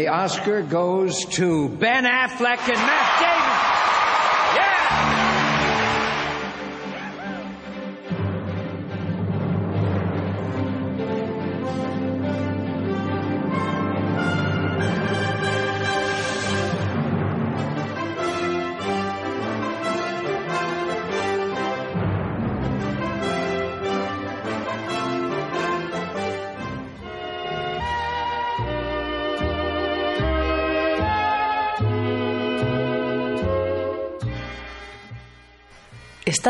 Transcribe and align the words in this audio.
The 0.00 0.08
Oscar 0.08 0.62
goes 0.62 1.26
to 1.36 1.68
Ben 1.68 2.04
Affleck 2.04 2.60
and 2.60 2.78
Matt 2.78 3.20
Damon. 3.20 3.39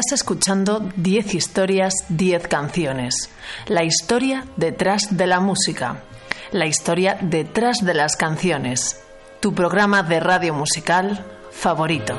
Estás 0.01 0.21
escuchando 0.21 0.89
10 0.97 1.35
historias, 1.35 1.93
10 2.09 2.49
canciones. 2.49 3.29
La 3.67 3.85
historia 3.85 4.47
detrás 4.57 5.15
de 5.15 5.27
la 5.27 5.41
música. 5.41 6.05
La 6.53 6.65
historia 6.65 7.19
detrás 7.21 7.85
de 7.85 7.93
las 7.93 8.17
canciones. 8.17 9.03
Tu 9.41 9.55
programa 9.55 10.03
de 10.03 10.21
radio 10.21 10.55
musical 10.55 11.27
favorito. 11.51 12.17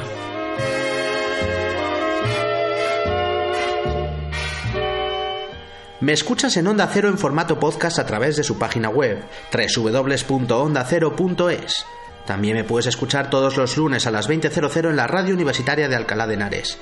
Me 6.02 6.14
escuchas 6.14 6.56
en 6.58 6.68
Onda 6.68 6.88
Cero 6.94 7.10
en 7.10 7.18
formato 7.18 7.60
podcast 7.60 7.98
a 7.98 8.06
través 8.06 8.38
de 8.38 8.44
su 8.44 8.60
página 8.60 8.90
web, 8.90 9.24
www.ondacero.es. 9.52 11.86
También 12.28 12.58
me 12.58 12.64
puedes 12.64 12.86
escuchar 12.86 13.32
todos 13.32 13.58
los 13.58 13.76
lunes 13.76 14.06
a 14.06 14.12
las 14.12 14.30
20.00 14.30 14.88
en 14.88 14.96
la 14.96 15.08
radio 15.08 15.34
universitaria 15.34 15.90
de 15.90 15.96
Alcalá 15.96 16.28
de 16.28 16.36
Henares. 16.36 16.78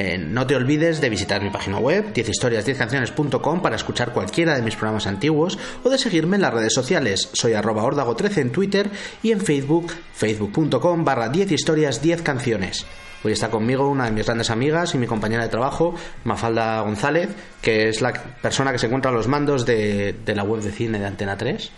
Eh, 0.00 0.16
no 0.16 0.46
te 0.46 0.54
olvides 0.54 1.00
de 1.00 1.10
visitar 1.10 1.42
mi 1.42 1.50
página 1.50 1.80
web, 1.80 2.14
10historias10canciones.com 2.14 3.60
para 3.60 3.74
escuchar 3.74 4.12
cualquiera 4.12 4.54
de 4.54 4.62
mis 4.62 4.76
programas 4.76 5.08
antiguos 5.08 5.58
o 5.82 5.90
de 5.90 5.98
seguirme 5.98 6.36
en 6.36 6.42
las 6.42 6.54
redes 6.54 6.72
sociales. 6.72 7.30
Soy 7.32 7.54
arroba 7.54 7.82
ordago13 7.82 8.36
en 8.38 8.52
Twitter 8.52 8.90
y 9.24 9.32
en 9.32 9.40
Facebook, 9.40 9.92
facebook.com 10.12 11.04
barra 11.04 11.28
10 11.28 11.50
historias 11.50 12.00
10 12.00 12.22
canciones. 12.22 12.86
Hoy 13.24 13.32
está 13.32 13.50
conmigo 13.50 13.88
una 13.88 14.04
de 14.04 14.12
mis 14.12 14.24
grandes 14.24 14.50
amigas 14.50 14.94
y 14.94 14.98
mi 14.98 15.08
compañera 15.08 15.42
de 15.42 15.48
trabajo, 15.48 15.96
Mafalda 16.22 16.80
González, 16.82 17.30
que 17.60 17.88
es 17.88 18.00
la 18.00 18.12
persona 18.12 18.70
que 18.70 18.78
se 18.78 18.86
encuentra 18.86 19.10
a 19.10 19.14
los 19.14 19.26
mandos 19.26 19.66
de, 19.66 20.12
de 20.24 20.34
la 20.36 20.44
web 20.44 20.62
de 20.62 20.70
cine 20.70 21.00
de 21.00 21.06
Antena 21.06 21.36
3. 21.36 21.72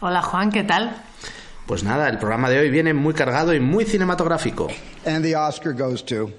Hola 0.00 0.22
Juan, 0.22 0.50
¿qué 0.50 0.64
tal? 0.64 0.90
Pues 1.66 1.84
nada, 1.84 2.08
el 2.08 2.18
programa 2.18 2.50
de 2.50 2.58
hoy 2.58 2.70
viene 2.70 2.94
muy 2.94 3.14
cargado 3.14 3.54
y 3.54 3.60
muy 3.60 3.84
cinematográfico. 3.84 4.66
And 5.06 5.22
the 5.22 5.36
Oscar 5.36 5.72
goes 5.72 6.04
to 6.06 6.32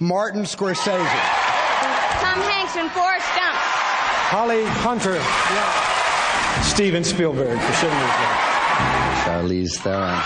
Martin 0.00 0.42
Scorsese, 0.42 0.96
Tom 2.20 2.40
Hanks 2.40 2.76
and 2.76 2.90
Forrest 2.90 3.28
Gump. 3.36 3.56
Holly 4.28 4.64
Hunter. 4.64 5.20
Steven 6.62 7.04
Spielberg 7.04 7.58
for 7.60 7.72
Schindler's 7.74 8.16
List. 8.20 8.54
Charlize 9.24 9.76
Theron. 9.78 10.20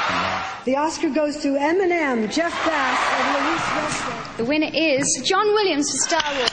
The 0.64 0.76
Oscar 0.76 1.10
goes 1.10 1.36
to 1.42 1.48
Eminem, 1.48 2.32
Jeff 2.32 2.52
Bass, 2.64 2.98
and 3.12 3.34
Louise 3.34 3.66
Westwood. 3.76 4.36
The 4.38 4.44
winner 4.44 4.70
is 4.72 5.22
John 5.24 5.46
Williams 5.48 5.90
for 5.90 5.98
Star 5.98 6.34
Wars. 6.34 6.50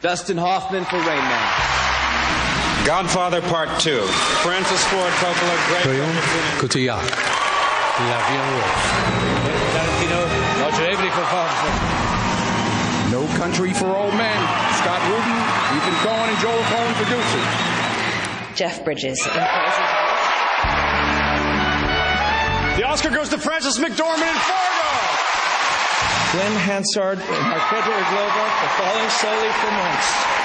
Dustin 0.00 0.38
Hoffman 0.38 0.84
for 0.84 0.96
Rain 0.96 1.06
Man. 1.06 2.86
Godfather 2.86 3.40
Part 3.42 3.68
2. 3.80 4.00
Francis 4.42 4.84
Ford 4.88 5.12
Coppola, 5.14 5.56
Greg 5.68 5.86
Cotillard. 6.58 7.41
L'avion 8.00 8.48
Tarantino, 9.76 10.20
Roger 10.62 10.84
Avery 10.90 11.10
for 11.10 11.24
Foster. 11.28 11.72
No 13.12 13.26
Country 13.36 13.74
for 13.74 13.94
Old 13.94 14.14
Men, 14.14 14.38
Scott 14.80 15.00
Rudin, 15.12 15.38
Ethan 15.76 15.94
Cohen, 16.00 16.28
and 16.30 16.38
Joel 16.38 16.62
Cohen 16.72 16.94
producers. 16.94 17.48
Jeff 18.56 18.82
Bridges 18.84 19.18
in 19.26 19.32
Crazy. 19.32 19.82
The 22.80 22.84
Oscar 22.88 23.10
goes 23.10 23.28
to 23.28 23.38
Francis 23.38 23.78
McDormand 23.78 24.32
in 24.32 24.40
Fargo. 24.40 24.92
Glenn 26.32 26.56
Hansard 26.64 27.18
and 27.18 27.42
Marquette 27.46 27.84
Glover 27.84 28.48
for 28.56 28.68
Falling 28.80 29.10
Slowly 29.10 29.52
for 29.60 29.70
Months. 29.70 30.41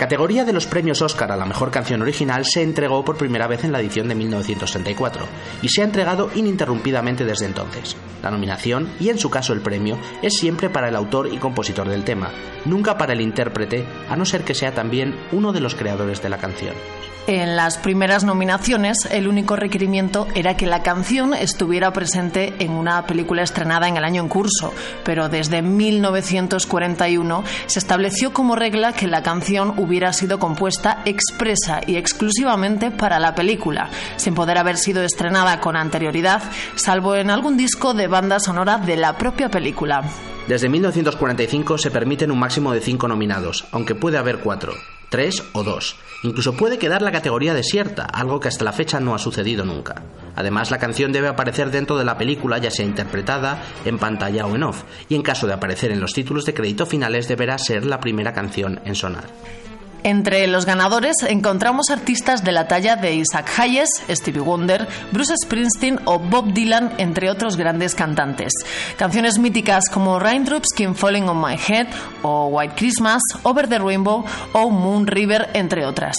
Categoría 0.00 0.46
de 0.46 0.54
los 0.54 0.66
premios 0.66 1.02
Oscar 1.02 1.30
a 1.30 1.36
la 1.36 1.44
mejor 1.44 1.70
canción 1.70 2.00
original 2.00 2.46
se 2.46 2.62
entregó 2.62 3.04
por 3.04 3.18
primera 3.18 3.46
vez 3.46 3.64
en 3.64 3.72
la 3.72 3.80
edición 3.80 4.08
de 4.08 4.14
1934 4.14 5.26
y 5.60 5.68
se 5.68 5.82
ha 5.82 5.84
entregado 5.84 6.30
ininterrumpidamente 6.34 7.26
desde 7.26 7.44
entonces. 7.44 7.98
La 8.22 8.30
nominación, 8.30 8.88
y 8.98 9.10
en 9.10 9.18
su 9.18 9.28
caso 9.28 9.52
el 9.52 9.60
premio, 9.60 9.98
es 10.22 10.38
siempre 10.38 10.70
para 10.70 10.88
el 10.88 10.96
autor 10.96 11.28
y 11.30 11.36
compositor 11.36 11.86
del 11.86 12.04
tema, 12.04 12.30
nunca 12.64 12.96
para 12.96 13.12
el 13.12 13.20
intérprete, 13.20 13.84
a 14.08 14.16
no 14.16 14.24
ser 14.24 14.42
que 14.42 14.54
sea 14.54 14.72
también 14.72 15.14
uno 15.32 15.52
de 15.52 15.60
los 15.60 15.74
creadores 15.74 16.22
de 16.22 16.30
la 16.30 16.38
canción. 16.38 16.74
En 17.32 17.54
las 17.54 17.78
primeras 17.78 18.24
nominaciones, 18.24 19.06
el 19.08 19.28
único 19.28 19.54
requerimiento 19.54 20.26
era 20.34 20.56
que 20.56 20.66
la 20.66 20.82
canción 20.82 21.32
estuviera 21.32 21.92
presente 21.92 22.54
en 22.58 22.72
una 22.72 23.06
película 23.06 23.44
estrenada 23.44 23.86
en 23.86 23.96
el 23.96 24.02
año 24.02 24.20
en 24.20 24.28
curso, 24.28 24.74
pero 25.04 25.28
desde 25.28 25.62
1941 25.62 27.44
se 27.66 27.78
estableció 27.78 28.32
como 28.32 28.56
regla 28.56 28.94
que 28.94 29.06
la 29.06 29.22
canción 29.22 29.74
hubiera 29.78 30.12
sido 30.12 30.40
compuesta 30.40 31.02
expresa 31.04 31.82
y 31.86 31.98
exclusivamente 31.98 32.90
para 32.90 33.20
la 33.20 33.36
película, 33.36 33.90
sin 34.16 34.34
poder 34.34 34.58
haber 34.58 34.76
sido 34.76 35.04
estrenada 35.04 35.60
con 35.60 35.76
anterioridad, 35.76 36.42
salvo 36.74 37.14
en 37.14 37.30
algún 37.30 37.56
disco 37.56 37.94
de 37.94 38.08
banda 38.08 38.40
sonora 38.40 38.78
de 38.78 38.96
la 38.96 39.16
propia 39.16 39.48
película. 39.48 40.02
Desde 40.48 40.68
1945 40.68 41.78
se 41.78 41.90
permiten 41.90 42.30
un 42.30 42.38
máximo 42.38 42.72
de 42.72 42.80
cinco 42.80 43.06
nominados, 43.06 43.66
aunque 43.70 43.94
puede 43.94 44.18
haber 44.18 44.38
cuatro, 44.38 44.74
tres 45.08 45.44
o 45.52 45.62
dos. 45.62 45.96
Incluso 46.22 46.56
puede 46.56 46.78
quedar 46.78 47.02
la 47.02 47.12
categoría 47.12 47.54
desierta, 47.54 48.04
algo 48.04 48.40
que 48.40 48.48
hasta 48.48 48.64
la 48.64 48.72
fecha 48.72 49.00
no 49.00 49.14
ha 49.14 49.18
sucedido 49.18 49.64
nunca. 49.64 50.02
Además, 50.36 50.70
la 50.70 50.78
canción 50.78 51.12
debe 51.12 51.28
aparecer 51.28 51.70
dentro 51.70 51.96
de 51.98 52.04
la 52.04 52.18
película, 52.18 52.58
ya 52.58 52.70
sea 52.70 52.84
interpretada, 52.84 53.62
en 53.84 53.98
pantalla 53.98 54.46
o 54.46 54.54
en 54.54 54.64
off, 54.64 54.82
y 55.08 55.14
en 55.14 55.22
caso 55.22 55.46
de 55.46 55.52
aparecer 55.52 55.92
en 55.92 56.00
los 56.00 56.14
títulos 56.14 56.46
de 56.46 56.54
crédito 56.54 56.84
finales 56.86 57.28
deberá 57.28 57.58
ser 57.58 57.86
la 57.86 58.00
primera 58.00 58.32
canción 58.32 58.80
en 58.84 58.94
sonar. 58.94 59.24
Entre 60.02 60.46
los 60.46 60.64
ganadores 60.64 61.16
encontramos 61.28 61.90
artistas 61.90 62.42
de 62.42 62.52
la 62.52 62.68
talla 62.68 62.96
de 62.96 63.14
Isaac 63.14 63.50
Hayes, 63.58 63.88
Stevie 64.08 64.40
Wonder, 64.40 64.88
Bruce 65.12 65.34
Springsteen 65.44 66.00
o 66.06 66.18
Bob 66.18 66.52
Dylan, 66.52 66.92
entre 66.98 67.30
otros 67.30 67.56
grandes 67.56 67.94
cantantes. 67.94 68.52
Canciones 68.96 69.38
míticas 69.38 69.84
como 69.90 70.18
Raindrops 70.18 70.68
Keep 70.74 70.94
Falling 70.94 71.28
on 71.28 71.40
My 71.40 71.56
Head 71.56 71.88
o 72.22 72.46
White 72.46 72.74
Christmas, 72.76 73.22
Over 73.42 73.68
the 73.68 73.78
Rainbow 73.78 74.24
o 74.52 74.70
Moon 74.70 75.06
River, 75.06 75.50
entre 75.54 75.84
otras. 75.84 76.16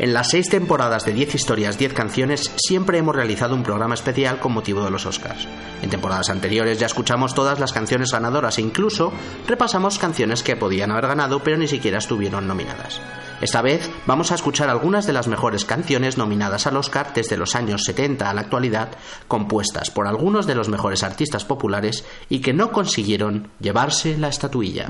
En 0.00 0.14
las 0.14 0.30
seis 0.30 0.48
temporadas 0.48 1.04
de 1.04 1.12
10 1.12 1.34
historias, 1.34 1.76
10 1.76 1.92
canciones, 1.92 2.50
siempre 2.56 2.96
hemos 2.96 3.14
realizado 3.14 3.54
un 3.54 3.62
programa 3.62 3.92
especial 3.92 4.38
con 4.38 4.52
motivo 4.52 4.82
de 4.82 4.90
los 4.90 5.04
Oscars. 5.04 5.46
En 5.82 5.90
temporadas 5.90 6.30
anteriores 6.30 6.78
ya 6.78 6.86
escuchamos 6.86 7.34
todas 7.34 7.60
las 7.60 7.74
canciones 7.74 8.10
ganadoras 8.10 8.56
e 8.56 8.62
incluso 8.62 9.12
repasamos 9.46 9.98
canciones 9.98 10.42
que 10.42 10.56
podían 10.56 10.90
haber 10.90 11.06
ganado 11.06 11.40
pero 11.44 11.58
ni 11.58 11.68
siquiera 11.68 11.98
estuvieron 11.98 12.48
nominadas. 12.48 12.98
Esta 13.42 13.60
vez 13.60 13.90
vamos 14.06 14.32
a 14.32 14.36
escuchar 14.36 14.70
algunas 14.70 15.06
de 15.06 15.12
las 15.12 15.28
mejores 15.28 15.66
canciones 15.66 16.16
nominadas 16.16 16.66
al 16.66 16.78
Oscar 16.78 17.12
desde 17.14 17.36
los 17.36 17.54
años 17.54 17.82
70 17.84 18.30
a 18.30 18.32
la 18.32 18.40
actualidad, 18.40 18.92
compuestas 19.28 19.90
por 19.90 20.06
algunos 20.06 20.46
de 20.46 20.54
los 20.54 20.70
mejores 20.70 21.02
artistas 21.02 21.44
populares 21.44 22.06
y 22.30 22.40
que 22.40 22.54
no 22.54 22.72
consiguieron 22.72 23.50
llevarse 23.60 24.16
la 24.16 24.28
estatuilla. 24.28 24.88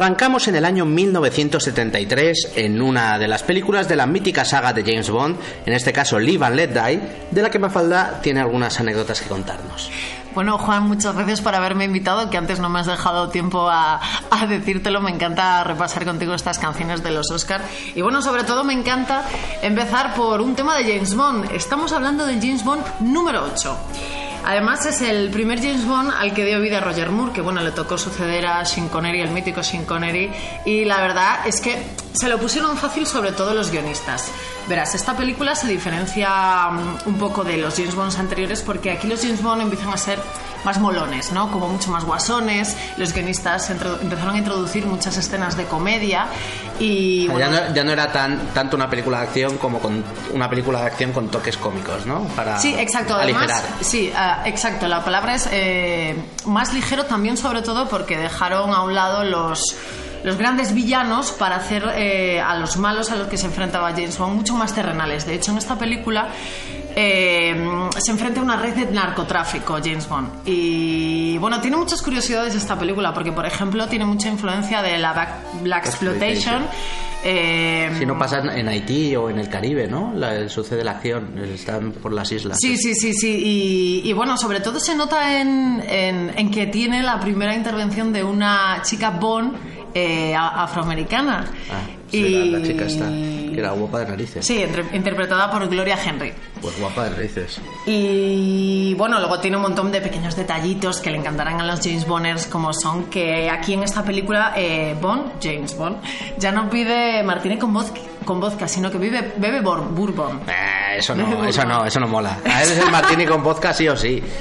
Arrancamos 0.00 0.48
en 0.48 0.54
el 0.54 0.64
año 0.64 0.86
1973 0.86 2.52
en 2.56 2.80
una 2.80 3.18
de 3.18 3.28
las 3.28 3.42
películas 3.42 3.86
de 3.86 3.96
la 3.96 4.06
mítica 4.06 4.46
saga 4.46 4.72
de 4.72 4.82
James 4.82 5.10
Bond, 5.10 5.36
en 5.66 5.74
este 5.74 5.92
caso 5.92 6.18
Live 6.18 6.42
and 6.42 6.56
Let 6.56 6.68
Die, 6.68 7.02
de 7.30 7.42
la 7.42 7.50
que 7.50 7.58
Mafalda 7.58 8.18
tiene 8.22 8.40
algunas 8.40 8.80
anécdotas 8.80 9.20
que 9.20 9.28
contarnos. 9.28 9.90
Bueno, 10.34 10.56
Juan, 10.56 10.84
muchas 10.84 11.14
gracias 11.14 11.42
por 11.42 11.54
haberme 11.54 11.84
invitado, 11.84 12.30
que 12.30 12.38
antes 12.38 12.60
no 12.60 12.70
me 12.70 12.80
has 12.80 12.86
dejado 12.86 13.28
tiempo 13.28 13.68
a, 13.68 14.00
a, 14.30 14.46
decírtelo. 14.46 15.02
Me 15.02 15.10
encanta 15.10 15.62
repasar 15.64 16.06
contigo 16.06 16.32
estas 16.32 16.58
canciones 16.58 17.02
de 17.02 17.10
los 17.10 17.30
Oscar. 17.30 17.60
Y 17.94 18.00
bueno, 18.00 18.22
sobre 18.22 18.44
todo 18.44 18.64
me 18.64 18.72
encanta 18.72 19.24
empezar 19.60 20.14
por 20.14 20.40
un 20.40 20.54
tema 20.54 20.78
de 20.78 20.84
James 20.84 21.14
Bond. 21.14 21.50
Estamos 21.52 21.92
hablando 21.92 22.24
del 22.24 22.40
James 22.40 22.64
Bond 22.64 22.82
número 23.00 23.44
8. 23.52 24.29
Además 24.44 24.86
es 24.86 25.02
el 25.02 25.30
primer 25.30 25.60
James 25.60 25.86
Bond 25.86 26.12
al 26.16 26.32
que 26.32 26.44
dio 26.44 26.60
vida 26.60 26.80
Roger 26.80 27.10
Moore, 27.10 27.32
que 27.32 27.40
bueno, 27.40 27.60
le 27.60 27.72
tocó 27.72 27.98
suceder 27.98 28.46
a 28.46 28.64
Sean 28.64 28.88
Connery, 28.88 29.20
el 29.20 29.30
mítico 29.30 29.62
Sean 29.62 29.84
Connery, 29.84 30.30
y 30.64 30.84
la 30.84 31.00
verdad 31.00 31.46
es 31.46 31.60
que 31.60 31.76
se 32.12 32.28
lo 32.28 32.38
pusieron 32.38 32.76
fácil 32.76 33.06
sobre 33.06 33.32
todo 33.32 33.54
los 33.54 33.70
guionistas. 33.70 34.30
Verás, 34.70 34.94
esta 34.94 35.16
película 35.16 35.56
se 35.56 35.66
diferencia 35.66 36.70
mm, 36.70 37.08
un 37.08 37.18
poco 37.18 37.42
de 37.42 37.56
los 37.56 37.74
James 37.74 37.96
Bonds 37.96 38.16
anteriores 38.20 38.62
porque 38.62 38.92
aquí 38.92 39.08
los 39.08 39.20
James 39.20 39.42
Bond 39.42 39.62
empiezan 39.62 39.92
a 39.92 39.96
ser 39.96 40.20
más 40.64 40.78
molones, 40.78 41.32
¿no? 41.32 41.50
Como 41.50 41.68
mucho 41.68 41.90
más 41.90 42.04
guasones. 42.04 42.76
Los 42.96 43.12
guionistas 43.12 43.68
empezaron 43.68 44.36
a 44.36 44.38
introducir 44.38 44.86
muchas 44.86 45.16
escenas 45.16 45.56
de 45.56 45.64
comedia 45.64 46.28
y... 46.78 47.26
ya, 47.26 47.48
no, 47.48 47.74
ya, 47.74 47.82
no, 47.82 47.90
era 47.90 48.12
tan, 48.12 48.38
tanto 48.54 48.76
una 48.76 48.88
película 48.88 49.18
de 49.18 49.24
acción 49.24 49.58
como 49.58 49.80
con 49.80 50.04
una 50.32 50.48
película 50.48 50.82
de 50.82 50.86
acción 50.86 51.10
con 51.10 51.28
toques 51.32 51.56
cómicos, 51.56 52.06
¿no? 52.06 52.22
Para 52.36 52.56
sí, 52.60 52.72
exacto. 52.78 53.16
Además, 53.16 53.64
sí, 53.80 54.12
uh, 54.14 54.46
exacto. 54.46 54.86
La 54.86 55.04
palabra 55.04 55.34
es 55.34 55.48
eh, 55.50 56.14
más 56.46 56.72
ligero 56.72 57.06
también 57.06 57.36
sobre 57.36 57.62
todo 57.62 57.88
porque 57.88 58.16
dejaron 58.16 58.72
a 58.72 58.82
un 58.82 58.94
lado 58.94 59.24
los 59.24 59.76
los 60.22 60.36
grandes 60.36 60.74
villanos 60.74 61.32
para 61.32 61.56
hacer 61.56 61.84
eh, 61.94 62.40
a 62.40 62.56
los 62.56 62.76
malos 62.76 63.10
a 63.10 63.16
los 63.16 63.28
que 63.28 63.36
se 63.36 63.46
enfrentaba 63.46 63.90
James 63.92 64.18
Bond 64.18 64.36
mucho 64.36 64.54
más 64.54 64.74
terrenales. 64.74 65.26
De 65.26 65.34
hecho, 65.34 65.52
en 65.52 65.58
esta 65.58 65.78
película 65.78 66.28
eh, 66.94 67.88
se 67.98 68.10
enfrenta 68.10 68.40
a 68.40 68.42
una 68.42 68.56
red 68.56 68.74
de 68.74 68.86
narcotráfico, 68.86 69.78
James 69.82 70.08
Bond. 70.08 70.28
Y 70.44 71.38
bueno, 71.38 71.60
tiene 71.60 71.76
muchas 71.76 72.02
curiosidades 72.02 72.54
esta 72.54 72.78
película, 72.78 73.14
porque 73.14 73.32
por 73.32 73.46
ejemplo 73.46 73.86
tiene 73.88 74.04
mucha 74.04 74.28
influencia 74.28 74.82
de 74.82 74.98
la 74.98 75.42
Black, 75.62 75.86
Exploitation. 75.86 76.66
Eh, 77.22 77.90
si 77.98 78.06
no 78.06 78.18
pasa 78.18 78.38
en 78.38 78.66
Haití 78.66 79.14
o 79.14 79.28
en 79.28 79.38
el 79.38 79.48
Caribe, 79.50 79.86
¿no? 79.86 80.12
La, 80.14 80.48
sucede 80.48 80.82
la 80.82 80.92
acción, 80.92 81.38
están 81.38 81.92
por 81.92 82.12
las 82.12 82.32
islas. 82.32 82.56
Sí, 82.58 82.78
sí, 82.78 82.94
sí, 82.94 83.12
sí. 83.12 84.00
Y, 84.04 84.12
bueno, 84.14 84.38
sobre 84.38 84.60
todo 84.60 84.80
se 84.80 84.94
nota 84.94 85.38
en, 85.38 85.82
en, 85.86 86.50
que 86.50 86.66
tiene 86.66 87.02
la 87.02 87.20
primera 87.20 87.54
intervención 87.54 88.10
de 88.12 88.24
una 88.24 88.80
chica 88.82 89.10
Bond 89.10 89.79
eh, 89.94 90.34
afroamericana. 90.34 91.44
Ah, 91.70 91.99
y... 92.12 92.50
la, 92.50 92.62
chica 92.62 92.84
esta, 92.84 93.08
que 93.08 93.58
era 93.58 93.70
guapa 93.72 94.00
de 94.00 94.06
narices. 94.06 94.46
Sí, 94.46 94.64
interpretada 94.92 95.50
por 95.50 95.68
Gloria 95.68 95.98
Henry. 96.02 96.32
Pues 96.60 96.78
guapa 96.78 97.04
de 97.04 97.10
narices. 97.10 97.60
Y 97.86 98.94
bueno, 98.94 99.18
luego 99.18 99.40
tiene 99.40 99.56
un 99.56 99.62
montón 99.62 99.90
de 99.92 100.00
pequeños 100.00 100.36
detallitos 100.36 101.00
que 101.00 101.10
le 101.10 101.18
encantarán 101.18 101.60
a 101.60 101.66
los 101.66 101.80
James 101.80 102.06
Bonders, 102.06 102.46
como 102.46 102.72
son 102.72 103.04
que 103.04 103.50
aquí 103.50 103.74
en 103.74 103.82
esta 103.82 104.02
película 104.04 104.52
eh, 104.56 104.96
Bond, 105.00 105.32
James 105.42 105.76
Bond, 105.76 105.98
ya 106.38 106.52
no 106.52 106.68
pide 106.68 107.22
Martínez 107.22 107.58
con 107.58 107.72
vodka, 107.72 108.00
con 108.24 108.40
vodka 108.40 108.68
sino 108.68 108.90
que 108.90 108.98
vive, 108.98 109.34
bebe 109.36 109.60
bourbon. 109.60 110.40
Eh, 110.48 110.98
eso 110.98 111.14
no, 111.14 111.44
eso 111.44 111.64
no, 111.64 111.84
eso 111.84 112.00
no 112.00 112.08
mola. 112.08 112.38
A 112.44 112.62
él 112.62 112.72
es 112.72 112.78
el 112.78 112.90
Martini 112.90 113.26
con 113.26 113.42
vodka 113.42 113.72
sí 113.72 113.88
o 113.88 113.96
sí. 113.96 114.22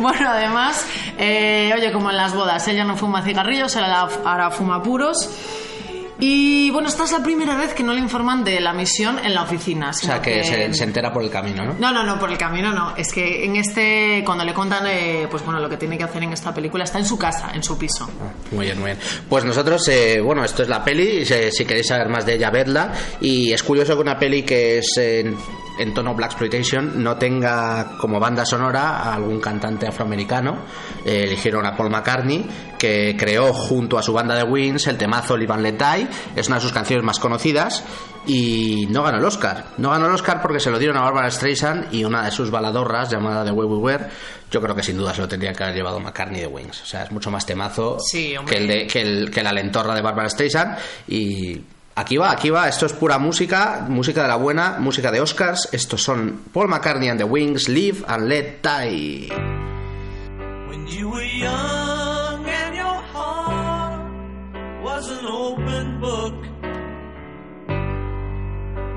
Bueno, 0.00 0.28
además, 0.28 0.84
eh, 1.18 1.72
oye, 1.74 1.92
como 1.92 2.10
en 2.10 2.16
las 2.16 2.34
bodas, 2.34 2.66
ella 2.68 2.84
no 2.84 2.96
fuma 2.96 3.22
cigarrillos, 3.22 3.76
ahora 3.76 4.50
fuma 4.50 4.82
puros. 4.82 5.30
Y 6.26 6.70
bueno, 6.70 6.88
esta 6.88 7.04
es 7.04 7.12
la 7.12 7.22
primera 7.22 7.54
vez 7.54 7.74
que 7.74 7.82
no 7.82 7.92
le 7.92 8.00
informan 8.00 8.42
de 8.44 8.58
la 8.58 8.72
misión 8.72 9.18
en 9.18 9.34
la 9.34 9.42
oficina. 9.42 9.90
O 9.90 9.92
sea, 9.92 10.22
que, 10.22 10.42
Se, 10.42 10.82
entera 10.82 11.12
por 11.12 11.22
el 11.22 11.28
camino, 11.28 11.66
¿no? 11.66 11.74
No, 11.78 11.92
no, 11.92 12.02
no, 12.02 12.18
por 12.18 12.30
el 12.30 12.38
camino 12.38 12.72
no. 12.72 12.96
Es 12.96 13.12
que 13.12 13.44
en 13.44 13.56
este, 13.56 14.22
cuando 14.24 14.42
le 14.42 14.54
contan, 14.54 14.86
eh, 14.86 15.28
pues 15.30 15.44
bueno, 15.44 15.60
lo 15.60 15.68
que 15.68 15.76
tiene 15.76 15.98
que 15.98 16.04
hacer 16.04 16.22
en 16.22 16.32
esta 16.32 16.54
película 16.54 16.84
está 16.84 16.98
en 16.98 17.04
su 17.04 17.18
casa, 17.18 17.50
en 17.52 17.62
su 17.62 17.76
piso. 17.76 18.08
Ah, 18.22 18.32
muy 18.52 18.64
bien, 18.64 18.78
muy 18.78 18.92
bien. 18.92 18.98
Pues 19.28 19.44
nosotros, 19.44 19.86
eh, 19.88 20.18
bueno, 20.22 20.42
esto 20.42 20.62
es 20.62 20.68
la 20.70 20.82
peli, 20.82 21.26
si, 21.26 21.66
queréis 21.66 21.88
saber 21.88 22.08
más 22.08 22.24
de 22.24 22.36
ella, 22.36 22.48
vedla. 22.48 22.90
Y 23.20 23.52
es 23.52 23.62
curioso 23.62 23.94
que 23.94 24.00
una 24.00 24.18
peli 24.18 24.44
que 24.44 24.78
es 24.78 24.96
en, 24.96 25.36
en 25.78 25.94
tono 25.94 26.14
Black 26.14 26.32
Exploitation 26.32 27.02
no 27.02 27.16
tenga 27.16 27.96
como 27.98 28.20
banda 28.20 28.44
sonora 28.44 28.98
a 28.98 29.14
algún 29.14 29.40
cantante 29.40 29.86
afroamericano. 29.86 30.58
Eh, 31.04 31.24
eligieron 31.24 31.66
a 31.66 31.76
Paul 31.76 31.90
McCartney, 31.90 32.46
que 32.78 33.16
creó 33.18 33.52
junto 33.52 33.98
a 33.98 34.02
su 34.02 34.12
banda 34.12 34.34
de 34.34 34.44
Wings 34.44 34.86
el 34.86 34.96
temazo 34.96 35.36
Live 35.36 35.52
and 35.52 35.62
Let 35.62 35.78
Die. 35.78 36.08
Es 36.36 36.48
una 36.48 36.56
de 36.56 36.62
sus 36.62 36.72
canciones 36.72 37.04
más 37.04 37.18
conocidas 37.18 37.84
y 38.26 38.86
no 38.90 39.02
ganó 39.02 39.18
el 39.18 39.24
Oscar. 39.24 39.66
No 39.78 39.90
ganó 39.90 40.06
el 40.06 40.12
Oscar 40.12 40.40
porque 40.40 40.60
se 40.60 40.70
lo 40.70 40.78
dieron 40.78 40.96
a 40.96 41.02
Barbara 41.02 41.30
Streisand 41.30 41.92
y 41.92 42.04
una 42.04 42.24
de 42.24 42.30
sus 42.30 42.50
baladorras 42.50 43.10
llamada 43.10 43.44
The 43.44 43.50
Way 43.50 43.68
We 43.68 43.76
Were. 43.76 44.06
Yo 44.50 44.60
creo 44.60 44.74
que 44.74 44.82
sin 44.82 44.96
duda 44.96 45.12
se 45.12 45.20
lo 45.20 45.28
tendría 45.28 45.52
que 45.52 45.62
haber 45.62 45.76
llevado 45.76 46.00
McCartney 46.00 46.40
de 46.40 46.46
Wings. 46.46 46.82
O 46.82 46.86
sea, 46.86 47.04
es 47.04 47.12
mucho 47.12 47.30
más 47.30 47.44
temazo 47.44 47.98
que, 48.12 48.56
el 48.56 48.66
de, 48.66 48.86
que, 48.86 49.00
el, 49.00 49.30
que 49.30 49.42
la 49.42 49.52
lentorra 49.52 49.94
de 49.94 50.02
Barbara 50.02 50.28
Streisand 50.28 50.78
y 51.08 51.60
Aquí 51.96 52.16
va, 52.16 52.32
aquí 52.32 52.50
va, 52.50 52.68
esto 52.68 52.86
es 52.86 52.92
pura 52.92 53.18
música, 53.18 53.86
música 53.88 54.22
de 54.22 54.28
la 54.28 54.34
buena, 54.34 54.78
música 54.80 55.12
de 55.12 55.20
Oscars. 55.20 55.68
Estos 55.70 56.02
son 56.02 56.40
Paul 56.52 56.66
McCartney 56.68 57.08
and 57.08 57.20
the 57.20 57.24
Wings, 57.24 57.68
Live 57.68 58.04
and 58.08 58.28
Let 58.28 58.62
Die. 58.62 59.28
When 60.68 60.88
you 60.88 61.08
were 61.10 61.22
young 61.22 62.44
and 62.46 62.74
your 62.74 63.00
heart 63.12 64.10
was 64.82 65.08
an 65.08 65.24
open 65.24 66.00
book, 66.00 66.34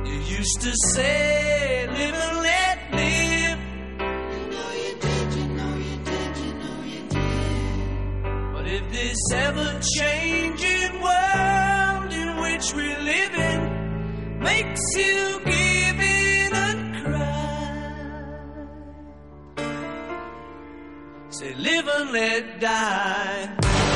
you 0.08 0.20
used 0.40 0.60
to 0.62 0.72
say, 0.96 1.88
live 1.88 2.16
and 2.16 2.42
let 2.42 2.80
live. 2.94 3.60
You 4.34 4.42
know 4.50 4.72
you 4.74 4.96
did, 5.00 5.34
you 5.36 5.48
know 5.54 5.76
you 5.78 5.98
did, 6.04 6.38
you 6.38 6.54
know 6.56 6.82
you 6.84 7.02
did. 7.10 8.54
But 8.54 8.66
if 8.68 8.92
this 8.92 9.20
ever 9.36 9.80
changing 10.00 11.00
world, 11.00 11.27
which 12.58 12.74
we 12.74 12.88
live 13.12 13.36
in 13.36 14.40
makes 14.40 14.82
you 14.96 15.40
give 15.46 16.00
in 16.00 16.54
and 16.56 17.06
cry. 17.06 18.38
Say, 21.30 21.54
live 21.54 21.88
and 21.88 22.12
let 22.14 22.60
die. 22.60 23.87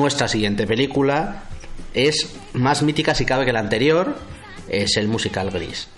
Nuestra 0.00 0.28
siguiente 0.28 0.66
película 0.66 1.42
es 1.92 2.34
más 2.54 2.82
mítica 2.82 3.14
si 3.14 3.26
cabe 3.26 3.44
que 3.44 3.52
la 3.52 3.60
anterior, 3.60 4.16
es 4.70 4.96
el 4.96 5.08
musical 5.08 5.50
gris. 5.50 5.88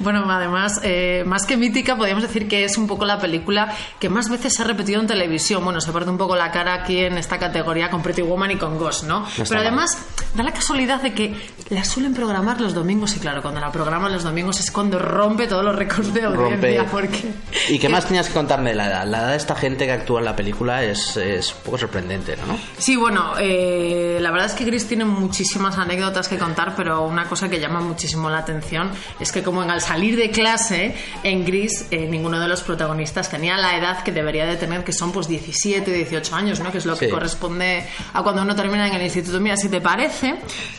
Bueno, 0.00 0.24
además, 0.30 0.80
eh, 0.82 1.24
más 1.26 1.44
que 1.44 1.56
mítica, 1.56 1.96
podríamos 1.96 2.22
decir 2.22 2.48
que 2.48 2.64
es 2.64 2.78
un 2.78 2.86
poco 2.86 3.04
la 3.04 3.18
película 3.18 3.74
que 3.98 4.08
más 4.08 4.30
veces 4.30 4.54
se 4.54 4.62
ha 4.62 4.64
repetido 4.64 5.00
en 5.00 5.06
televisión. 5.06 5.62
Bueno, 5.64 5.80
se 5.80 5.92
parte 5.92 6.08
un 6.08 6.16
poco 6.16 6.36
la 6.36 6.50
cara 6.50 6.74
aquí 6.74 7.00
en 7.00 7.18
esta 7.18 7.38
categoría 7.38 7.90
con 7.90 8.02
Pretty 8.02 8.22
Woman 8.22 8.52
y 8.52 8.56
con 8.56 8.78
Ghost, 8.78 9.04
¿no? 9.04 9.26
Pero 9.36 9.50
mal. 9.50 9.58
además, 9.58 9.98
da 10.34 10.42
la 10.42 10.52
casualidad 10.52 11.02
de 11.02 11.12
que 11.12 11.34
la 11.68 11.84
suelen 11.84 12.14
programar 12.14 12.60
los 12.60 12.72
domingos, 12.72 13.16
y 13.16 13.20
claro, 13.20 13.42
cuando 13.42 13.60
la 13.60 13.70
programan 13.70 14.12
los 14.12 14.22
domingos 14.22 14.58
es 14.60 14.70
cuando 14.70 14.98
rompe 14.98 15.46
todos 15.46 15.64
los 15.64 15.76
récords 15.76 16.14
de 16.14 16.24
audiencia, 16.24 16.82
Rompe. 16.82 16.90
porque... 16.90 17.32
¿Y 17.68 17.78
qué 17.78 17.88
más 17.88 18.06
tenías 18.06 18.28
que 18.28 18.34
contarme 18.34 18.70
de 18.70 18.76
la 18.76 18.86
edad? 18.86 19.06
La 19.06 19.18
edad 19.18 19.30
de 19.30 19.36
esta 19.36 19.54
gente 19.54 19.86
que 19.86 19.92
actúa 19.92 20.20
en 20.20 20.24
la 20.24 20.36
película 20.36 20.82
es, 20.84 21.16
es 21.16 21.54
un 21.54 21.62
poco 21.62 21.78
sorprendente, 21.78 22.36
¿no? 22.46 22.58
Sí, 22.78 22.96
bueno, 22.96 23.34
eh, 23.38 24.18
la 24.20 24.30
verdad 24.30 24.46
es 24.46 24.54
que 24.54 24.64
Gris 24.64 24.86
tiene 24.86 25.04
muchísimas 25.04 25.78
anécdotas 25.78 26.28
que 26.28 26.38
contar, 26.38 26.74
pero 26.76 27.02
una 27.02 27.28
cosa 27.28 27.48
que 27.48 27.60
llama 27.60 27.80
muchísimo 27.80 28.30
la 28.30 28.38
atención 28.38 28.90
es 29.18 29.32
que 29.32 29.42
como 29.42 29.62
en 29.62 29.70
al 29.70 29.80
salir 29.80 30.16
de 30.16 30.30
clase 30.30 30.94
en 31.22 31.44
Gris 31.44 31.86
eh, 31.90 32.06
ninguno 32.08 32.40
de 32.40 32.48
los 32.48 32.62
protagonistas 32.62 33.30
tenía 33.30 33.56
la 33.56 33.76
edad 33.76 34.02
que 34.02 34.12
debería 34.12 34.46
de 34.46 34.56
tener, 34.56 34.84
que 34.84 34.92
son 34.92 35.12
pues 35.12 35.28
17, 35.28 35.90
18 35.90 36.34
años, 36.34 36.60
¿no? 36.60 36.72
Que 36.72 36.78
es 36.78 36.86
lo 36.86 36.96
que 36.96 37.08
corresponde 37.08 37.84
a 38.12 38.22
cuando 38.22 38.42
uno 38.42 38.54
termina 38.54 38.88
en 38.88 38.94
el 38.94 39.02
instituto. 39.02 39.40
Mira, 39.40 39.56
si 39.56 39.68
te 39.68 39.80
parece, 39.80 40.36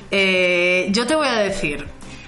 eh, 0.09 0.87
yo 0.91 1.05
te 1.05 1.15
voy 1.15 1.27
a 1.27 1.35
decir 1.35 1.85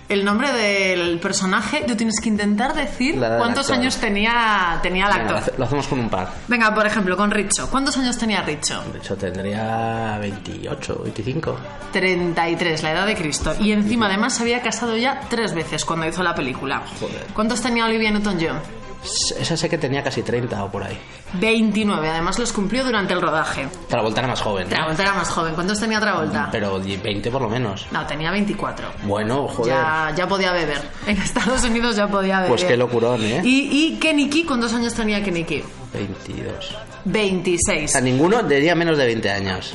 el 0.10 0.26
nombre 0.26 0.52
del 0.52 1.20
personaje, 1.20 1.84
tú 1.88 1.96
tienes 1.96 2.20
que 2.22 2.30
intentar 2.30 2.74
decir 2.74 3.16
La 3.18 3.38
cuántos 3.38 3.70
años 3.72 3.98
tenía, 3.98 4.80
tenía 4.82 5.06
el 5.08 5.12
actor. 5.12 5.54
lo 5.58 5.66
hacemos 5.66 5.88
con 5.88 6.00
un 6.00 6.10
par. 6.10 6.32
Venga, 6.48 6.74
por 6.74 6.86
ejemplo, 6.86 7.16
con 7.18 7.32
Richo. 7.32 7.70
¿Cuántos 7.70 7.98
años 7.98 8.18
tenía 8.18 8.42
Richo? 8.42 8.84
Hecho, 8.96 9.16
tendría 9.16 10.18
28, 10.20 11.02
25. 11.04 11.58
33, 11.92 12.84
la 12.84 12.92
edad 12.92 13.06
de 13.08 13.16
Cristo. 13.16 13.54
Y 13.60 13.72
encima, 13.72 14.08
además, 14.08 14.36
se 14.36 14.44
había 14.44 14.62
casado 14.62 14.98
ya 14.98 15.22
tres 15.30 15.54
veces 15.54 15.86
cuando 15.86 16.08
hizo 16.08 16.22
la 16.24 16.36
película. 16.36 16.84
Joder. 17.00 17.26
¿Cuántos 17.34 17.62
tenía 17.62 17.86
Olivia 17.86 18.12
Newton-John? 18.12 18.83
Esa 19.04 19.58
sé 19.58 19.70
que 19.70 19.78
tenía 19.78 20.04
casi 20.04 20.22
30 20.24 20.64
o 20.64 20.72
por 20.72 20.84
ahí. 20.84 20.98
29. 21.34 22.10
Además, 22.10 22.40
los 22.40 22.54
cumplió 22.54 22.84
durante 22.84 23.14
el 23.14 23.22
rodaje. 23.22 23.68
Travolta 23.88 24.22
era 24.22 24.28
más 24.30 24.42
joven. 24.42 24.68
¿no? 24.70 24.76
Travolta 24.76 25.02
era 25.04 25.14
más 25.14 25.30
joven. 25.30 25.54
¿Cuántos 25.56 25.80
tenía 25.80 26.00
Travolta? 26.00 26.50
Pero 26.52 26.80
20 26.80 27.32
por 27.32 27.42
lo 27.42 27.50
menos. 27.50 27.86
No, 27.92 28.06
tenía 28.06 28.32
24. 28.32 28.88
Bueno, 29.04 29.48
joder. 29.48 29.74
Ya, 29.74 30.14
ya 30.16 30.28
podía 30.28 30.52
beber. 30.54 30.82
En 31.08 31.18
Estados 31.18 31.64
Unidos 31.64 31.96
ya 31.96 32.08
podía 32.08 32.36
beber. 32.38 32.50
Pues 32.50 32.64
qué 32.64 32.78
locurón, 32.78 33.24
¿eh? 33.24 33.42
¿Y, 33.44 33.70
y 33.96 34.00
Kenny 34.00 34.30
Key? 34.30 34.44
¿Cuántos 34.46 34.74
años 34.74 34.94
tenía 34.94 35.24
Kenny 35.24 35.44
Key? 35.44 35.64
22. 35.94 36.72
O 36.72 36.78
26. 37.06 37.92
sea, 37.92 38.02
ninguno 38.02 38.46
tenía 38.46 38.76
menos 38.76 38.98
de 38.98 39.06
20 39.06 39.30
años. 39.30 39.74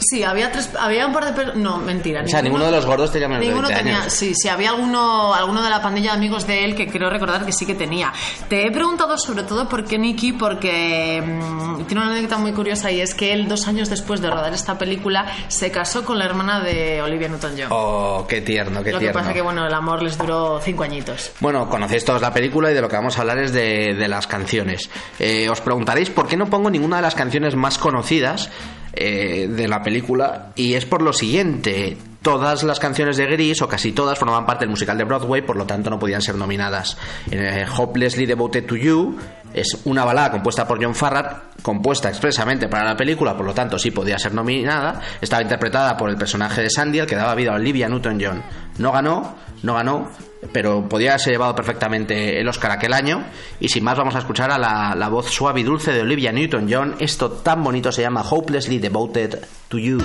Sí, 0.00 0.24
había 0.24 0.50
tres, 0.50 0.70
había 0.78 1.06
un 1.06 1.12
par 1.12 1.34
de 1.34 1.54
no, 1.56 1.78
mentira. 1.78 2.22
O 2.24 2.28
sea, 2.28 2.42
ninguno 2.42 2.64
de 2.64 2.72
los 2.72 2.86
gordos 2.86 3.12
tenía 3.12 3.28
menos 3.28 3.42
de 3.42 3.46
ninguno 3.48 3.68
20 3.68 3.82
tenía, 3.84 4.00
años. 4.02 4.12
sí, 4.12 4.34
sí, 4.34 4.48
había 4.48 4.70
alguno, 4.70 5.34
alguno 5.34 5.62
de 5.62 5.70
la 5.70 5.82
pandilla 5.82 6.12
de 6.12 6.16
amigos 6.16 6.46
de 6.46 6.64
él 6.64 6.74
que 6.74 6.88
creo 6.88 7.10
recordar 7.10 7.44
que 7.44 7.52
sí 7.52 7.66
que 7.66 7.74
tenía. 7.74 8.12
Te 8.48 8.66
he 8.66 8.70
preguntado 8.72 9.16
sobre 9.18 9.42
todo 9.44 9.68
por 9.68 9.84
qué 9.84 9.98
Nicky, 9.98 10.32
porque 10.32 11.22
mm, 11.22 11.84
tiene 11.84 12.02
una 12.02 12.10
anécdota 12.12 12.38
muy 12.38 12.52
curiosa 12.52 12.90
y 12.90 13.00
es 13.00 13.14
que 13.14 13.32
él 13.32 13.46
dos 13.48 13.68
años 13.68 13.88
después 13.90 14.20
de 14.20 14.30
rodar 14.30 14.52
esta 14.52 14.78
película 14.78 15.26
se 15.48 15.70
casó 15.70 16.04
con 16.04 16.18
la 16.18 16.24
hermana 16.24 16.60
de 16.60 17.02
Olivia 17.02 17.28
Newton-John. 17.28 17.68
Oh, 17.70 18.26
qué 18.28 18.40
tierno, 18.40 18.82
qué 18.82 18.92
Lo 18.92 18.98
que 18.98 19.04
tierno. 19.06 19.20
pasa 19.20 19.32
que 19.34 19.42
bueno, 19.42 19.66
el 19.66 19.74
amor 19.74 20.02
les 20.02 20.16
duró 20.16 20.60
cinco 20.60 20.82
añitos. 20.84 21.32
Bueno, 21.40 21.68
conocéis 21.68 22.04
todos 22.04 22.22
la 22.22 22.32
película 22.32 22.70
y 22.70 22.74
de 22.74 22.80
lo 22.80 22.88
que 22.88 22.96
vamos 22.96 23.18
a 23.18 23.20
hablar 23.20 23.38
es 23.38 23.52
de, 23.52 23.94
de 23.94 24.08
las 24.08 24.26
canciones. 24.26 24.88
Eh, 25.18 25.48
os 25.50 25.60
preguntaréis 25.60 26.10
por 26.10 26.26
qué 26.26 26.36
no 26.36 26.46
pongo 26.46 26.70
ninguna 26.70 26.96
de 26.96 27.02
las 27.02 27.14
canciones 27.14 27.54
más 27.54 27.78
conocidas 27.78 28.50
eh, 28.92 29.48
de 29.48 29.68
la 29.68 29.82
película 29.82 30.52
y 30.56 30.74
es 30.74 30.84
por 30.86 31.02
lo 31.02 31.12
siguiente. 31.12 31.96
Todas 32.22 32.64
las 32.64 32.78
canciones 32.78 33.16
de 33.16 33.24
Gris, 33.24 33.62
o 33.62 33.68
casi 33.68 33.92
todas, 33.92 34.18
formaban 34.18 34.44
parte 34.44 34.64
del 34.64 34.70
musical 34.70 34.98
de 34.98 35.04
Broadway, 35.04 35.40
por 35.40 35.56
lo 35.56 35.64
tanto 35.64 35.88
no 35.88 35.98
podían 35.98 36.20
ser 36.20 36.34
nominadas. 36.34 36.98
Eh, 37.30 37.64
Hopelessly 37.78 38.26
Devoted 38.26 38.66
to 38.66 38.76
You 38.76 39.16
es 39.54 39.80
una 39.84 40.04
balada 40.04 40.30
compuesta 40.30 40.66
por 40.68 40.82
John 40.82 40.94
Farrar, 40.94 41.50
compuesta 41.62 42.08
expresamente 42.08 42.68
para 42.68 42.84
la 42.84 42.96
película, 42.96 43.36
por 43.36 43.46
lo 43.46 43.54
tanto 43.54 43.78
sí 43.78 43.90
podía 43.90 44.18
ser 44.18 44.34
nominada. 44.34 45.00
Estaba 45.20 45.42
interpretada 45.42 45.96
por 45.96 46.10
el 46.10 46.16
personaje 46.16 46.62
de 46.62 46.70
Sandy, 46.70 46.98
el 46.98 47.06
que 47.06 47.16
daba 47.16 47.34
vida 47.34 47.52
a 47.52 47.54
Olivia 47.54 47.88
Newton-John. 47.88 48.42
No 48.78 48.92
ganó, 48.92 49.36
no 49.62 49.74
ganó, 49.74 50.10
pero 50.52 50.88
podía 50.88 51.10
haberse 51.10 51.30
llevado 51.30 51.54
perfectamente 51.54 52.40
el 52.40 52.48
Oscar 52.48 52.70
aquel 52.72 52.92
año. 52.92 53.24
Y 53.60 53.68
sin 53.68 53.84
más, 53.84 53.96
vamos 53.96 54.14
a 54.14 54.20
escuchar 54.20 54.50
a 54.50 54.58
la, 54.58 54.94
la 54.96 55.08
voz 55.08 55.30
suave 55.30 55.60
y 55.60 55.64
dulce 55.64 55.92
de 55.92 56.00
Olivia 56.00 56.32
Newton-John. 56.32 56.96
Esto 56.98 57.30
tan 57.30 57.62
bonito 57.62 57.92
se 57.92 58.02
llama 58.02 58.22
Hopelessly 58.28 58.78
Devoted 58.78 59.38
to 59.68 59.78
You. 59.78 59.98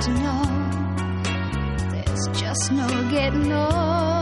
To 0.00 0.10
know. 0.14 0.42
There's 1.92 2.28
just 2.40 2.72
no 2.72 2.88
getting 3.10 3.52
over 3.52 4.19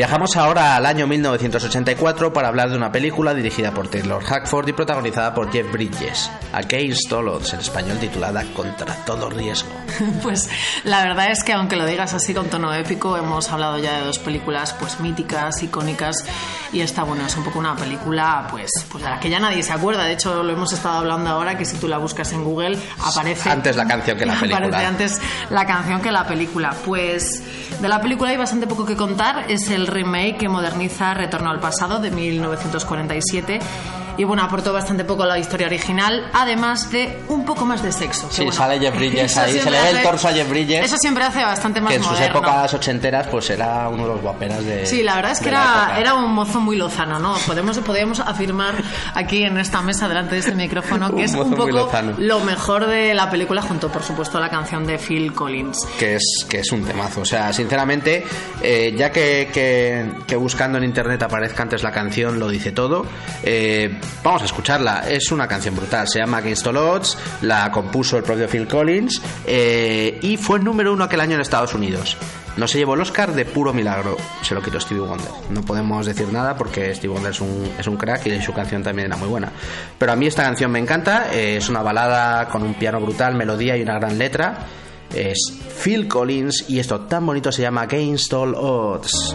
Viajamos 0.00 0.34
ahora 0.38 0.76
al 0.76 0.86
año 0.86 1.06
1984 1.06 2.32
para 2.32 2.48
hablar 2.48 2.70
de 2.70 2.76
una 2.78 2.90
película 2.90 3.34
dirigida 3.34 3.74
por 3.74 3.88
Taylor 3.88 4.24
Hackford 4.24 4.66
y 4.68 4.72
protagonizada 4.72 5.34
por 5.34 5.52
Jeff 5.52 5.70
Bridges, 5.70 6.30
Against 6.54 7.12
All 7.12 7.28
Odds, 7.28 7.52
en 7.52 7.60
español 7.60 7.98
titulada 7.98 8.42
Contra 8.54 8.94
todo 9.04 9.28
riesgo. 9.28 9.79
Pues 10.22 10.48
la 10.84 11.02
verdad 11.02 11.30
es 11.30 11.44
que 11.44 11.52
aunque 11.52 11.76
lo 11.76 11.86
digas 11.86 12.14
así 12.14 12.34
con 12.34 12.48
tono 12.48 12.72
épico, 12.72 13.16
hemos 13.16 13.50
hablado 13.50 13.78
ya 13.78 13.98
de 13.98 14.04
dos 14.04 14.18
películas 14.18 14.74
pues 14.78 15.00
míticas, 15.00 15.62
icónicas 15.62 16.24
y 16.72 16.80
esta 16.80 17.02
bueno 17.04 17.26
es 17.26 17.36
un 17.36 17.44
poco 17.44 17.58
una 17.58 17.76
película 17.76 18.46
pues 18.50 18.70
pues 18.90 19.02
de 19.04 19.10
la 19.10 19.20
que 19.20 19.30
ya 19.30 19.40
nadie 19.40 19.62
se 19.62 19.72
acuerda. 19.72 20.04
De 20.04 20.12
hecho 20.12 20.42
lo 20.42 20.52
hemos 20.52 20.72
estado 20.72 20.98
hablando 20.98 21.30
ahora 21.30 21.56
que 21.56 21.64
si 21.64 21.76
tú 21.76 21.88
la 21.88 21.98
buscas 21.98 22.32
en 22.32 22.44
Google 22.44 22.78
aparece 23.04 23.50
Antes 23.50 23.76
la 23.76 23.86
canción 23.86 24.18
que 24.18 24.26
la 24.26 24.34
película. 24.40 24.66
Aparece 24.66 24.86
antes 24.86 25.20
la 25.50 25.66
canción 25.66 26.00
que 26.00 26.12
la 26.12 26.26
película. 26.26 26.74
Pues 26.84 27.42
de 27.80 27.88
la 27.88 28.00
película 28.00 28.30
hay 28.30 28.36
bastante 28.36 28.66
poco 28.66 28.84
que 28.84 28.96
contar. 28.96 29.50
Es 29.50 29.70
el 29.70 29.86
remake 29.86 30.38
que 30.38 30.48
moderniza 30.48 31.14
Retorno 31.14 31.50
al 31.50 31.60
pasado 31.60 31.98
de 31.98 32.10
1947 32.10 33.60
y 34.20 34.24
bueno, 34.24 34.42
aportó 34.42 34.72
bastante 34.72 35.04
poco 35.04 35.22
a 35.22 35.26
la 35.26 35.38
historia 35.38 35.66
original, 35.66 36.28
además 36.34 36.90
de 36.90 37.20
un 37.28 37.44
poco 37.46 37.64
más 37.64 37.82
de 37.82 37.90
sexo. 37.90 38.28
Sí, 38.30 38.42
bueno, 38.42 38.52
sale 38.52 38.78
Jeff 38.78 38.94
Bridges 38.94 39.34
ahí, 39.38 39.58
se 39.58 39.70
le 39.70 39.80
ve 39.80 39.90
el 39.90 40.02
torso 40.02 40.28
a 40.28 40.32
Jeff 40.32 40.48
Bridges. 40.48 40.84
Eso 40.84 40.96
siempre 40.98 41.24
hace 41.24 41.42
bastante 41.42 41.80
más 41.80 41.90
que 41.90 41.96
en 41.96 42.04
sus 42.04 42.20
épocas 42.20 42.74
ochenteras 42.74 43.26
pues 43.28 43.48
era 43.50 43.88
uno 43.88 44.02
de 44.02 44.08
los 44.10 44.20
guaperas 44.20 44.62
de 44.64 44.84
Sí, 44.84 45.02
la 45.02 45.14
verdad 45.16 45.32
es 45.32 45.40
que 45.40 45.48
era, 45.48 45.96
era 45.98 46.14
un 46.14 46.32
mozo 46.34 46.60
muy 46.60 46.76
lozano, 46.76 47.18
¿no? 47.18 47.34
Podemos, 47.46 47.78
podríamos 47.78 48.20
afirmar 48.20 48.74
aquí 49.14 49.42
en 49.44 49.56
esta 49.58 49.80
mesa, 49.80 50.06
delante 50.06 50.34
de 50.34 50.40
este 50.40 50.54
micrófono, 50.54 51.10
que 51.16 51.24
es 51.24 51.32
un 51.34 51.54
poco 51.54 51.88
lo 52.18 52.40
mejor 52.40 52.86
de 52.86 53.14
la 53.14 53.30
película, 53.30 53.62
junto, 53.62 53.90
por 53.90 54.02
supuesto, 54.02 54.36
a 54.36 54.40
la 54.42 54.50
canción 54.50 54.86
de 54.86 54.98
Phil 54.98 55.32
Collins. 55.32 55.78
que 55.98 56.16
es, 56.16 56.44
que 56.48 56.58
es 56.60 56.70
un 56.72 56.84
temazo. 56.84 57.22
O 57.22 57.24
sea, 57.24 57.52
sinceramente, 57.52 58.24
eh, 58.62 58.94
ya 58.96 59.10
que, 59.10 59.48
que- 59.52 60.10
que 60.26 60.36
buscando 60.36 60.76
en 60.78 60.84
internet 60.84 61.22
aparezca 61.22 61.62
antes 61.62 61.82
la 61.82 61.90
canción, 61.92 62.38
lo 62.38 62.48
dice 62.48 62.72
todo, 62.72 63.06
eh, 63.42 63.98
vamos 64.22 64.42
a 64.42 64.44
escucharla. 64.44 65.08
Es 65.08 65.30
una 65.32 65.46
canción 65.46 65.74
brutal. 65.74 66.08
Se 66.08 66.18
llama 66.18 66.38
Against 66.38 66.66
All 66.66 66.76
Odds, 66.76 67.18
la 67.42 67.70
compuso 67.70 68.16
el 68.16 68.22
propio 68.22 68.48
Phil 68.48 68.66
Collins 68.66 69.20
eh, 69.46 70.18
y 70.22 70.36
fue 70.36 70.58
el 70.58 70.64
número 70.64 70.92
uno 70.92 71.04
aquel 71.04 71.20
año 71.20 71.34
en 71.34 71.40
Estados 71.40 71.74
Unidos. 71.74 72.16
No 72.56 72.66
se 72.66 72.78
llevó 72.78 72.94
el 72.94 73.00
Oscar 73.00 73.32
de 73.32 73.44
puro 73.44 73.72
milagro, 73.72 74.16
se 74.42 74.54
lo 74.54 74.62
quitó 74.62 74.80
Stevie 74.80 75.02
Wonder. 75.02 75.30
No 75.50 75.62
podemos 75.62 76.04
decir 76.04 76.32
nada 76.32 76.56
porque 76.56 76.94
Stevie 76.94 77.14
Wonder 77.14 77.30
es 77.30 77.40
un, 77.40 77.72
es 77.78 77.86
un 77.86 77.96
crack 77.96 78.26
y 78.26 78.42
su 78.42 78.52
canción 78.52 78.82
también 78.82 79.06
era 79.06 79.16
muy 79.16 79.28
buena. 79.28 79.52
Pero 79.96 80.12
a 80.12 80.16
mí 80.16 80.26
esta 80.26 80.42
canción 80.42 80.70
me 80.70 80.78
encanta, 80.78 81.32
eh, 81.32 81.56
es 81.56 81.68
una 81.68 81.82
balada 81.82 82.48
con 82.48 82.62
un 82.62 82.74
piano 82.74 83.00
brutal, 83.00 83.34
melodía 83.34 83.76
y 83.76 83.82
una 83.82 83.98
gran 83.98 84.18
letra. 84.18 84.66
Es 85.14 85.52
Phil 85.82 86.06
Collins 86.06 86.66
y 86.68 86.78
esto 86.78 87.00
tan 87.00 87.24
bonito 87.26 87.50
se 87.50 87.62
llama 87.62 87.82
Against 87.82 88.32
All 88.32 88.54
Odds. 88.54 89.34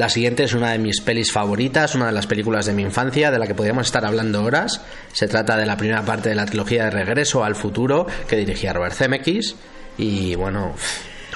La 0.00 0.08
siguiente 0.08 0.44
es 0.44 0.54
una 0.54 0.70
de 0.70 0.78
mis 0.78 1.02
pelis 1.02 1.30
favoritas, 1.30 1.94
una 1.94 2.06
de 2.06 2.12
las 2.12 2.26
películas 2.26 2.64
de 2.64 2.72
mi 2.72 2.80
infancia, 2.80 3.30
de 3.30 3.38
la 3.38 3.46
que 3.46 3.54
podríamos 3.54 3.84
estar 3.84 4.02
hablando 4.06 4.42
horas. 4.42 4.80
Se 5.12 5.28
trata 5.28 5.58
de 5.58 5.66
la 5.66 5.76
primera 5.76 6.02
parte 6.06 6.30
de 6.30 6.34
la 6.34 6.46
trilogía 6.46 6.84
de 6.84 6.90
Regreso 6.90 7.44
al 7.44 7.54
Futuro, 7.54 8.06
que 8.26 8.36
dirigía 8.36 8.72
Robert 8.72 8.94
Zemeckis. 8.94 9.56
Y 9.98 10.36
bueno, 10.36 10.74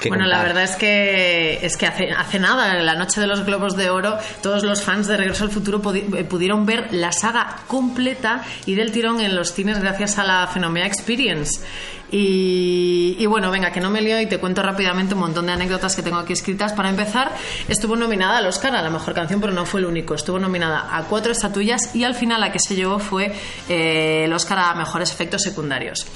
¿qué 0.01 0.09
Bueno, 0.09 0.25
la 0.25 0.43
verdad 0.43 0.63
es 0.63 0.77
que 0.77 1.59
es 1.61 1.77
que 1.77 1.85
hace, 1.85 2.11
hace 2.11 2.39
nada, 2.39 2.79
en 2.79 2.87
la 2.87 2.95
noche 2.95 3.21
de 3.21 3.27
los 3.27 3.45
Globos 3.45 3.77
de 3.77 3.91
Oro, 3.91 4.17
todos 4.41 4.65
los 4.65 4.81
fans 4.81 5.09
de 5.09 5.19
Regreso 5.19 5.45
al 5.45 5.51
Futuro 5.51 5.83
eh, 5.95 6.25
pudieron 6.25 6.65
ver 6.65 6.87
la 6.91 7.13
saga 7.13 7.57
completa 7.67 8.45
y 8.65 8.77
del 8.77 8.93
tirón 8.93 9.21
en 9.21 9.37
los 9.37 9.53
cines 9.53 9.79
gracias 9.79 10.19
a 10.19 10.25
la 10.25 10.47
Fenomea 10.47 10.87
Experience. 10.87 11.61
Y, 12.17 13.27
bueno, 13.27 13.51
venga, 13.51 13.73
que 13.73 13.81
no 13.81 13.91
me 13.91 14.01
lío 14.01 14.21
y 14.21 14.27
te 14.27 14.39
cuento 14.39 14.63
rápidamente 14.63 15.15
un 15.15 15.21
montón 15.21 15.47
de 15.47 15.53
anécdotas 15.53 15.97
que 15.97 16.03
tengo 16.03 16.19
aquí 16.19 16.33
escritas. 16.33 16.73
Para 16.73 16.89
empezar, 16.89 17.33
estuvo 17.67 17.97
nominada 17.97 18.39
al 18.39 18.47
Oscar 18.47 18.77
a 18.77 18.83
la 18.83 18.91
mejor 18.91 19.15
canción, 19.15 19.41
pero 19.41 19.53
no 19.53 19.67
fue 19.67 19.81
el 19.81 19.87
único. 19.87 20.15
Estuvo 20.15 20.39
nominada 20.39 20.97
a 20.97 21.03
cuatro 21.05 21.33
estatuillas 21.33 21.93
y 21.93 22.05
al 22.05 22.15
final 22.15 22.41
la 22.41 22.53
que 22.53 22.61
se 22.61 22.77
llevó 22.77 23.01
fue 23.01 23.33
eh, 23.69 24.27
el 24.27 24.33
Oscar 24.33 24.61
a 24.61 24.75
mejores 24.77 25.11
efectos 25.11 25.43
secundarios. 25.43 26.07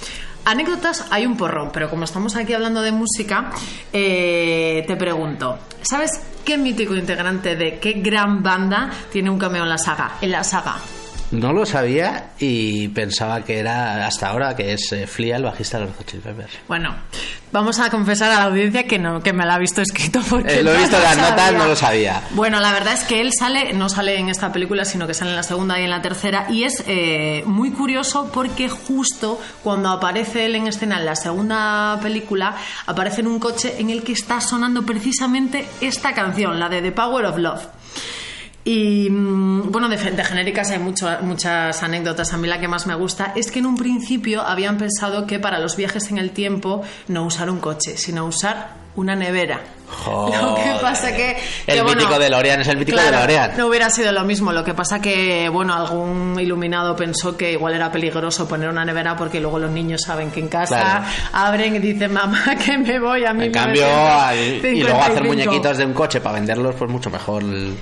Anécdotas 0.44 1.04
hay 1.10 1.26
un 1.26 1.36
porrón, 1.36 1.70
pero 1.72 1.90
como 1.90 2.04
estamos 2.04 2.36
aquí 2.36 2.52
hablando 2.52 2.80
de 2.80 2.92
música, 2.92 3.50
eh, 3.92 4.84
te 4.86 4.94
pregunto, 4.94 5.58
¿sabes 5.82 6.12
qué 6.44 6.56
mítico 6.56 6.94
integrante 6.94 7.56
de 7.56 7.80
qué 7.80 7.94
gran 7.94 8.40
banda 8.40 8.88
tiene 9.10 9.30
un 9.30 9.38
cameo 9.38 9.64
en 9.64 9.68
la 9.68 9.78
saga? 9.78 10.12
En 10.20 10.30
la 10.30 10.44
saga. 10.44 10.76
No 11.30 11.52
lo 11.52 11.66
sabía 11.66 12.30
y 12.38 12.88
pensaba 12.88 13.42
que 13.44 13.58
era 13.58 14.06
hasta 14.06 14.28
ahora 14.28 14.56
que 14.56 14.72
es 14.72 14.92
eh, 14.92 15.06
Flea, 15.06 15.36
el 15.36 15.42
bajista 15.42 15.78
de 15.78 15.84
los 15.86 15.96
Hot 15.96 16.06
Chili 16.06 16.22
Peppers. 16.22 16.52
Bueno, 16.66 16.94
vamos 17.52 17.78
a 17.80 17.90
confesar 17.90 18.30
a 18.30 18.36
la 18.36 18.42
audiencia 18.44 18.84
que 18.84 18.98
no, 18.98 19.22
que 19.22 19.34
me 19.34 19.44
la 19.44 19.56
ha 19.56 19.58
visto 19.58 19.82
escrito 19.82 20.20
porque 20.30 20.60
Eh, 20.60 20.62
lo 20.62 20.70
he 20.70 20.74
no 20.74 20.80
visto 20.80 20.96
en 20.96 21.02
las 21.02 21.16
notas, 21.18 21.52
no 21.52 21.66
lo 21.66 21.76
sabía. 21.76 22.22
Bueno, 22.30 22.60
la 22.60 22.72
verdad 22.72 22.94
es 22.94 23.04
que 23.04 23.20
él 23.20 23.32
sale, 23.38 23.74
no 23.74 23.90
sale 23.90 24.18
en 24.18 24.30
esta 24.30 24.50
película, 24.52 24.86
sino 24.86 25.06
que 25.06 25.12
sale 25.12 25.30
en 25.32 25.36
la 25.36 25.42
segunda 25.42 25.78
y 25.78 25.84
en 25.84 25.90
la 25.90 26.00
tercera, 26.00 26.46
y 26.48 26.64
es 26.64 26.82
eh, 26.86 27.42
muy 27.44 27.72
curioso 27.72 28.30
porque 28.32 28.70
justo 28.70 29.38
cuando 29.62 29.90
aparece 29.90 30.46
él 30.46 30.54
en 30.54 30.66
escena 30.66 30.98
en 30.98 31.04
la 31.04 31.14
segunda 31.14 31.98
película, 32.02 32.56
aparece 32.86 33.20
en 33.20 33.26
un 33.26 33.38
coche 33.38 33.74
en 33.78 33.90
el 33.90 34.02
que 34.02 34.12
está 34.12 34.40
sonando 34.40 34.86
precisamente 34.86 35.68
esta 35.82 36.14
canción, 36.14 36.58
la 36.58 36.70
de 36.70 36.80
The 36.80 36.92
Power 36.92 37.26
of 37.26 37.36
Love. 37.36 37.60
Y 38.68 39.08
mm, 39.08 39.70
bueno, 39.72 39.88
de, 39.88 39.96
de 39.96 40.24
genéricas 40.24 40.70
hay 40.70 40.78
mucho- 40.78 41.08
muchas 41.22 41.82
anécdotas. 41.82 42.34
A 42.34 42.36
mí 42.36 42.46
la 42.46 42.60
que 42.60 42.68
más 42.68 42.86
me 42.86 42.94
gusta 42.94 43.32
es 43.34 43.50
que 43.50 43.60
en 43.60 43.66
un 43.66 43.76
principio 43.78 44.42
habían 44.42 44.76
pensado 44.76 45.26
que 45.26 45.38
para 45.38 45.58
los 45.58 45.74
viajes 45.76 46.10
en 46.10 46.18
el 46.18 46.32
tiempo 46.32 46.82
no 47.08 47.24
usar 47.24 47.48
un 47.48 47.60
coche, 47.60 47.96
sino 47.96 48.26
usar 48.26 48.76
una 48.96 49.16
nevera. 49.16 49.60
Lo 50.06 50.54
que 50.54 50.76
pasa 50.82 51.12
que, 51.16 51.38
que, 51.64 51.72
El 51.72 51.82
bueno, 51.82 51.96
mítico 52.02 52.18
DeLorean 52.18 52.60
es 52.60 52.68
el 52.68 52.76
mítico 52.76 52.98
claro, 52.98 53.12
DeLorean. 53.16 53.52
No 53.56 53.68
hubiera 53.68 53.88
sido 53.88 54.12
lo 54.12 54.22
mismo. 54.24 54.52
Lo 54.52 54.62
que 54.62 54.74
pasa 54.74 55.00
que, 55.00 55.48
bueno, 55.48 55.72
algún 55.72 56.36
iluminado 56.38 56.94
pensó 56.94 57.38
que 57.38 57.52
igual 57.52 57.72
era 57.74 57.90
peligroso 57.90 58.46
poner 58.46 58.68
una 58.68 58.84
nevera 58.84 59.16
porque 59.16 59.40
luego 59.40 59.58
los 59.58 59.70
niños 59.70 60.02
saben 60.02 60.30
que 60.30 60.40
en 60.40 60.48
casa 60.48 60.78
Claro. 60.78 61.04
abren 61.32 61.76
y 61.76 61.78
dicen, 61.78 62.12
mamá, 62.12 62.44
que 62.66 62.76
me 62.76 63.00
voy 63.00 63.24
a 63.24 63.32
mí. 63.32 63.46
En 63.46 63.52
cambio, 63.52 63.86
y 64.62 64.82
luego 64.82 65.00
hacer 65.00 65.24
muñequitos 65.24 65.78
de 65.78 65.86
un 65.86 65.94
coche 65.94 66.20
para 66.20 66.34
venderlos, 66.34 66.74
pues 66.74 66.90
mucho 66.90 67.08
mejor. 67.08 67.42
el- 67.42 67.74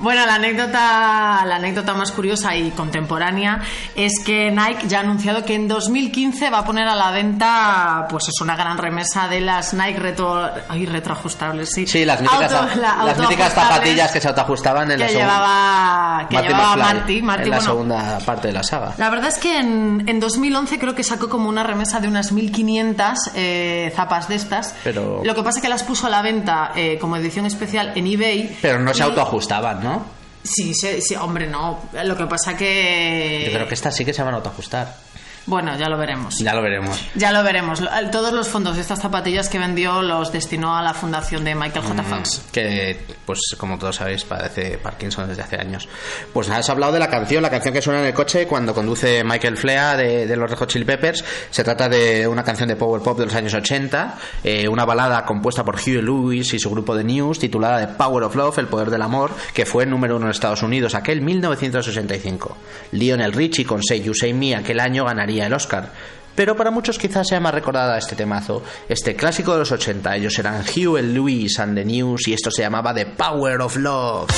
Bueno, 0.00 0.26
la 0.26 0.34
anécdota, 0.34 1.44
la 1.46 1.56
anécdota 1.56 1.94
más 1.94 2.12
curiosa 2.12 2.54
y 2.56 2.70
contemporánea 2.72 3.60
es 3.94 4.12
que 4.24 4.50
Nike 4.50 4.88
ya 4.88 4.98
ha 4.98 5.00
anunciado 5.02 5.44
que 5.44 5.54
en 5.54 5.68
2015 5.68 6.50
va 6.50 6.58
a 6.58 6.64
poner 6.64 6.86
a 6.88 6.94
la 6.94 7.10
venta, 7.10 8.06
pues 8.10 8.28
es 8.28 8.40
una 8.40 8.56
gran 8.56 8.76
remesa 8.76 9.28
de 9.28 9.40
las 9.40 9.72
Nike 9.72 9.98
retro, 10.00 10.50
ay, 10.68 10.86
retroajustables, 10.86 11.70
sí. 11.72 11.86
Sí, 11.86 12.04
las 12.04 12.20
míticas, 12.20 12.52
Auto- 12.52 12.76
la- 12.80 13.04
las 13.04 13.18
míticas 13.18 13.52
zapatillas 13.54 14.10
que 14.10 14.20
se 14.20 14.28
autoajustaban 14.28 14.90
en 14.90 14.98
la 14.98 15.06
que 15.06 15.12
segunda. 15.12 15.32
llevaba, 15.34 16.26
que 16.28 16.34
Marty 16.36 16.48
llevaba 16.48 16.76
McFly, 16.76 16.82
Marty, 16.94 17.22
Marty, 17.22 17.42
en 17.44 17.50
la 17.50 17.60
segunda 17.60 18.18
parte 18.18 18.46
de 18.48 18.52
la 18.52 18.62
saga. 18.62 18.92
la 18.98 19.10
verdad 19.10 19.28
es 19.28 19.38
que 19.38 19.58
en, 19.58 20.04
en 20.06 20.20
2011 20.20 20.78
creo 20.78 20.94
que 20.94 21.04
sacó 21.04 21.28
como 21.28 21.48
una 21.48 21.62
remesa 21.62 22.00
de 22.00 22.08
unas 22.08 22.32
1500 22.32 23.30
eh, 23.36 23.92
zapas 23.94 24.28
de 24.28 24.34
estas. 24.34 24.74
Pero- 24.84 25.22
Lo 25.24 25.34
que 25.34 25.42
pasa 25.42 25.58
es 25.58 25.62
que 25.62 25.68
las 25.68 25.82
puso 25.84 26.08
a 26.08 26.10
la 26.10 26.20
venta 26.20 26.72
eh, 26.74 26.98
como 27.00 27.16
edición 27.16 27.46
especial 27.46 27.92
en 27.94 28.06
eBay. 28.06 28.58
Pero 28.60 28.80
no 28.80 28.92
se 28.92 29.02
autoajustaban, 29.02 29.83
¿no? 29.84 30.04
Sí, 30.42 30.74
sí, 30.74 31.00
sí, 31.00 31.14
hombre, 31.14 31.46
no. 31.46 31.88
Lo 32.04 32.16
que 32.16 32.26
pasa 32.26 32.56
que. 32.56 33.44
Yo 33.46 33.52
creo 33.52 33.68
que 33.68 33.74
estas 33.74 33.96
sí 33.96 34.04
que 34.04 34.12
se 34.12 34.22
van 34.22 34.34
a 34.34 34.38
autoajustar. 34.38 34.94
Bueno, 35.46 35.76
ya 35.76 35.88
lo 35.88 35.98
veremos. 35.98 36.38
Ya 36.38 36.54
lo 36.54 36.62
veremos. 36.62 36.98
Ya 37.14 37.30
lo 37.32 37.42
veremos. 37.42 37.82
Todos 38.10 38.32
los 38.32 38.48
fondos 38.48 38.76
de 38.76 38.82
estas 38.82 39.00
zapatillas 39.00 39.48
que 39.48 39.58
vendió 39.58 40.00
los 40.00 40.32
destinó 40.32 40.76
a 40.76 40.82
la 40.82 40.94
fundación 40.94 41.44
de 41.44 41.54
Michael 41.54 41.84
J. 41.84 42.02
Fox. 42.02 42.44
que 42.52 42.98
pues 43.26 43.40
como 43.58 43.78
todos 43.78 43.96
sabéis 43.96 44.24
padece 44.24 44.78
Parkinson 44.78 45.28
desde 45.28 45.42
hace 45.42 45.56
años 45.56 45.88
pues 46.32 46.48
nada 46.48 46.60
has 46.60 46.68
hablado 46.70 46.92
de 46.92 46.98
la 46.98 47.08
canción 47.08 47.42
la 47.42 47.50
canción 47.50 47.72
que 47.74 47.80
suena 47.82 48.00
en 48.00 48.06
el 48.06 48.14
coche 48.14 48.46
cuando 48.46 48.74
conduce 48.74 49.24
Michael 49.24 49.56
Flea 49.56 49.96
de, 49.96 50.26
de 50.26 50.36
los 50.36 50.50
Red 50.50 50.58
Hot 50.58 50.68
Chili 50.70 50.84
Peppers 50.84 51.24
se 51.50 51.64
trata 51.64 51.88
de 51.88 52.28
una 52.28 52.44
canción 52.44 52.68
de 52.68 52.76
power 52.76 53.02
pop 53.02 53.18
de 53.18 53.24
los 53.24 53.34
años 53.34 53.54
80 53.54 54.18
eh, 54.44 54.68
una 54.68 54.84
balada 54.84 55.24
compuesta 55.24 55.64
por 55.64 55.76
Huey 55.76 56.02
Lewis 56.02 56.52
y 56.54 56.58
su 56.58 56.70
grupo 56.70 56.94
de 56.94 57.04
News 57.04 57.38
titulada 57.38 57.86
The 57.86 57.94
Power 57.94 58.24
of 58.24 58.36
Love 58.36 58.58
el 58.58 58.68
poder 58.68 58.90
del 58.90 59.02
amor 59.02 59.30
que 59.52 59.64
fue 59.66 59.86
número 59.86 60.16
uno 60.16 60.26
en 60.26 60.30
Estados 60.30 60.62
Unidos 60.62 60.94
aquel 60.94 61.20
1965 61.22 62.56
Lionel 62.92 63.32
Richie 63.32 63.64
con 63.64 63.82
Say 63.82 64.02
You 64.02 64.14
Say 64.14 64.32
Me 64.34 64.54
aquel 64.54 64.80
año 64.80 65.04
ganaría 65.04 65.33
el 65.40 65.52
Oscar 65.52 65.90
pero 66.34 66.56
para 66.56 66.70
muchos 66.70 66.98
quizás 66.98 67.28
sea 67.28 67.40
más 67.40 67.54
recordada 67.54 67.96
este 67.96 68.16
temazo, 68.16 68.62
este 68.88 69.14
clásico 69.14 69.52
de 69.52 69.60
los 69.60 69.72
80. 69.72 70.16
Ellos 70.16 70.38
eran 70.38 70.62
Hugh 70.62 70.98
Lewis 70.98 71.58
and 71.60 71.76
the 71.76 71.84
News 71.84 72.26
y 72.26 72.32
esto 72.32 72.50
se 72.50 72.62
llamaba 72.62 72.92
The 72.92 73.06
Power 73.06 73.60
of 73.60 73.76
Love. 73.76 74.30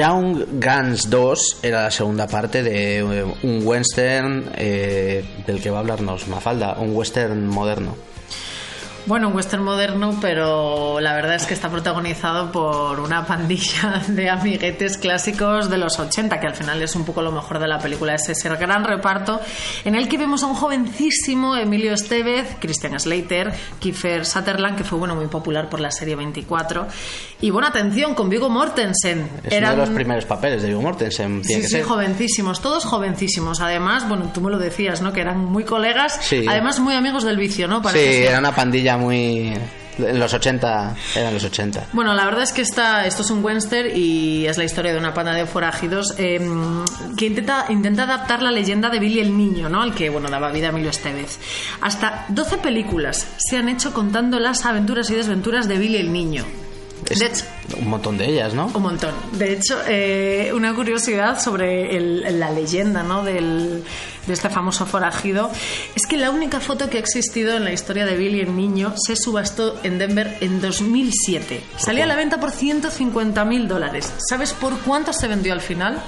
Young 0.00 0.58
Guns 0.58 1.10
2 1.10 1.58
era 1.62 1.82
la 1.82 1.90
segunda 1.90 2.26
parte 2.26 2.62
de 2.62 3.00
eh, 3.00 3.22
un 3.42 3.60
western 3.66 4.50
eh, 4.56 5.22
del 5.46 5.60
que 5.60 5.68
va 5.68 5.76
a 5.76 5.80
hablarnos 5.80 6.26
Mafalda, 6.26 6.76
un 6.78 6.96
western 6.96 7.46
moderno. 7.46 7.96
Bueno, 9.06 9.28
un 9.28 9.34
western 9.34 9.64
moderno, 9.64 10.16
pero 10.20 11.00
la 11.00 11.14
verdad 11.14 11.34
es 11.34 11.44
que 11.46 11.54
está 11.54 11.68
protagonizado 11.68 12.52
por 12.52 13.00
una 13.00 13.26
pandilla 13.26 14.02
de 14.08 14.30
amiguetes 14.30 14.98
clásicos 14.98 15.68
de 15.68 15.78
los 15.78 15.98
80, 15.98 16.38
que 16.38 16.46
al 16.46 16.54
final 16.54 16.80
es 16.82 16.94
un 16.94 17.04
poco 17.04 17.20
lo 17.22 17.32
mejor 17.32 17.58
de 17.58 17.66
la 17.66 17.78
película, 17.78 18.14
es 18.14 18.28
ese 18.28 18.48
gran 18.50 18.84
reparto 18.84 19.40
en 19.84 19.94
el 19.96 20.06
que 20.08 20.16
vemos 20.18 20.42
a 20.44 20.46
un 20.46 20.54
jovencísimo 20.54 21.56
Emilio 21.56 21.92
Estevez, 21.94 22.56
Christian 22.60 23.00
Slater, 23.00 23.52
Kiefer 23.80 24.24
Sutherland, 24.26 24.76
que 24.76 24.84
fue 24.84 24.98
bueno 24.98 25.16
muy 25.16 25.26
popular 25.26 25.68
por 25.68 25.80
la 25.80 25.90
serie 25.90 26.14
24, 26.14 26.86
y 27.40 27.50
buena 27.50 27.68
atención 27.68 28.14
con 28.14 28.28
Viggo 28.28 28.48
Mortensen. 28.48 29.28
Es 29.42 29.58
uno 29.58 29.70
de 29.70 29.76
los 29.76 29.90
primeros 29.90 30.24
papeles 30.26 30.62
de 30.62 30.68
Viggo 30.68 30.82
Mortensen. 30.82 31.42
Tiene 31.42 31.44
Sí, 31.44 31.62
que 31.62 31.68
sí, 31.68 31.76
ser. 31.76 31.84
jovencísimos, 31.84 32.60
todos 32.60 32.84
jovencísimos. 32.84 33.60
Además, 33.60 34.06
bueno, 34.08 34.30
tú 34.32 34.40
me 34.40 34.50
lo 34.50 34.58
decías, 34.58 35.00
¿no? 35.02 35.12
Que 35.12 35.22
eran 35.22 35.38
muy 35.46 35.64
colegas, 35.64 36.18
Sí. 36.22 36.44
además 36.48 36.78
muy 36.78 36.94
amigos 36.94 37.24
del 37.24 37.38
vicio, 37.38 37.66
¿no? 37.66 37.78
Sí, 37.78 37.82
Parece 37.84 38.26
era 38.28 38.38
una 38.38 38.54
pandilla 38.54 38.89
muy. 38.96 39.52
En 39.98 40.18
los 40.18 40.32
80. 40.32 40.96
Eran 41.14 41.34
los 41.34 41.44
80. 41.44 41.88
Bueno, 41.92 42.14
la 42.14 42.24
verdad 42.24 42.42
es 42.44 42.52
que 42.52 42.62
esta, 42.62 43.04
esto 43.06 43.20
es 43.22 43.30
un 43.30 43.44
western 43.44 43.90
y 43.94 44.46
es 44.46 44.56
la 44.56 44.64
historia 44.64 44.92
de 44.92 44.98
una 44.98 45.12
panda 45.12 45.34
de 45.34 45.44
forajidos 45.44 46.14
eh, 46.16 46.40
que 47.18 47.26
intenta, 47.26 47.66
intenta 47.68 48.04
adaptar 48.04 48.42
la 48.42 48.50
leyenda 48.50 48.88
de 48.88 48.98
Billy 48.98 49.20
el 49.20 49.36
Niño, 49.36 49.68
¿no? 49.68 49.82
Al 49.82 49.94
que, 49.94 50.08
bueno, 50.08 50.30
daba 50.30 50.50
vida 50.52 50.68
a 50.68 50.70
Emilio 50.70 50.88
Estevez. 50.88 51.38
Hasta 51.82 52.24
12 52.28 52.58
películas 52.58 53.26
se 53.36 53.58
han 53.58 53.68
hecho 53.68 53.92
contando 53.92 54.38
las 54.38 54.64
aventuras 54.64 55.10
y 55.10 55.16
desventuras 55.16 55.68
de 55.68 55.76
Billy 55.76 55.96
el 55.98 56.10
Niño. 56.12 56.46
Es 57.10 57.18
De 57.18 57.26
hecho, 57.26 57.44
un 57.78 57.88
montón 57.88 58.16
de 58.16 58.26
ellas, 58.26 58.54
¿no? 58.54 58.70
un 58.72 58.82
montón. 58.82 59.12
De 59.32 59.52
hecho, 59.54 59.78
eh, 59.86 60.50
una 60.54 60.74
curiosidad 60.74 61.38
sobre 61.40 61.96
el- 61.96 62.38
la 62.38 62.50
leyenda 62.50 63.02
¿no? 63.02 63.22
del, 63.24 63.82
de 64.26 64.32
este 64.34 64.50
famoso 64.50 64.86
forajido 64.86 65.50
es 65.94 66.06
que 66.06 66.16
la 66.16 66.30
única 66.30 66.60
foto 66.60 66.88
que 66.90 66.98
ha 66.98 67.00
existido 67.00 67.56
en 67.56 67.64
la 67.64 67.72
historia 67.72 68.04
de 68.04 68.16
Billy 68.16 68.40
el 68.40 68.54
Niño 68.56 68.92
se 68.96 69.16
subastó 69.16 69.78
en 69.82 69.98
Denver 69.98 70.36
en 70.40 70.60
2007. 70.60 71.62
Salía 71.76 72.04
a 72.04 72.06
la 72.06 72.16
venta 72.16 72.38
por 72.38 72.50
150 72.50 73.44
mil 73.44 73.66
dólares. 73.68 74.12
¿Sabes 74.28 74.52
por 74.52 74.78
cuánto 74.80 75.12
se 75.12 75.26
vendió 75.28 75.52
al 75.52 75.60
final? 75.60 76.00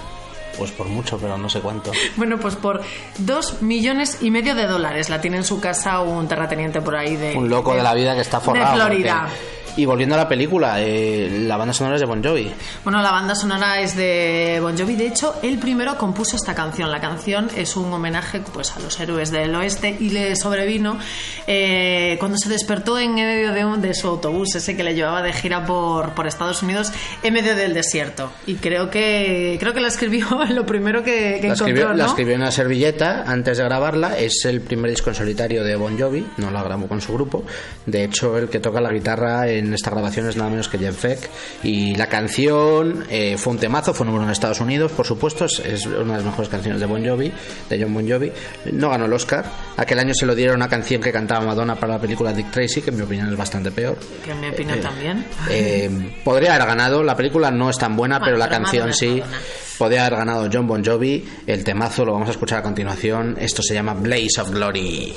Pues 0.59 0.71
por 0.71 0.87
mucho, 0.87 1.17
pero 1.19 1.39
no 1.39 1.49
sé 1.49 1.61
cuánto. 1.61 1.93
Bueno, 2.17 2.39
pues 2.39 2.57
por 2.57 2.83
dos 3.19 3.63
millones 3.63 4.19
y 4.21 4.31
medio 4.31 4.55
de 4.55 4.67
dólares. 4.67 5.09
La 5.09 5.21
tiene 5.21 5.39
en 5.39 5.45
su 5.45 5.61
casa 5.61 6.01
un 6.01 6.29
terrateniente 6.29 6.81
por 6.83 6.95
ahí 6.95 7.17
de... 7.17 7.35
Un 7.37 7.49
loco 7.49 7.75
de 7.75 7.83
la 7.83 7.95
vida 7.95 8.15
que 8.15 8.21
está 8.21 8.39
forrado. 8.41 8.75
De 8.77 8.81
Florida. 8.85 9.23
porque- 9.29 9.62
Y 9.77 9.87
volviendo 9.87 10.15
a 10.15 10.19
la 10.19 10.29
película, 10.29 10.81
eh, 10.83 11.45
la 11.47 11.57
banda 11.57 11.73
sonora 11.73 11.97
es 11.97 12.01
de 12.01 12.07
Bon 12.07 12.23
Jovi. 12.23 12.53
Bueno, 12.85 13.01
la 13.01 13.11
banda 13.11 13.35
sonora 13.35 13.81
es 13.81 13.97
de 13.97 14.59
Bon 14.61 14.77
Jovi. 14.77 14.97
De 14.97 15.07
hecho, 15.07 15.37
él 15.43 15.59
primero 15.59 15.97
compuso 15.97 16.37
esta 16.37 16.55
canción. 16.55 16.91
La 16.91 17.01
canción 17.01 17.49
es 17.57 17.77
un 17.77 17.91
homenaje 17.91 18.41
pues, 18.53 18.73
a 18.77 18.81
los 18.81 19.01
héroes 19.01 19.31
del 19.31 19.55
oeste 19.55 19.97
y 19.99 20.11
le 20.11 20.37
sobrevino 20.37 20.99
eh, 21.47 22.17
cuando 22.19 22.37
se 22.37 22.51
despertó 22.51 22.99
en 22.99 23.15
medio 23.15 23.53
de, 23.53 23.65
un, 23.65 23.81
de 23.81 23.95
su 23.95 24.09
autobús, 24.09 24.55
ese 24.55 24.77
que 24.77 24.85
le 24.85 24.95
llevaba 24.95 25.23
de 25.23 25.33
gira 25.33 25.65
por, 25.65 26.15
por 26.15 26.27
Estados 26.27 26.63
Unidos, 26.63 26.93
en 27.23 27.33
medio 27.33 27.57
del 27.57 27.73
desierto. 27.73 28.31
Y 28.47 28.57
creo 28.57 28.91
que 28.91 29.57
creo 29.59 29.73
que 29.73 29.81
la 29.81 29.89
escribió 29.89 30.27
lo 30.51 30.67
primero 30.67 31.03
que, 31.03 31.39
que 31.41 31.49
La 31.49 31.55
escribió, 31.55 31.83
encontró, 31.83 31.97
la 31.97 32.05
¿no? 32.05 32.11
escribió 32.11 32.35
en 32.35 32.43
una 32.43 32.51
servilleta 32.51 33.25
antes 33.27 33.57
de 33.57 33.65
grabarla. 33.65 34.19
Es 34.19 34.45
el 34.45 34.61
primer 34.61 34.91
disco 34.91 35.09
en 35.09 35.17
solitario 35.17 35.65
de 35.65 35.77
Bon 35.77 35.99
Jovi. 35.99 36.27
No 36.37 36.51
la 36.51 36.63
grabó 36.63 36.89
con 36.89 37.01
su 37.01 37.15
grupo. 37.15 37.45
De 37.87 38.05
hecho, 38.05 38.37
el 38.37 38.51
que 38.51 38.61
toca 38.61 38.81
la 38.81 38.93
guitarra 38.93 39.49
en 39.49 39.62
esta 39.75 39.91
grabación 39.91 40.29
es 40.29 40.37
nada 40.37 40.51
menos 40.51 40.69
que 40.69 40.79
Jeff 40.79 41.03
Beck. 41.03 41.31
Y 41.63 41.95
la 41.97 42.07
canción 42.09 43.05
eh, 43.11 43.37
fue 43.39 43.53
un 43.53 43.59
temazo, 43.59 43.93
fue 43.95 44.07
número 44.07 44.23
uno 44.23 44.29
en 44.31 44.33
Estados 44.33 44.61
Unidos, 44.61 44.93
por 44.93 45.07
supuesto. 45.07 45.45
Es, 45.45 45.59
es 45.61 45.87
una 45.87 46.13
de 46.13 46.19
las 46.19 46.25
mejores 46.25 46.49
canciones 46.49 46.81
de 46.81 46.87
Bon 46.87 47.05
Jovi, 47.07 47.33
de 47.69 47.83
John 47.83 47.93
Bon 47.95 48.09
Jovi. 48.09 48.33
No 48.73 48.91
ganó 48.91 49.05
el 49.07 49.13
Oscar. 49.13 49.45
Aquel 49.77 49.99
año 49.99 50.15
se 50.15 50.27
lo 50.27 50.35
dieron 50.35 50.57
una 50.57 50.69
canción 50.69 51.01
que 51.03 51.13
cantaba 51.13 51.45
Madonna 51.45 51.75
para 51.77 51.95
la 51.95 52.01
película 52.01 52.33
Dick 52.33 52.51
Tracy, 52.51 52.83
que 52.83 52.91
en 52.91 52.97
mi 52.97 53.03
opinión 53.03 53.29
es 53.29 53.37
bastante 53.37 53.71
peor. 53.71 53.97
Que 54.25 54.31
en 54.33 54.41
mi 54.41 54.49
opinión 54.49 54.79
Eh, 54.79 54.83
también. 54.83 55.27
Eh, 55.51 56.13
podría 56.25 56.55
haber 56.55 56.67
ganado, 56.69 57.03
la 57.03 57.17
película 57.17 57.51
no 57.51 57.71
es 57.71 57.79
tan 57.79 57.97
buena, 57.97 58.19
Bueno, 58.19 58.25
pero 58.27 58.39
la 58.39 58.49
pero 58.49 58.63
canción 58.63 58.81
Madonna 58.89 58.97
sí. 58.97 59.21
Madonna. 59.21 59.39
Podría 59.79 60.07
haber 60.07 60.19
ganado 60.19 60.49
John 60.53 60.67
Bon 60.69 60.85
Jovi, 60.85 61.25
el 61.47 61.65
temazo 61.65 62.05
lo 62.05 62.13
vamos 62.13 62.29
a 62.29 62.33
escuchar 62.33 62.59
a 62.59 62.63
continuación. 62.63 63.37
Esto 63.41 63.63
se 63.63 63.75
llama 63.75 63.95
Blaze 63.95 64.41
of 64.41 64.51
Glory. 64.51 65.13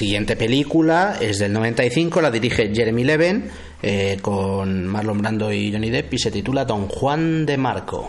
Siguiente 0.00 0.34
película 0.34 1.18
es 1.20 1.40
del 1.40 1.52
95, 1.52 2.22
la 2.22 2.30
dirige 2.30 2.72
Jeremy 2.74 3.04
Leven 3.04 3.50
eh, 3.82 4.16
con 4.22 4.86
Marlon 4.86 5.18
Brando 5.18 5.52
y 5.52 5.70
Johnny 5.70 5.90
Depp 5.90 6.14
y 6.14 6.18
se 6.18 6.30
titula 6.30 6.64
Don 6.64 6.88
Juan 6.88 7.44
de 7.44 7.58
Marco. 7.58 8.08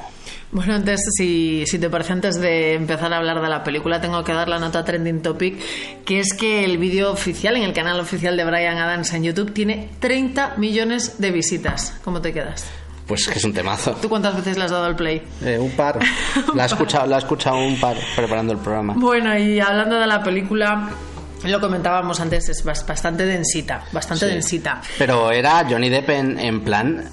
Bueno, 0.54 0.74
antes, 0.74 1.02
si, 1.18 1.66
si 1.66 1.80
te 1.80 1.90
parece, 1.90 2.14
antes 2.14 2.40
de 2.40 2.76
empezar 2.76 3.12
a 3.12 3.18
hablar 3.18 3.42
de 3.42 3.50
la 3.50 3.62
película, 3.62 4.00
tengo 4.00 4.24
que 4.24 4.32
dar 4.32 4.48
la 4.48 4.58
nota 4.58 4.86
trending 4.86 5.22
topic, 5.22 5.60
que 6.06 6.22
es 6.22 6.34
que 6.34 6.64
el 6.64 6.78
vídeo 6.78 7.12
oficial, 7.12 7.58
en 7.58 7.64
el 7.64 7.74
canal 7.74 8.00
oficial 8.00 8.38
de 8.38 8.46
Brian 8.46 8.78
Adams 8.78 9.12
en 9.12 9.24
YouTube, 9.24 9.52
tiene 9.52 9.90
30 10.00 10.56
millones 10.56 11.20
de 11.20 11.32
visitas. 11.32 12.00
¿Cómo 12.06 12.22
te 12.22 12.32
quedas? 12.32 12.72
Pues 13.06 13.28
que 13.28 13.38
es 13.38 13.44
un 13.44 13.52
temazo. 13.52 13.98
¿Tú 14.02 14.08
cuántas 14.08 14.34
veces 14.38 14.58
le 14.58 14.64
has 14.64 14.72
dado 14.72 14.86
al 14.86 14.96
play? 14.96 15.22
Eh, 15.44 15.58
un 15.60 15.72
par. 15.72 16.00
La 16.56 16.64
he 16.64 16.68
escuchado, 16.68 17.06
la 17.08 17.18
he 17.18 17.20
escuchado 17.20 17.58
un 17.58 17.78
par 17.82 17.98
preparando 18.16 18.54
el 18.54 18.60
programa. 18.60 18.94
Bueno, 18.96 19.38
y 19.38 19.60
hablando 19.60 20.00
de 20.00 20.08
la 20.08 20.24
película, 20.24 20.90
lo 21.50 21.60
comentábamos 21.60 22.20
antes, 22.20 22.50
es 22.50 22.64
bas- 22.66 22.86
bastante 22.86 23.26
densita, 23.26 23.84
bastante 23.92 24.28
Sí. 24.28 24.32
densita. 24.34 24.82
Pero 24.98 25.32
era 25.32 25.66
Johnny 25.70 25.90
Depp 25.90 26.10
en, 26.10 26.40
en 26.40 26.62
plan 26.64 27.04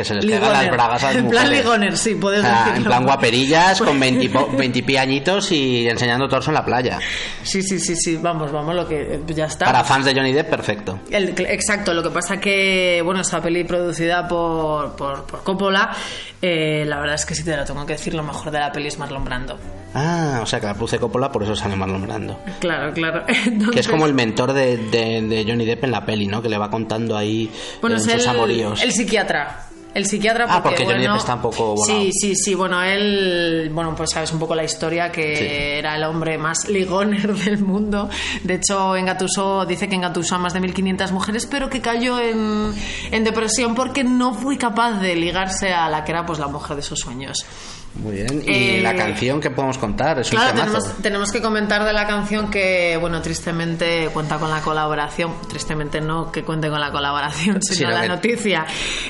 que 0.00 0.04
se 0.04 0.14
les 0.14 0.24
pegan 0.26 0.52
las 0.52 0.70
bragas 0.70 1.02
a 1.04 1.06
las 1.08 1.16
En 1.16 1.28
plan 1.28 1.44
mujeres. 1.44 1.64
ligoner, 1.64 1.96
sí, 1.96 2.14
puedes 2.14 2.42
decirlo. 2.42 2.74
en 2.76 2.84
plan 2.84 3.04
guaperillas 3.04 3.80
con 3.82 3.98
20, 4.00 4.28
po- 4.30 4.48
20 4.56 4.82
pi 4.82 4.96
añitos 4.96 5.52
y 5.52 5.88
enseñando 5.88 6.28
torso 6.28 6.50
en 6.50 6.54
la 6.54 6.64
playa. 6.64 6.98
Sí, 7.42 7.62
sí, 7.62 7.78
sí, 7.78 7.94
sí, 7.96 8.16
vamos, 8.16 8.50
vamos, 8.52 8.74
lo 8.74 8.86
que 8.88 9.20
ya 9.28 9.46
está. 9.46 9.66
Para 9.66 9.84
fans 9.84 10.04
de 10.06 10.14
Johnny 10.14 10.32
Depp, 10.32 10.50
perfecto. 10.50 10.98
El- 11.10 11.34
exacto, 11.46 11.92
lo 11.94 12.02
que 12.02 12.10
pasa 12.10 12.38
que, 12.40 13.02
bueno, 13.04 13.20
esta 13.20 13.40
peli 13.40 13.64
producida 13.64 14.26
por, 14.26 14.96
por, 14.96 15.24
por 15.24 15.42
Coppola, 15.42 15.90
eh, 16.42 16.84
la 16.86 16.98
verdad 17.00 17.16
es 17.16 17.26
que 17.26 17.34
si 17.34 17.44
te 17.44 17.56
lo 17.56 17.64
tengo 17.64 17.84
que 17.86 17.92
decir, 17.94 18.14
lo 18.14 18.22
mejor 18.22 18.50
de 18.50 18.58
la 18.60 18.72
peli 18.72 18.88
es 18.88 18.98
Marlon 18.98 19.24
Brando. 19.24 19.58
Ah, 19.94 20.38
o 20.42 20.46
sea 20.46 20.60
que 20.60 20.66
la 20.66 20.74
produce 20.74 20.98
Coppola, 20.98 21.30
por 21.32 21.42
eso 21.42 21.54
sale 21.56 21.74
Marlon 21.76 22.02
Brando. 22.02 22.38
Claro, 22.60 22.92
claro. 22.92 23.24
Que 23.26 23.32
es 23.32 23.46
Entonces, 23.46 23.88
como 23.88 24.06
el 24.06 24.14
mentor 24.14 24.52
de, 24.52 24.76
de- 24.76 25.22
de 25.22 25.44
Johnny 25.46 25.64
Depp 25.64 25.84
en 25.84 25.90
la 25.90 26.04
peli, 26.06 26.26
¿no? 26.26 26.40
Que 26.40 26.48
le 26.48 26.56
va 26.58 26.70
contando 26.70 27.16
ahí 27.16 27.50
Bueno, 27.80 27.96
eh, 27.96 27.98
es 27.98 28.04
sus 28.04 28.14
el, 28.22 28.28
amoríos. 28.28 28.82
el 28.82 28.92
psiquiatra. 28.92 29.66
El 29.92 30.06
psiquiatra 30.06 30.46
Ah, 30.48 30.62
porque 30.62 30.84
Johnny 30.84 30.98
bueno, 30.98 31.12
Depp 31.14 31.20
está 31.20 31.34
un 31.34 31.42
poco 31.42 31.74
volado. 31.74 31.84
Sí, 32.00 32.10
sí, 32.12 32.34
sí. 32.36 32.54
Bueno, 32.54 32.80
él, 32.82 33.70
bueno, 33.72 33.94
pues 33.96 34.10
sabes 34.10 34.30
un 34.32 34.38
poco 34.38 34.54
la 34.54 34.62
historia 34.64 35.10
que 35.10 35.36
Sí. 35.36 35.44
era 35.48 35.96
el 35.96 36.04
hombre 36.04 36.38
más 36.38 36.68
ligoner 36.68 37.34
del 37.44 37.58
mundo. 37.58 38.08
De 38.44 38.54
hecho, 38.54 38.94
engatusó, 38.96 39.66
dice 39.66 39.88
que 39.88 39.96
engatusó 39.96 40.36
a 40.36 40.38
más 40.38 40.52
de 40.54 40.60
1500 40.60 41.10
mujeres, 41.12 41.46
pero 41.46 41.68
que 41.68 41.80
cayó 41.80 42.20
en, 42.20 42.72
en 43.10 43.24
depresión 43.24 43.74
porque 43.74 44.04
no 44.04 44.32
fue 44.34 44.56
capaz 44.58 45.00
de 45.00 45.16
ligarse 45.16 45.72
a 45.72 45.88
la 45.88 46.04
que 46.04 46.12
era 46.12 46.24
pues 46.24 46.38
la 46.38 46.46
mujer 46.48 46.76
de 46.76 46.82
sus 46.82 47.00
sueños. 47.00 47.44
Muy 47.94 48.12
bien. 48.14 48.42
Y 48.46 48.76
Eh, 48.76 48.80
la 48.82 48.94
canción 48.94 49.40
que 49.40 49.50
podemos 49.50 49.76
contar 49.76 50.20
es 50.20 50.30
Claro, 50.30 50.50
un 50.52 50.56
tenemos, 50.60 50.96
tenemos 51.02 51.32
que 51.32 51.42
comentar 51.42 51.84
de 51.84 51.92
la 51.92 52.06
canción 52.06 52.48
que, 52.50 52.96
bueno, 53.00 53.20
tristemente 53.20 54.08
cuenta 54.12 54.38
con 54.38 54.48
la 54.48 54.60
colaboración, 54.60 55.32
tristemente 55.48 56.00
no 56.00 56.30
que 56.30 56.44
cuente 56.44 56.70
con 56.70 56.80
la 56.80 56.92
colaboración, 56.92 57.60
sino 57.62 57.74
Sino 57.76 57.90
la 57.90 58.02
que- 58.02 58.08
noticia, 58.08 58.64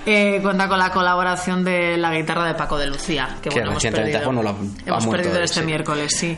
eh, 0.06 0.40
cuenta 0.42 0.66
con 0.68 0.78
la 0.78 0.90
colaboración 0.92 1.62
de 1.62 1.98
la 1.98 2.10
guitarra 2.16 2.46
de 2.46 2.54
Paco 2.54 2.78
de 2.78 2.86
Lucía, 2.86 3.36
que, 3.42 3.50
bueno, 3.50 3.70
hemos 3.72 3.82
perdido, 3.84 4.24
bueno, 4.24 4.56
hemos 4.86 5.06
perdido 5.06 5.36
él, 5.36 5.44
este 5.44 5.60
sí. 5.60 5.66
miércoles, 5.66 6.12
sí. 6.16 6.36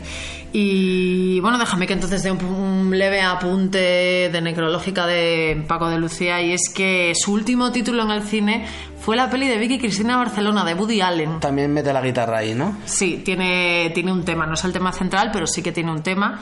Y 0.55 1.39
bueno, 1.39 1.57
déjame 1.57 1.87
que 1.87 1.93
entonces 1.93 2.21
dé 2.21 2.29
un, 2.31 2.43
un 2.45 2.95
leve 2.97 3.21
apunte 3.21 4.29
de 4.31 4.41
necrológica 4.41 5.07
de 5.07 5.63
Paco 5.67 5.89
de 5.89 5.97
Lucía 5.97 6.41
y 6.43 6.53
es 6.53 6.69
que 6.75 7.13
su 7.15 7.33
último 7.33 7.71
título 7.71 8.03
en 8.03 8.11
el 8.11 8.21
cine 8.21 8.67
fue 9.03 9.17
la 9.17 9.29
peli 9.29 9.49
de 9.49 9.57
Vicky 9.57 9.79
Cristina 9.79 10.15
Barcelona 10.15 10.63
de 10.63 10.75
Woody 10.75 11.01
Allen. 11.01 11.41
También 11.41 11.73
mete 11.73 11.91
la 11.91 12.01
guitarra 12.01 12.37
ahí, 12.37 12.53
¿no? 12.53 12.77
Sí, 12.85 13.21
tiene, 13.23 13.91
tiene 13.93 14.13
un 14.13 14.23
tema, 14.23 14.45
no 14.45 14.53
es 14.53 14.63
el 14.63 14.71
tema 14.71 14.93
central, 14.93 15.29
pero 15.33 15.45
sí 15.45 15.61
que 15.61 15.73
tiene 15.73 15.91
un 15.91 16.01
tema. 16.01 16.39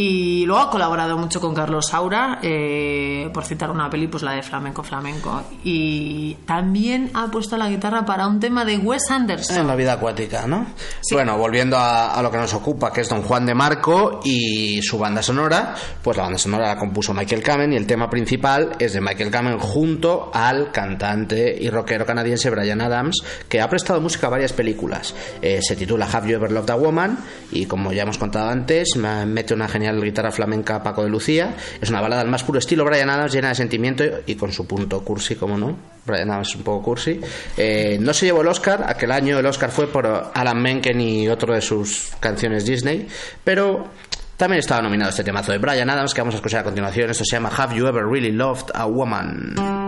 Y 0.00 0.46
luego 0.46 0.62
ha 0.62 0.70
colaborado 0.70 1.18
mucho 1.18 1.40
con 1.40 1.52
Carlos 1.56 1.86
Saura, 1.88 2.38
eh, 2.40 3.28
por 3.34 3.44
citar 3.44 3.68
una 3.68 3.90
peli, 3.90 4.06
pues 4.06 4.22
la 4.22 4.34
de 4.34 4.42
Flamenco 4.44 4.84
Flamenco. 4.84 5.42
Y 5.64 6.34
también 6.46 7.10
ha 7.14 7.26
puesto 7.32 7.56
la 7.56 7.68
guitarra 7.68 8.04
para 8.06 8.28
un 8.28 8.38
tema 8.38 8.64
de 8.64 8.78
Wes 8.78 9.10
Anderson. 9.10 9.58
En 9.58 9.66
la 9.66 9.74
vida 9.74 9.94
acuática, 9.94 10.46
¿no? 10.46 10.66
Bueno, 11.10 11.36
volviendo 11.36 11.76
a, 11.76 12.14
a 12.14 12.22
lo 12.22 12.30
que 12.30 12.36
nos 12.36 12.54
ocupa, 12.54 12.92
que 12.92 13.00
es 13.00 13.08
Don 13.08 13.22
Juan 13.22 13.44
de 13.44 13.54
Marco 13.56 14.20
y 14.22 14.80
su 14.82 14.98
banda 14.98 15.20
sonora, 15.20 15.74
pues 16.00 16.16
la 16.16 16.22
banda 16.22 16.38
sonora 16.38 16.68
la 16.68 16.76
compuso 16.78 17.12
Michael 17.12 17.42
Kamen 17.42 17.72
y 17.72 17.76
el 17.76 17.86
tema 17.88 18.08
principal 18.08 18.76
es 18.78 18.92
de 18.92 19.00
Michael 19.00 19.32
Kamen 19.32 19.58
junto 19.58 20.30
al 20.32 20.70
cantante 20.70 21.56
y 21.60 21.70
rockero 21.70 22.06
canadiense 22.06 22.50
Brian 22.50 22.80
Adams, 22.80 23.16
que 23.48 23.60
ha 23.60 23.68
prestado 23.68 24.00
música 24.00 24.28
a 24.28 24.30
varias 24.30 24.52
películas. 24.52 25.12
Eh, 25.42 25.58
se 25.60 25.74
titula 25.74 26.06
Have 26.06 26.28
You 26.28 26.36
Ever 26.36 26.52
Loved 26.52 26.70
a 26.70 26.76
Woman 26.76 27.18
y 27.50 27.66
como 27.66 27.92
ya 27.92 28.02
hemos 28.04 28.16
contado 28.16 28.48
antes, 28.48 28.94
me- 28.96 29.26
mete 29.26 29.54
una 29.54 29.66
genial 29.66 29.87
guitarra 29.96 30.30
flamenca 30.30 30.82
Paco 30.82 31.02
de 31.02 31.10
Lucía. 31.10 31.54
Es 31.80 31.90
una 31.90 32.00
balada 32.00 32.22
al 32.22 32.28
más 32.28 32.42
puro 32.44 32.58
estilo 32.58 32.84
Brian 32.84 33.10
Adams, 33.10 33.32
llena 33.32 33.48
de 33.48 33.54
sentimiento 33.54 34.04
y 34.26 34.34
con 34.34 34.52
su 34.52 34.66
punto 34.66 35.02
cursi, 35.04 35.36
como 35.36 35.56
no. 35.56 35.76
Brian 36.04 36.30
Adams 36.30 36.48
es 36.48 36.56
un 36.56 36.62
poco 36.62 36.82
cursi. 36.84 37.20
Eh, 37.56 37.98
no 38.00 38.12
se 38.12 38.26
llevó 38.26 38.42
el 38.42 38.48
Oscar, 38.48 38.84
aquel 38.86 39.12
año 39.12 39.38
el 39.38 39.46
Oscar 39.46 39.70
fue 39.70 39.86
por 39.86 40.06
Alan 40.06 40.60
Menken 40.60 41.00
y 41.00 41.28
otro 41.28 41.54
de 41.54 41.60
sus 41.60 42.12
canciones 42.20 42.64
Disney, 42.64 43.06
pero 43.44 43.88
también 44.36 44.60
estaba 44.60 44.80
nominado 44.82 45.10
este 45.10 45.24
temazo 45.24 45.52
de 45.52 45.58
Brian 45.58 45.90
Adams 45.90 46.14
que 46.14 46.20
vamos 46.20 46.34
a 46.34 46.38
escuchar 46.38 46.60
a 46.60 46.64
continuación. 46.64 47.10
Esto 47.10 47.24
se 47.24 47.36
llama 47.36 47.50
Have 47.56 47.76
You 47.76 47.86
Ever 47.86 48.04
Really 48.04 48.32
Loved 48.32 48.70
a 48.74 48.86
Woman? 48.86 49.87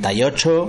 78, 0.00 0.68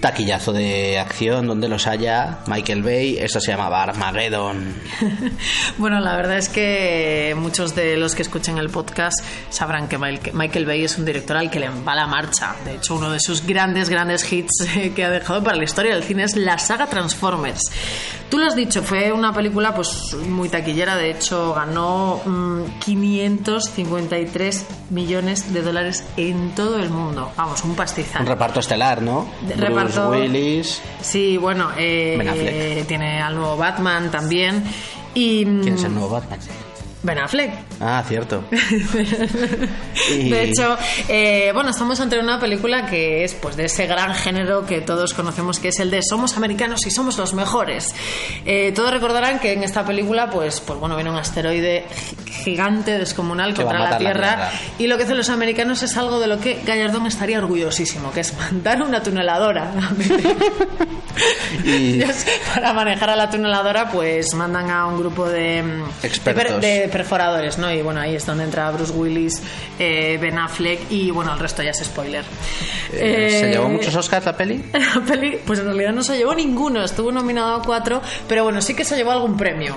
taquillazo 0.00 0.52
de 0.52 0.98
acción 0.98 1.46
donde 1.46 1.68
los 1.68 1.86
haya 1.86 2.38
Michael 2.46 2.82
Bay, 2.82 3.18
esto 3.18 3.40
se 3.40 3.52
llamaba 3.52 3.82
Armageddon. 3.82 4.74
bueno, 5.78 6.00
la 6.00 6.16
verdad 6.16 6.38
es 6.38 6.48
que 6.48 7.34
muchos 7.36 7.74
de 7.74 7.96
los 7.96 8.14
que 8.14 8.22
escuchen 8.22 8.58
el 8.58 8.70
podcast 8.70 9.20
sabrán 9.50 9.88
que 9.88 9.98
Michael 9.98 10.66
Bay 10.66 10.84
es 10.84 10.96
un 10.98 11.04
director 11.04 11.36
al 11.36 11.50
que 11.50 11.60
le 11.60 11.68
va 11.68 11.94
la 11.94 12.06
marcha. 12.06 12.54
De 12.64 12.76
hecho, 12.76 12.94
uno 12.94 13.10
de 13.10 13.20
sus 13.20 13.46
grandes, 13.46 13.88
grandes 13.88 14.32
hits 14.32 14.66
eh, 14.76 14.92
que 14.94 15.04
ha 15.04 15.10
dejado 15.10 15.42
para 15.42 15.56
la 15.56 15.64
historia 15.64 15.94
del 15.94 16.04
cine 16.04 16.22
es 16.24 16.36
la 16.36 16.58
saga 16.58 16.86
Transformers. 16.86 17.70
Tú 18.30 18.38
lo 18.38 18.46
has 18.46 18.56
dicho, 18.56 18.82
fue 18.82 19.12
una 19.12 19.32
película 19.32 19.74
pues 19.74 20.14
muy 20.14 20.48
taquillera, 20.48 20.96
de 20.96 21.10
hecho 21.10 21.52
ganó 21.52 22.22
mmm, 22.24 22.62
553 22.78 24.66
millones 24.90 25.52
de 25.52 25.62
dólares 25.62 26.04
en 26.16 26.50
todo 26.54 26.78
el 26.78 26.90
mundo. 26.90 27.30
Vamos, 27.36 27.62
un 27.64 27.74
pastizal. 27.74 28.22
Un 28.22 28.28
reparto 28.28 28.60
estelar, 28.60 29.00
¿no? 29.02 29.26
De- 29.42 29.54
Bruce 29.54 29.68
reparto- 29.68 30.10
Willis. 30.10 30.80
Sí, 31.00 31.36
bueno, 31.36 31.70
eh, 31.78 32.16
Ben 32.18 32.28
Affleck. 32.28 32.86
tiene 32.86 33.22
al 33.22 33.34
nuevo 33.36 33.56
Batman 33.56 34.10
también. 34.10 34.62
Y, 35.14 35.44
mm, 35.44 35.62
¿Quién 35.62 35.74
es 35.74 35.84
el 35.84 35.94
nuevo 35.94 36.10
Batman? 36.10 36.38
Ben 37.02 37.18
Affleck. 37.18 37.52
Ah, 37.80 38.04
cierto. 38.06 38.44
Y- 40.10 40.28
De 40.30 40.44
hecho, 40.44 40.76
eh, 41.08 41.50
bueno, 41.54 41.70
estamos 41.70 41.98
ante 42.00 42.18
una 42.18 42.38
película 42.40 42.86
que 42.86 43.24
es 43.24 43.34
pues 43.34 43.56
de 43.56 43.66
ese 43.66 43.86
gran 43.86 44.14
género 44.14 44.66
que 44.66 44.80
todos 44.80 45.14
conocemos 45.14 45.58
que 45.58 45.68
es 45.68 45.78
el 45.80 45.90
de 45.90 46.02
somos 46.02 46.36
americanos 46.36 46.80
y 46.86 46.90
somos 46.90 47.16
los 47.16 47.32
mejores. 47.34 47.94
Eh, 48.44 48.72
todos 48.74 48.90
recordarán 48.90 49.38
que 49.38 49.52
en 49.52 49.62
esta 49.62 49.84
película, 49.84 50.30
pues, 50.30 50.60
pues 50.60 50.78
bueno, 50.78 50.94
viene 50.96 51.10
un 51.10 51.16
asteroide 51.16 51.84
gi- 52.26 52.32
gigante, 52.44 52.98
descomunal 52.98 53.54
Que 53.54 53.64
la 53.64 53.98
tierra, 53.98 54.50
y 54.78 54.86
lo 54.86 54.96
que 54.96 55.04
hacen 55.04 55.16
los 55.16 55.30
americanos 55.30 55.82
es 55.82 55.96
algo 55.96 56.18
de 56.20 56.26
lo 56.26 56.38
que 56.40 56.60
Gallardón 56.66 57.06
estaría 57.06 57.38
orgullosísimo, 57.38 58.12
que 58.12 58.20
es 58.20 58.36
mandar 58.36 58.82
una 58.82 59.02
tuneladora. 59.02 59.70
Y- 61.64 62.00
para 62.54 62.72
manejar 62.72 63.10
a 63.10 63.16
la 63.16 63.28
tuneladora, 63.30 63.90
pues 63.90 64.32
mandan 64.34 64.70
a 64.70 64.86
un 64.86 64.98
grupo 64.98 65.28
de, 65.28 65.62
mm, 65.62 65.82
Expertos. 66.02 66.60
de, 66.60 66.60
per- 66.60 66.60
de 66.60 66.88
perforadores, 66.90 67.58
¿no? 67.58 67.72
Y 67.72 67.82
bueno, 67.82 68.00
ahí 68.00 68.14
es 68.14 68.26
donde 68.26 68.44
entra 68.44 68.70
Bruce 68.70 68.92
Willis, 68.92 69.42
eh, 69.78 70.18
Ben 70.20 70.38
Affleck 70.38 70.90
y 70.90 71.10
bueno, 71.10 71.32
el 71.32 71.38
resto 71.38 71.62
ya 71.62 71.70
es 71.70 71.78
spoiler. 71.84 72.24
Eh, 72.92 73.28
¿Se 73.30 73.48
Eh, 73.48 73.52
llevó 73.52 73.68
muchos 73.68 73.94
Oscars 73.94 74.26
la 74.26 74.36
peli? 74.36 74.62
La 74.72 75.00
peli, 75.06 75.38
pues 75.46 75.58
en 75.60 75.66
realidad 75.66 75.92
no 75.92 76.02
se 76.02 76.16
llevó 76.18 76.34
ninguno, 76.34 76.82
estuvo 76.84 77.10
nominado 77.12 77.54
a 77.56 77.62
cuatro, 77.62 78.02
pero 78.28 78.44
bueno, 78.44 78.60
sí 78.60 78.74
que 78.74 78.84
se 78.84 78.96
llevó 78.96 79.12
algún 79.12 79.36
premio. 79.36 79.76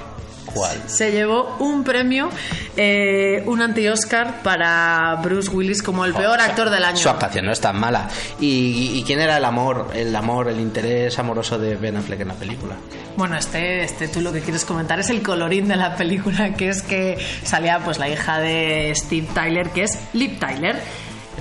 Se 0.88 1.12
llevó 1.12 1.56
un 1.60 1.84
premio, 1.84 2.30
eh, 2.78 3.44
un 3.46 3.62
anti-Oscar 3.62 4.42
para 4.44 5.16
Bruce 5.24 5.50
Willis 5.50 5.82
como 5.82 6.06
el 6.06 6.14
peor 6.14 6.40
actor 6.40 6.70
del 6.70 6.84
año. 6.84 6.98
Su 6.98 7.10
actuación 7.10 7.46
no 7.46 7.52
es 7.52 7.60
tan 7.60 7.80
mala. 7.80 8.10
¿Y, 8.40 8.92
y 8.94 9.04
quién 9.04 9.20
era 9.20 9.38
el 9.38 9.46
amor, 9.46 9.90
el 9.94 10.16
amor, 10.16 10.50
el 10.50 10.60
interés 10.60 11.18
amoroso 11.20 11.58
de 11.58 11.76
Ben 11.76 11.98
Affleck 11.98 12.22
en 12.22 12.28
la 12.30 12.36
película? 12.36 12.76
Bueno, 13.16 13.38
este, 13.38 13.84
este 13.84 14.08
tú 14.08 14.22
lo 14.22 14.34
que 14.34 14.42
quieres 14.42 14.66
comentar 14.66 15.00
es 15.00 15.10
el 15.10 15.22
colorín 15.22 15.68
de 15.68 15.76
la 15.76 15.96
película, 15.96 16.54
que 16.54 16.70
es 16.70 16.82
que 16.82 17.18
salía 17.44 17.80
pues 17.80 18.00
la 18.00 18.10
hija 18.10 18.40
de 18.40 18.92
Steve 18.96 19.28
Tyler, 19.34 19.70
que 19.70 19.84
es 19.84 20.00
Liv 20.14 20.40
Tyler. 20.40 20.82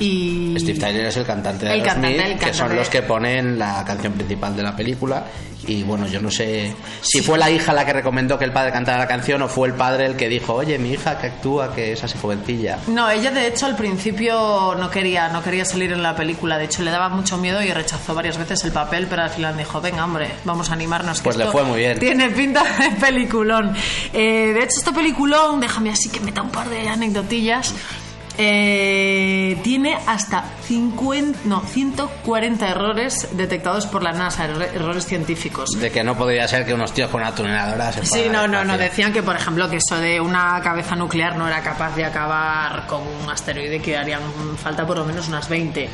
Y 0.00 0.54
Steve 0.58 0.78
Tyler 0.78 1.06
es 1.06 1.16
el 1.16 1.24
cantante 1.24 1.66
de 1.66 1.74
El 1.74 1.82
cantante, 1.82 2.32
el 2.32 2.38
que 2.38 2.52
son 2.52 2.74
los 2.74 2.88
que 2.88 3.02
ponen 3.02 3.58
la 3.58 3.84
canción 3.84 4.12
principal 4.12 4.56
de 4.56 4.62
la 4.62 4.74
película. 4.74 5.24
Y 5.66 5.84
bueno, 5.84 6.06
yo 6.08 6.20
no 6.20 6.30
sé 6.30 6.74
si 7.02 7.20
fue 7.20 7.38
la 7.38 7.50
hija 7.50 7.72
la 7.72 7.86
que 7.86 7.92
recomendó 7.92 8.38
que 8.38 8.44
el 8.44 8.52
padre 8.52 8.72
cantara 8.72 8.98
la 8.98 9.06
canción 9.06 9.42
o 9.42 9.48
fue 9.48 9.68
el 9.68 9.74
padre 9.74 10.06
el 10.06 10.16
que 10.16 10.28
dijo, 10.28 10.54
oye, 10.54 10.78
mi 10.78 10.90
hija 10.90 11.18
que 11.18 11.28
actúa, 11.28 11.72
que 11.72 11.92
es 11.92 12.02
así 12.02 12.18
jovencilla. 12.20 12.78
No, 12.88 13.08
ella 13.08 13.30
de 13.30 13.46
hecho 13.46 13.66
al 13.66 13.76
principio 13.76 14.74
no 14.76 14.90
quería, 14.90 15.28
no 15.28 15.42
quería 15.42 15.64
salir 15.64 15.92
en 15.92 16.02
la 16.02 16.16
película, 16.16 16.58
de 16.58 16.64
hecho 16.64 16.82
le 16.82 16.90
daba 16.90 17.08
mucho 17.08 17.38
miedo 17.38 17.62
y 17.62 17.70
rechazó 17.70 18.14
varias 18.14 18.38
veces 18.38 18.64
el 18.64 18.72
papel, 18.72 19.06
pero 19.08 19.22
al 19.22 19.30
final 19.30 19.56
dijo, 19.56 19.80
venga 19.80 20.04
hombre, 20.04 20.30
vamos 20.44 20.70
a 20.70 20.72
animarnos. 20.72 21.18
que 21.18 21.24
Pues 21.24 21.36
le 21.36 21.46
fue 21.46 21.62
muy 21.62 21.78
bien. 21.78 21.98
Tiene 21.98 22.30
pinta 22.30 22.64
de 22.64 22.90
peliculón. 23.00 23.74
Eh, 24.12 24.52
de 24.52 24.58
hecho 24.58 24.78
este 24.78 24.92
peliculón, 24.92 25.60
déjame 25.60 25.90
así 25.90 26.08
que 26.08 26.18
meta 26.20 26.42
un 26.42 26.50
par 26.50 26.68
de 26.68 26.88
anecdotillas. 26.88 27.72
Eh, 28.38 29.58
tiene 29.62 29.96
hasta 30.06 30.44
50, 30.66 31.40
no, 31.44 31.60
140 31.60 32.68
errores 32.68 33.28
detectados 33.32 33.86
por 33.86 34.02
la 34.02 34.12
NASA, 34.12 34.46
erro- 34.46 34.62
errores 34.74 35.06
científicos. 35.06 35.70
De 35.78 35.90
que 35.90 36.02
no 36.02 36.16
podría 36.16 36.46
ser 36.48 36.64
que 36.64 36.74
unos 36.74 36.92
tíos 36.92 37.10
con 37.10 37.20
una 37.20 37.34
tuneladora 37.34 37.92
se 37.92 38.04
Sí, 38.06 38.24
no, 38.30 38.46
no, 38.48 38.64
no. 38.64 38.78
Decían 38.78 39.12
que, 39.12 39.22
por 39.22 39.36
ejemplo, 39.36 39.68
que 39.68 39.76
eso 39.76 39.98
de 40.00 40.20
una 40.20 40.60
cabeza 40.62 40.96
nuclear 40.96 41.36
no 41.36 41.46
era 41.46 41.62
capaz 41.62 41.94
de 41.96 42.04
acabar 42.04 42.86
con 42.86 43.02
un 43.02 43.30
asteroide 43.30 43.80
que 43.80 43.96
harían 43.96 44.20
falta 44.62 44.86
por 44.86 44.98
lo 44.98 45.04
menos 45.04 45.28
unas 45.28 45.48
20. 45.48 45.88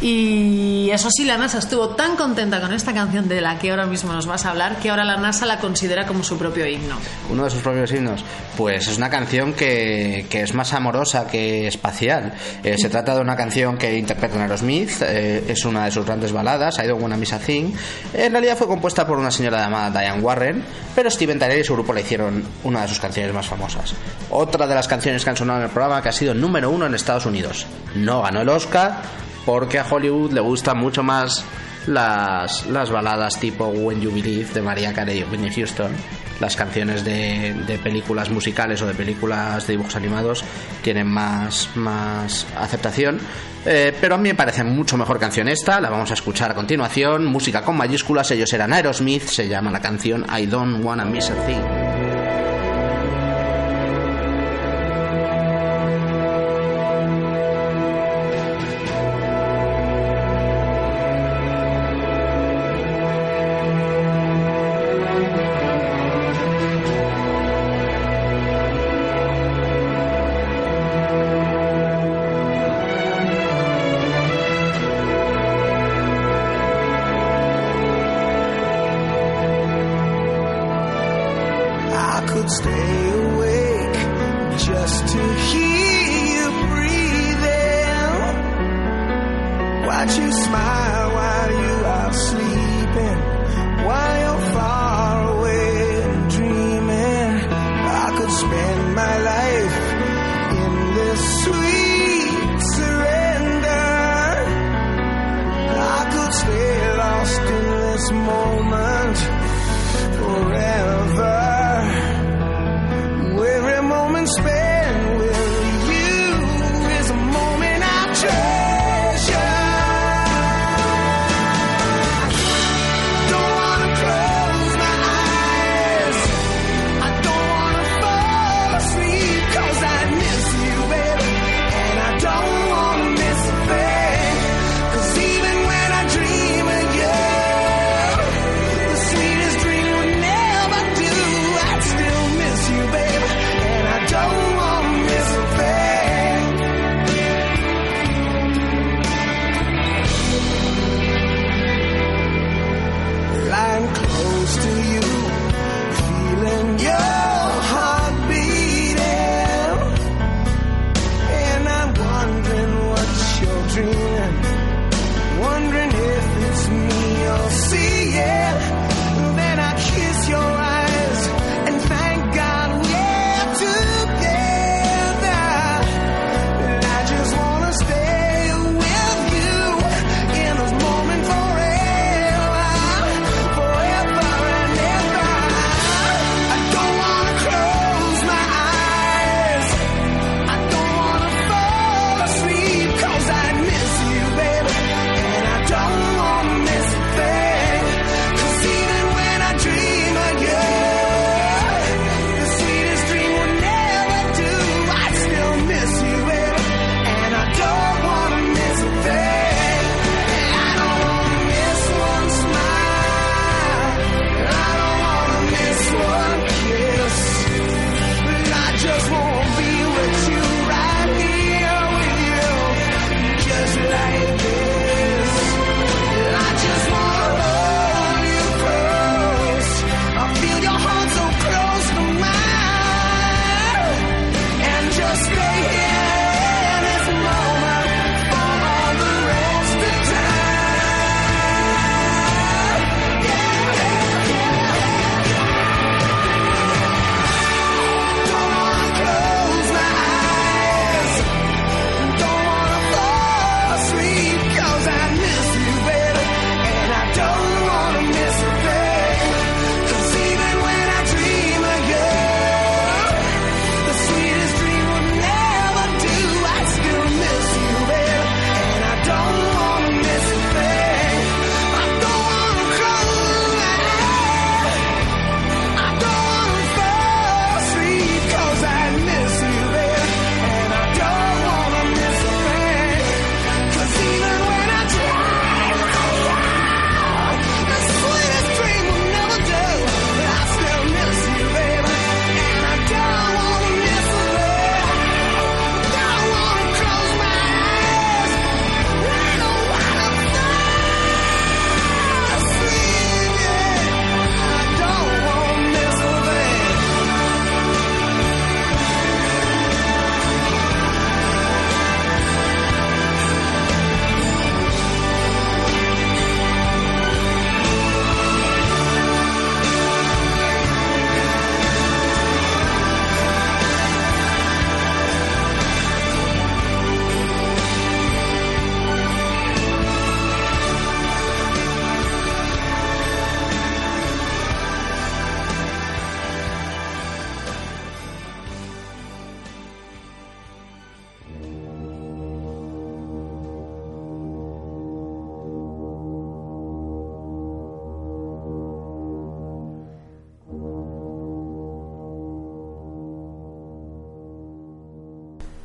Y 0.00 0.90
eso 0.90 1.08
sí, 1.10 1.24
la 1.24 1.36
NASA 1.36 1.58
estuvo 1.58 1.90
tan 1.90 2.16
contenta 2.16 2.60
con 2.60 2.72
esta 2.72 2.92
canción 2.92 3.28
de 3.28 3.40
la 3.40 3.58
que 3.58 3.70
ahora 3.70 3.86
mismo 3.86 4.12
nos 4.12 4.26
vas 4.26 4.44
a 4.46 4.50
hablar 4.50 4.76
que 4.78 4.90
ahora 4.90 5.04
la 5.04 5.16
NASA 5.16 5.46
la 5.46 5.58
considera 5.58 6.06
como 6.06 6.22
su 6.24 6.38
propio 6.38 6.66
himno. 6.66 6.96
uno 7.30 7.44
de 7.44 7.50
sus 7.50 7.62
propios 7.62 7.92
himnos. 7.92 8.24
Pues 8.56 8.88
es 8.88 8.96
una 8.98 9.10
canción 9.10 9.52
que, 9.54 10.26
que 10.28 10.42
es 10.42 10.54
más 10.54 10.72
amorosa 10.72 11.26
que 11.26 11.66
espacial. 11.72 12.32
Eh, 12.62 12.76
se 12.78 12.88
trata 12.88 13.14
de 13.14 13.20
una 13.20 13.36
canción 13.36 13.76
que 13.76 13.96
interpretan 13.98 14.40
Aerosmith, 14.40 15.02
eh, 15.02 15.44
es 15.48 15.64
una 15.64 15.84
de 15.84 15.90
sus 15.90 16.04
grandes 16.04 16.32
baladas, 16.32 16.78
I 16.78 16.86
Don't 16.86 17.02
Wanna 17.02 17.16
Miss 17.16 17.32
a 17.32 17.38
Thing. 17.38 17.72
En 18.14 18.32
realidad 18.32 18.56
fue 18.56 18.66
compuesta 18.66 19.06
por 19.06 19.18
una 19.18 19.30
señora 19.30 19.58
llamada 19.58 20.00
Diane 20.00 20.20
Warren, 20.20 20.64
pero 20.94 21.10
Steven 21.10 21.38
Tyler 21.38 21.58
y 21.58 21.64
su 21.64 21.74
grupo 21.74 21.92
le 21.92 22.02
hicieron 22.02 22.42
una 22.64 22.82
de 22.82 22.88
sus 22.88 23.00
canciones 23.00 23.34
más 23.34 23.46
famosas. 23.46 23.94
Otra 24.30 24.66
de 24.66 24.74
las 24.74 24.88
canciones 24.88 25.24
que 25.24 25.30
han 25.30 25.36
sonado 25.36 25.58
en 25.60 25.64
el 25.66 25.70
programa 25.70 26.02
que 26.02 26.08
ha 26.08 26.12
sido 26.12 26.34
número 26.34 26.70
uno 26.70 26.86
en 26.86 26.94
Estados 26.94 27.26
Unidos. 27.26 27.66
No 27.94 28.22
ganó 28.22 28.42
el 28.42 28.48
Oscar 28.48 29.02
porque 29.44 29.78
a 29.78 29.86
Hollywood 29.88 30.32
le 30.32 30.40
gustan 30.40 30.78
mucho 30.78 31.02
más 31.02 31.44
las, 31.86 32.66
las 32.66 32.90
baladas 32.90 33.38
tipo 33.38 33.66
When 33.66 34.00
You 34.00 34.12
Believe 34.12 34.52
de 34.52 34.62
María 34.62 34.92
Carey 34.92 35.20
y 35.20 35.24
Whitney 35.24 35.52
Houston. 35.52 35.92
Las 36.40 36.56
canciones 36.56 37.04
de, 37.04 37.54
de 37.66 37.78
películas 37.78 38.28
musicales 38.30 38.82
o 38.82 38.86
de 38.86 38.94
películas 38.94 39.66
de 39.66 39.74
dibujos 39.74 39.94
animados 39.94 40.44
tienen 40.82 41.06
más, 41.06 41.68
más 41.76 42.46
aceptación. 42.56 43.20
Eh, 43.64 43.96
pero 44.00 44.16
a 44.16 44.18
mí 44.18 44.28
me 44.28 44.34
parece 44.34 44.64
mucho 44.64 44.96
mejor 44.96 45.20
canción 45.20 45.46
esta, 45.46 45.80
la 45.80 45.88
vamos 45.88 46.10
a 46.10 46.14
escuchar 46.14 46.50
a 46.50 46.54
continuación. 46.54 47.26
Música 47.26 47.62
con 47.62 47.76
mayúsculas, 47.76 48.30
ellos 48.32 48.52
eran 48.52 48.72
Aerosmith, 48.72 49.22
se 49.22 49.48
llama 49.48 49.70
la 49.70 49.80
canción 49.80 50.26
I 50.36 50.46
Don't 50.46 50.84
Wanna 50.84 51.04
Miss 51.04 51.30
a 51.30 51.46
Thing. 51.46 51.81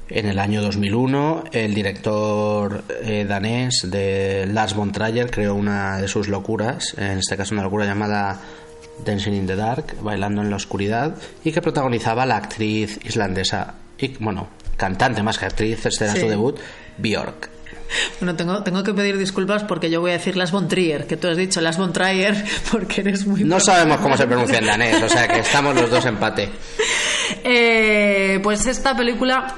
En 0.09 0.25
el 0.25 0.39
año 0.39 0.61
2001, 0.61 1.43
el 1.51 1.73
director 1.73 2.83
eh, 3.03 3.25
danés 3.27 3.81
de 3.83 4.47
Lars 4.51 4.73
von 4.73 4.91
Trier 4.93 5.29
creó 5.29 5.53
una 5.53 5.99
de 5.99 6.07
sus 6.07 6.29
locuras, 6.29 6.95
en 6.97 7.17
este 7.19 7.35
caso 7.35 7.53
una 7.53 7.63
locura 7.63 7.85
llamada 7.85 8.39
Dancing 9.03 9.33
in 9.33 9.47
the 9.47 9.55
Dark, 9.57 9.95
bailando 10.01 10.41
en 10.41 10.49
la 10.49 10.55
oscuridad, 10.55 11.15
y 11.43 11.51
que 11.51 11.61
protagonizaba 11.61 12.25
la 12.25 12.37
actriz 12.37 12.99
islandesa, 13.03 13.73
y, 13.99 14.15
bueno, 14.19 14.47
cantante 14.77 15.21
más 15.23 15.37
que 15.39 15.45
actriz, 15.45 15.85
este 15.85 16.05
era 16.05 16.13
Sí. 16.13 16.21
su 16.21 16.27
debut, 16.29 16.57
Björk. 16.97 17.49
Bueno, 18.19 18.35
tengo, 18.35 18.63
tengo 18.63 18.83
que 18.83 18.93
pedir 18.93 19.17
disculpas 19.17 19.63
porque 19.63 19.89
yo 19.89 19.99
voy 20.01 20.11
a 20.11 20.13
decir 20.13 20.35
Las 20.37 20.51
von 20.51 20.67
Trier, 20.69 21.05
que 21.05 21.15
tú 21.17 21.27
has 21.27 21.37
dicho 21.37 21.59
Las 21.61 21.77
von 21.77 21.91
Trier 21.93 22.45
porque 22.71 23.01
eres 23.01 23.25
muy... 23.27 23.43
No 23.43 23.59
sabemos 23.59 23.99
cómo 23.99 24.15
se 24.15 24.25
pronuncia 24.25 24.59
en 24.59 24.65
danés, 24.67 25.01
o 25.03 25.09
sea 25.09 25.27
que 25.27 25.39
estamos 25.39 25.75
los 25.75 25.89
dos 25.91 26.05
empate. 26.05 26.49
Eh, 27.43 28.39
pues 28.41 28.65
esta 28.67 28.95
película 28.95 29.53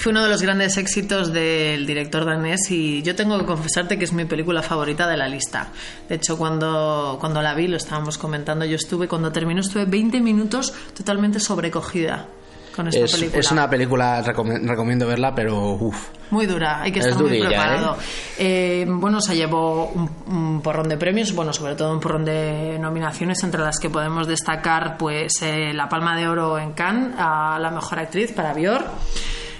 fue 0.00 0.12
uno 0.12 0.22
de 0.22 0.30
los 0.30 0.40
grandes 0.42 0.76
éxitos 0.78 1.32
del 1.32 1.86
director 1.86 2.24
danés 2.24 2.70
y 2.70 3.02
yo 3.02 3.14
tengo 3.14 3.38
que 3.38 3.44
confesarte 3.44 3.98
que 3.98 4.04
es 4.04 4.12
mi 4.12 4.24
película 4.24 4.62
favorita 4.62 5.06
de 5.06 5.16
la 5.16 5.28
lista. 5.28 5.68
De 6.08 6.14
hecho, 6.14 6.38
cuando, 6.38 7.18
cuando 7.20 7.42
la 7.42 7.54
vi, 7.54 7.68
lo 7.68 7.76
estábamos 7.76 8.16
comentando, 8.16 8.64
yo 8.64 8.76
estuve, 8.76 9.06
cuando 9.08 9.30
terminó, 9.30 9.60
estuve 9.60 9.84
20 9.84 10.20
minutos 10.20 10.72
totalmente 10.96 11.38
sobrecogida 11.38 12.26
con 12.74 12.86
esta 12.88 13.04
Es, 13.04 13.12
película. 13.12 13.40
es 13.40 13.50
una 13.52 13.68
película, 13.68 14.22
recomiendo 14.22 15.06
verla, 15.06 15.34
pero 15.34 15.72
uff. 15.72 16.08
Muy 16.30 16.46
dura, 16.46 16.80
hay 16.80 16.92
que 16.92 17.00
Es 17.00 17.06
estar 17.06 17.20
muy 17.20 17.30
durilla, 17.30 17.48
preparado. 17.48 17.96
Eh, 18.38 18.86
bueno, 18.88 19.20
se 19.20 19.34
llevó 19.36 19.86
un, 19.88 20.08
un 20.28 20.62
porrón 20.62 20.88
de 20.88 20.96
premios, 20.96 21.34
bueno, 21.34 21.52
sobre 21.52 21.74
todo 21.74 21.92
un 21.92 22.00
porrón 22.00 22.24
de 22.24 22.78
nominaciones, 22.78 23.42
entre 23.42 23.60
las 23.60 23.78
que 23.80 23.90
podemos 23.90 24.26
destacar 24.28 24.96
pues 24.96 25.42
eh, 25.42 25.72
la 25.74 25.88
Palma 25.88 26.16
de 26.16 26.28
Oro 26.28 26.58
en 26.58 26.72
Cannes 26.72 27.14
a 27.18 27.58
la 27.60 27.70
mejor 27.70 27.98
actriz 27.98 28.32
para 28.32 28.54
Björk, 28.54 28.86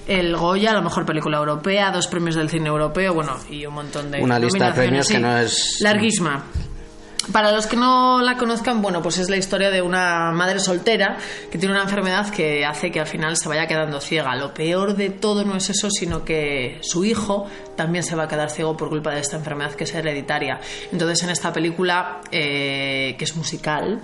el 0.06 0.36
Goya, 0.36 0.72
la 0.72 0.80
mejor 0.80 1.04
película 1.06 1.38
europea, 1.38 1.90
dos 1.90 2.06
premios 2.06 2.34
del 2.36 2.48
cine 2.48 2.68
europeo, 2.68 3.14
bueno, 3.14 3.36
y 3.48 3.64
un 3.66 3.74
montón 3.74 4.10
de 4.10 4.22
Una 4.22 4.38
lista 4.38 4.70
de 4.72 4.76
nominaciones, 4.86 5.06
premios 5.06 5.08
que 5.08 5.18
no 5.18 5.38
es- 5.38 5.80
larguísima. 5.80 6.44
Para 7.32 7.52
los 7.52 7.66
que 7.66 7.76
no 7.76 8.22
la 8.22 8.36
conozcan, 8.36 8.80
bueno, 8.80 9.02
pues 9.02 9.18
es 9.18 9.28
la 9.28 9.36
historia 9.36 9.70
de 9.70 9.82
una 9.82 10.32
madre 10.32 10.58
soltera 10.58 11.18
que 11.50 11.58
tiene 11.58 11.74
una 11.74 11.82
enfermedad 11.84 12.30
que 12.30 12.64
hace 12.64 12.90
que 12.90 12.98
al 12.98 13.06
final 13.06 13.36
se 13.36 13.48
vaya 13.48 13.66
quedando 13.66 14.00
ciega. 14.00 14.34
Lo 14.36 14.54
peor 14.54 14.96
de 14.96 15.10
todo 15.10 15.44
no 15.44 15.54
es 15.54 15.68
eso, 15.68 15.90
sino 15.90 16.24
que 16.24 16.78
su 16.80 17.04
hijo 17.04 17.46
también 17.76 18.04
se 18.04 18.16
va 18.16 18.24
a 18.24 18.28
quedar 18.28 18.50
ciego 18.50 18.76
por 18.76 18.88
culpa 18.88 19.14
de 19.14 19.20
esta 19.20 19.36
enfermedad 19.36 19.74
que 19.74 19.84
es 19.84 19.94
hereditaria. 19.94 20.60
Entonces, 20.92 21.22
en 21.22 21.30
esta 21.30 21.52
película, 21.52 22.20
eh, 22.32 23.14
que 23.18 23.24
es 23.24 23.36
musical, 23.36 24.00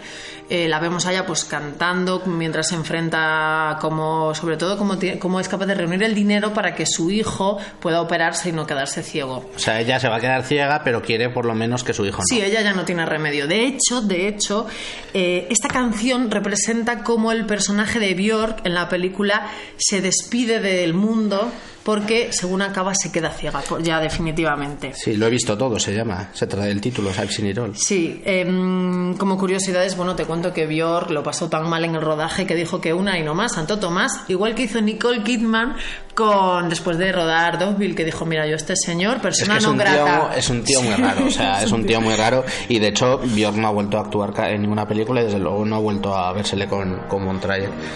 eh, 0.48 0.68
la 0.68 0.78
vemos 0.78 1.06
a 1.06 1.12
ella 1.12 1.26
pues 1.26 1.44
cantando 1.44 2.22
mientras 2.26 2.68
se 2.68 2.74
enfrenta 2.74 3.78
como, 3.80 4.34
sobre 4.34 4.56
todo, 4.56 4.76
cómo, 4.76 4.96
cómo 5.18 5.40
es 5.40 5.48
capaz 5.48 5.66
de 5.66 5.74
reunir 5.74 6.02
el 6.02 6.14
dinero 6.14 6.52
para 6.52 6.74
que 6.74 6.86
su 6.86 7.10
hijo 7.10 7.58
pueda 7.80 8.00
operarse 8.00 8.50
y 8.50 8.52
no 8.52 8.66
quedarse 8.66 9.02
ciego. 9.02 9.50
O 9.56 9.58
sea, 9.58 9.80
ella 9.80 9.98
se 9.98 10.08
va 10.08 10.16
a 10.16 10.20
quedar 10.20 10.42
ciega, 10.44 10.82
pero 10.84 11.02
quiere 11.02 11.30
por 11.30 11.46
lo 11.46 11.54
menos 11.54 11.82
que 11.82 11.92
su 11.94 12.04
hijo 12.04 12.18
no. 12.18 12.24
Sí, 12.28 12.40
ella 12.40 12.60
ya 12.60 12.72
no 12.74 12.84
tiene 12.84 13.05
remedio. 13.06 13.46
De 13.46 13.66
hecho, 13.66 14.00
de 14.02 14.28
hecho, 14.28 14.66
eh, 15.14 15.46
esta 15.50 15.68
canción 15.68 16.30
representa 16.30 17.02
cómo 17.02 17.32
el 17.32 17.46
personaje 17.46 17.98
de 17.98 18.14
Björk 18.14 18.66
en 18.66 18.74
la 18.74 18.88
película 18.88 19.50
se 19.76 20.00
despide 20.00 20.60
del 20.60 20.94
mundo 20.94 21.50
porque, 21.86 22.32
según 22.32 22.62
acaba, 22.62 22.94
se 22.96 23.12
queda 23.12 23.30
ciega, 23.30 23.62
ya 23.80 24.00
definitivamente. 24.00 24.92
Sí, 24.92 25.16
lo 25.16 25.26
he 25.26 25.30
visto 25.30 25.56
todo, 25.56 25.78
se 25.78 25.94
llama. 25.94 26.30
Se 26.32 26.48
trae 26.48 26.72
el 26.72 26.80
título, 26.80 27.10
all. 27.10 27.76
Sí, 27.76 28.20
em, 28.24 29.16
como 29.16 29.38
curiosidades, 29.38 29.96
bueno, 29.96 30.16
te 30.16 30.24
cuento 30.24 30.52
que 30.52 30.66
Björk 30.66 31.10
lo 31.10 31.22
pasó 31.22 31.48
tan 31.48 31.68
mal 31.70 31.84
en 31.84 31.94
el 31.94 32.02
rodaje 32.02 32.44
que 32.44 32.56
dijo 32.56 32.80
que 32.80 32.92
una 32.92 33.16
y 33.18 33.22
no 33.22 33.34
más, 33.34 33.52
Santo 33.52 33.78
Tomás, 33.78 34.24
igual 34.26 34.56
que 34.56 34.64
hizo 34.64 34.80
Nicole 34.80 35.22
Kidman 35.22 35.76
con 36.16 36.68
después 36.68 36.98
de 36.98 37.12
rodar 37.12 37.58
Dogville, 37.58 37.94
que 37.94 38.04
dijo, 38.04 38.24
mira, 38.24 38.46
yo 38.48 38.56
este 38.56 38.74
señor, 38.74 39.16
Es 39.16 39.22
persona 39.22 39.54
que 39.54 39.58
es 39.58 39.66
no 39.66 39.76
grata. 39.76 40.28
tío, 40.30 40.38
es 40.38 40.50
un 40.50 40.64
tío 40.64 40.82
muy 40.82 40.94
raro, 40.94 41.26
o 41.26 41.30
sea, 41.30 41.62
es 41.62 41.70
un 41.70 41.86
tío 41.86 42.00
muy 42.00 42.16
raro. 42.16 42.44
Y 42.68 42.80
de 42.80 42.88
hecho, 42.88 43.18
Björk 43.18 43.56
no 43.56 43.68
ha 43.68 43.72
vuelto 43.72 43.98
a 43.98 44.00
actuar 44.00 44.32
en 44.50 44.62
ninguna 44.62 44.88
película 44.88 45.20
y 45.20 45.24
desde 45.24 45.38
luego 45.38 45.64
no 45.64 45.76
ha 45.76 45.80
vuelto 45.80 46.16
a 46.16 46.32
vérsele 46.32 46.66
con, 46.66 47.02
con. 47.06 47.26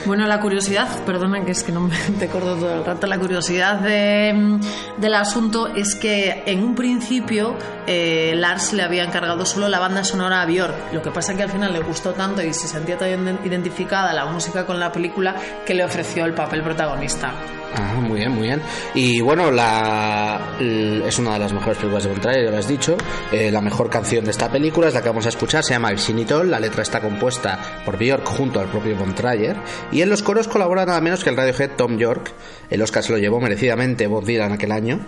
Bueno, 0.07 0.27
la 0.27 0.41
curiosidad, 0.41 0.89
perdona 1.05 1.45
que 1.45 1.53
es 1.53 1.63
que 1.63 1.73
no 1.73 1.81
me 1.81 1.97
te 2.19 2.27
acuerdo 2.27 2.57
todo 2.57 2.75
el 2.75 2.85
rato, 2.85 3.07
la 3.07 3.19
curiosidad 3.19 3.80
de- 3.81 4.59
del 4.99 5.15
asunto 5.15 5.69
es 5.69 5.95
que 5.95 6.43
en 6.47 6.63
un 6.63 6.75
principio 6.75 7.57
eh, 7.87 8.35
Lars 8.37 8.73
le 8.73 8.83
había 8.83 9.05
encargado 9.05 9.45
solo 9.47 9.69
la 9.69 9.79
banda 9.79 10.05
sonora 10.05 10.43
a 10.43 10.47
Björk. 10.47 10.93
Lo 10.93 11.03
que 11.03 11.11
pasa 11.11 11.37
que 11.37 11.43
al 11.43 11.51
final 11.51 11.73
le 11.73 11.81
gustó 11.81 12.13
tanto 12.13 12.43
y 12.43 12.53
se 12.55 12.69
sentía 12.69 12.97
tan 12.99 13.39
identificada 13.45 14.13
la 14.13 14.27
música 14.27 14.65
con 14.67 14.79
la 14.79 14.93
película 14.93 15.35
que 15.67 15.75
le 15.75 15.85
ofreció 15.85 16.25
el 16.25 16.35
papel 16.35 16.63
protagonista. 16.63 17.33
Ah, 17.73 17.95
muy 18.01 18.19
bien, 18.19 18.33
muy 18.33 18.49
bien. 18.49 18.61
Y 18.95 19.21
bueno, 19.21 19.53
la, 19.53 20.41
es 20.59 21.19
una 21.21 21.35
de 21.35 21.39
las 21.39 21.53
mejores 21.53 21.79
películas 21.79 22.03
de 22.03 22.11
Montrayer, 22.11 22.45
ya 22.47 22.51
lo 22.51 22.59
has 22.59 22.67
dicho. 22.67 22.97
Eh, 23.31 23.49
la 23.53 23.61
mejor 23.61 23.89
canción 23.89 24.25
de 24.25 24.33
esta 24.33 24.51
película 24.51 24.89
es 24.89 24.95
la 24.95 25.03
que 25.03 25.09
vamos 25.09 25.25
a 25.27 25.29
escuchar, 25.29 25.63
se 25.63 25.75
llama 25.75 25.93
It 25.93 26.33
All. 26.33 26.51
La 26.51 26.59
letra 26.59 26.83
está 26.83 27.01
compuesta 27.01 27.59
por 27.85 27.97
Björk 27.97 28.25
junto 28.27 28.59
al 28.59 28.67
propio 28.67 28.97
Montrayer. 28.97 29.57
Y 29.93 30.03
en 30.03 30.11
los 30.11 30.21
coros 30.23 30.49
colabora 30.49 30.85
nada 30.85 31.01
menos 31.01 31.23
que 31.23 31.31
el 31.31 31.37
Radiohead 31.37 31.71
Tom 31.77 31.97
York. 31.97 32.33
El 32.71 32.83
Oscar 32.83 33.05
se 33.05 33.13
lo 33.13 33.19
llevó 33.19 33.41
Bob 34.07 34.25
Dylan 34.25 34.53
aquel 34.53 34.73
año. 34.73 35.01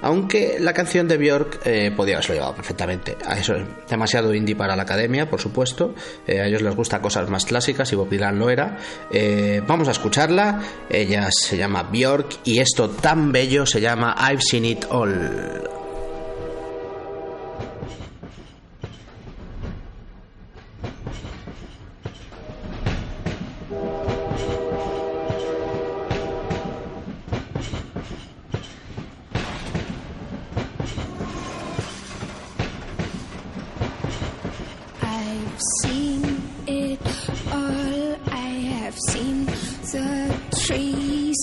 Aunque 0.00 0.58
la 0.60 0.72
canción 0.72 1.08
de 1.08 1.16
Björk 1.16 1.60
eh, 1.64 1.90
podía 1.94 2.14
haberse 2.14 2.34
llevado 2.34 2.54
perfectamente. 2.54 3.16
Eso 3.36 3.56
es 3.56 3.66
demasiado 3.88 4.32
indie 4.32 4.54
para 4.54 4.76
la 4.76 4.84
academia, 4.84 5.28
por 5.28 5.40
supuesto. 5.40 5.94
Eh, 6.26 6.40
a 6.40 6.46
ellos 6.46 6.62
les 6.62 6.74
gustan 6.76 7.00
cosas 7.00 7.28
más 7.28 7.44
clásicas 7.44 7.92
y 7.92 7.96
Bob 7.96 8.08
Dylan 8.08 8.38
lo 8.38 8.48
era. 8.48 8.78
Eh, 9.10 9.60
vamos 9.66 9.88
a 9.88 9.90
escucharla. 9.90 10.60
Ella 10.88 11.28
se 11.32 11.56
llama 11.56 11.82
Björk 11.82 12.38
y 12.44 12.60
esto 12.60 12.90
tan 12.90 13.32
bello 13.32 13.66
se 13.66 13.80
llama 13.80 14.14
I've 14.30 14.42
Seen 14.42 14.64
It 14.66 14.84
All. 14.90 15.87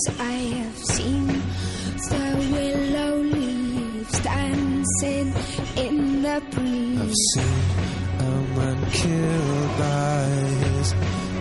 I 0.08 0.34
have 0.60 0.78
seen 0.78 1.28
the 1.28 2.26
willow 2.54 3.16
leaves 3.18 4.20
dancing 4.20 5.34
in 5.78 6.22
the 6.22 6.42
breeze. 6.52 7.00
I've 7.02 7.14
seen 7.34 7.60
a 8.20 8.32
man 8.56 8.80
killed 8.92 9.72
by 9.78 10.26
his 10.66 10.94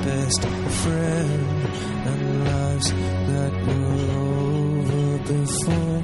best 0.04 0.42
friend, 0.82 1.48
and 2.10 2.22
lives 2.44 2.88
that 3.30 3.52
were 3.66 3.94
over 4.22 5.18
before 5.32 6.00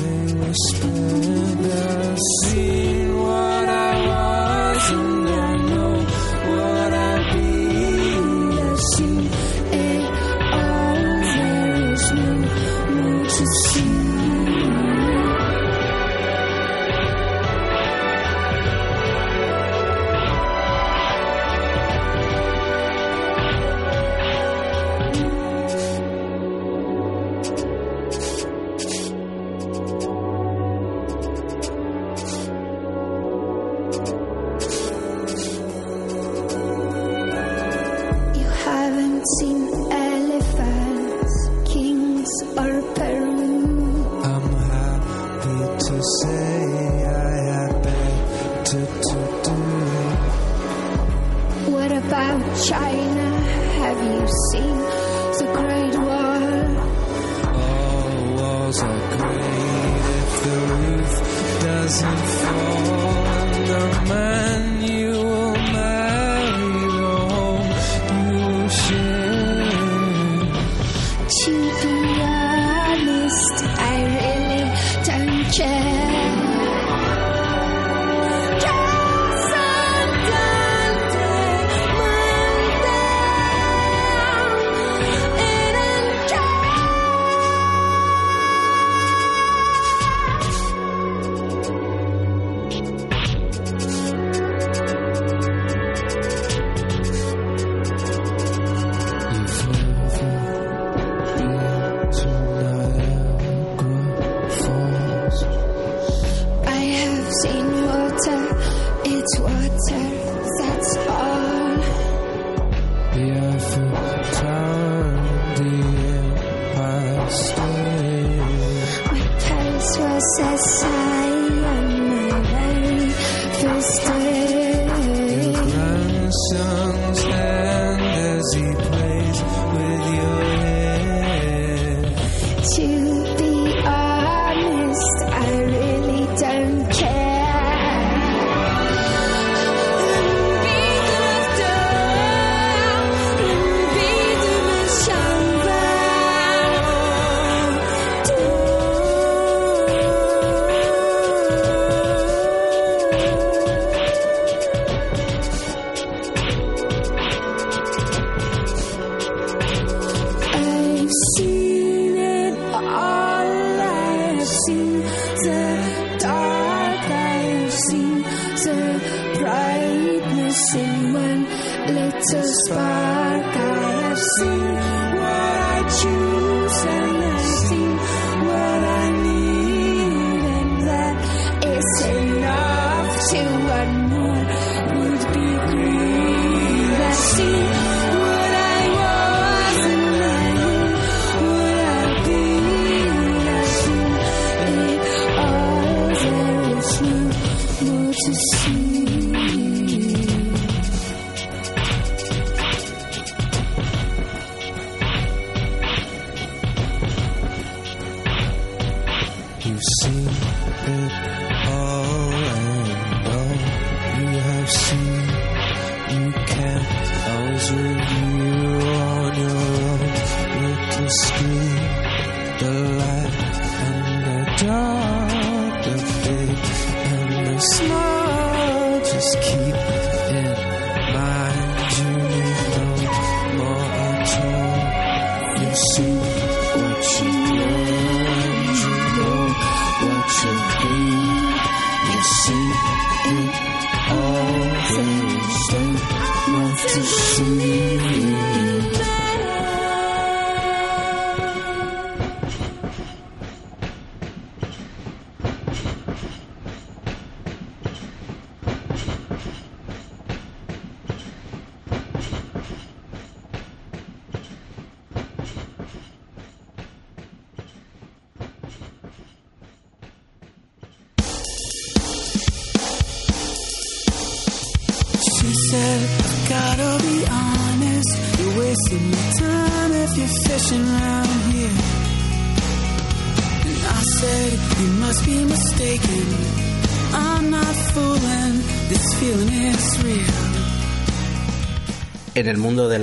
they 0.00 0.22
were 0.34 0.58
spent. 0.68 1.60
I've 1.72 2.18
seen 2.44 2.83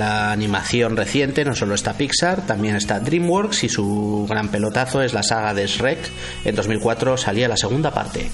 la 0.02 0.32
animación 0.32 0.96
reciente 0.96 1.44
no 1.44 1.54
solo 1.54 1.76
está 1.76 1.92
Pixar, 1.92 2.44
también 2.44 2.74
está 2.74 2.98
DreamWorks 2.98 3.62
y 3.62 3.68
su 3.68 4.26
gran 4.28 4.48
pelotazo 4.48 5.00
es 5.00 5.14
la 5.14 5.22
saga 5.22 5.54
de 5.54 5.64
Shrek. 5.68 6.10
En 6.44 6.56
2004 6.56 7.16
salía 7.16 7.46
la 7.46 7.56
segunda 7.56 7.92
parte. 7.92 8.28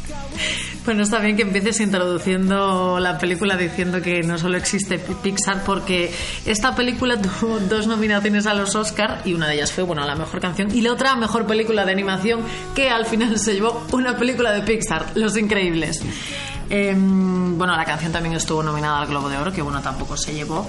Bueno, 0.86 1.02
está 1.02 1.18
bien 1.18 1.36
que 1.36 1.42
empieces 1.42 1.80
introduciendo 1.80 2.98
la 2.98 3.18
película 3.18 3.58
diciendo 3.58 4.00
que 4.00 4.22
no 4.22 4.38
solo 4.38 4.56
existe 4.56 4.98
Pixar 4.98 5.62
porque 5.64 6.10
esta 6.46 6.74
película 6.74 7.20
tuvo 7.20 7.60
dos 7.60 7.86
nominaciones 7.86 8.46
a 8.46 8.54
los 8.54 8.74
Oscar 8.74 9.20
y 9.26 9.34
una 9.34 9.46
de 9.46 9.56
ellas 9.56 9.70
fue, 9.70 9.84
bueno, 9.84 10.06
la 10.06 10.14
mejor 10.14 10.40
canción 10.40 10.74
y 10.74 10.80
la 10.80 10.92
otra 10.92 11.16
mejor 11.16 11.46
película 11.46 11.84
de 11.84 11.92
animación 11.92 12.40
que 12.74 12.88
al 12.88 13.04
final 13.04 13.38
se 13.38 13.52
llevó 13.52 13.86
una 13.92 14.16
película 14.16 14.52
de 14.52 14.62
Pixar, 14.62 15.04
Los 15.16 15.36
Increíbles. 15.36 16.00
Eh, 16.70 16.94
bueno, 16.96 17.76
la 17.76 17.84
canción 17.84 18.12
también 18.12 18.34
estuvo 18.34 18.62
nominada 18.62 19.00
al 19.00 19.06
Globo 19.06 19.28
de 19.28 19.36
Oro, 19.38 19.52
que 19.52 19.62
bueno, 19.62 19.80
tampoco 19.80 20.16
se 20.16 20.32
llevó. 20.34 20.68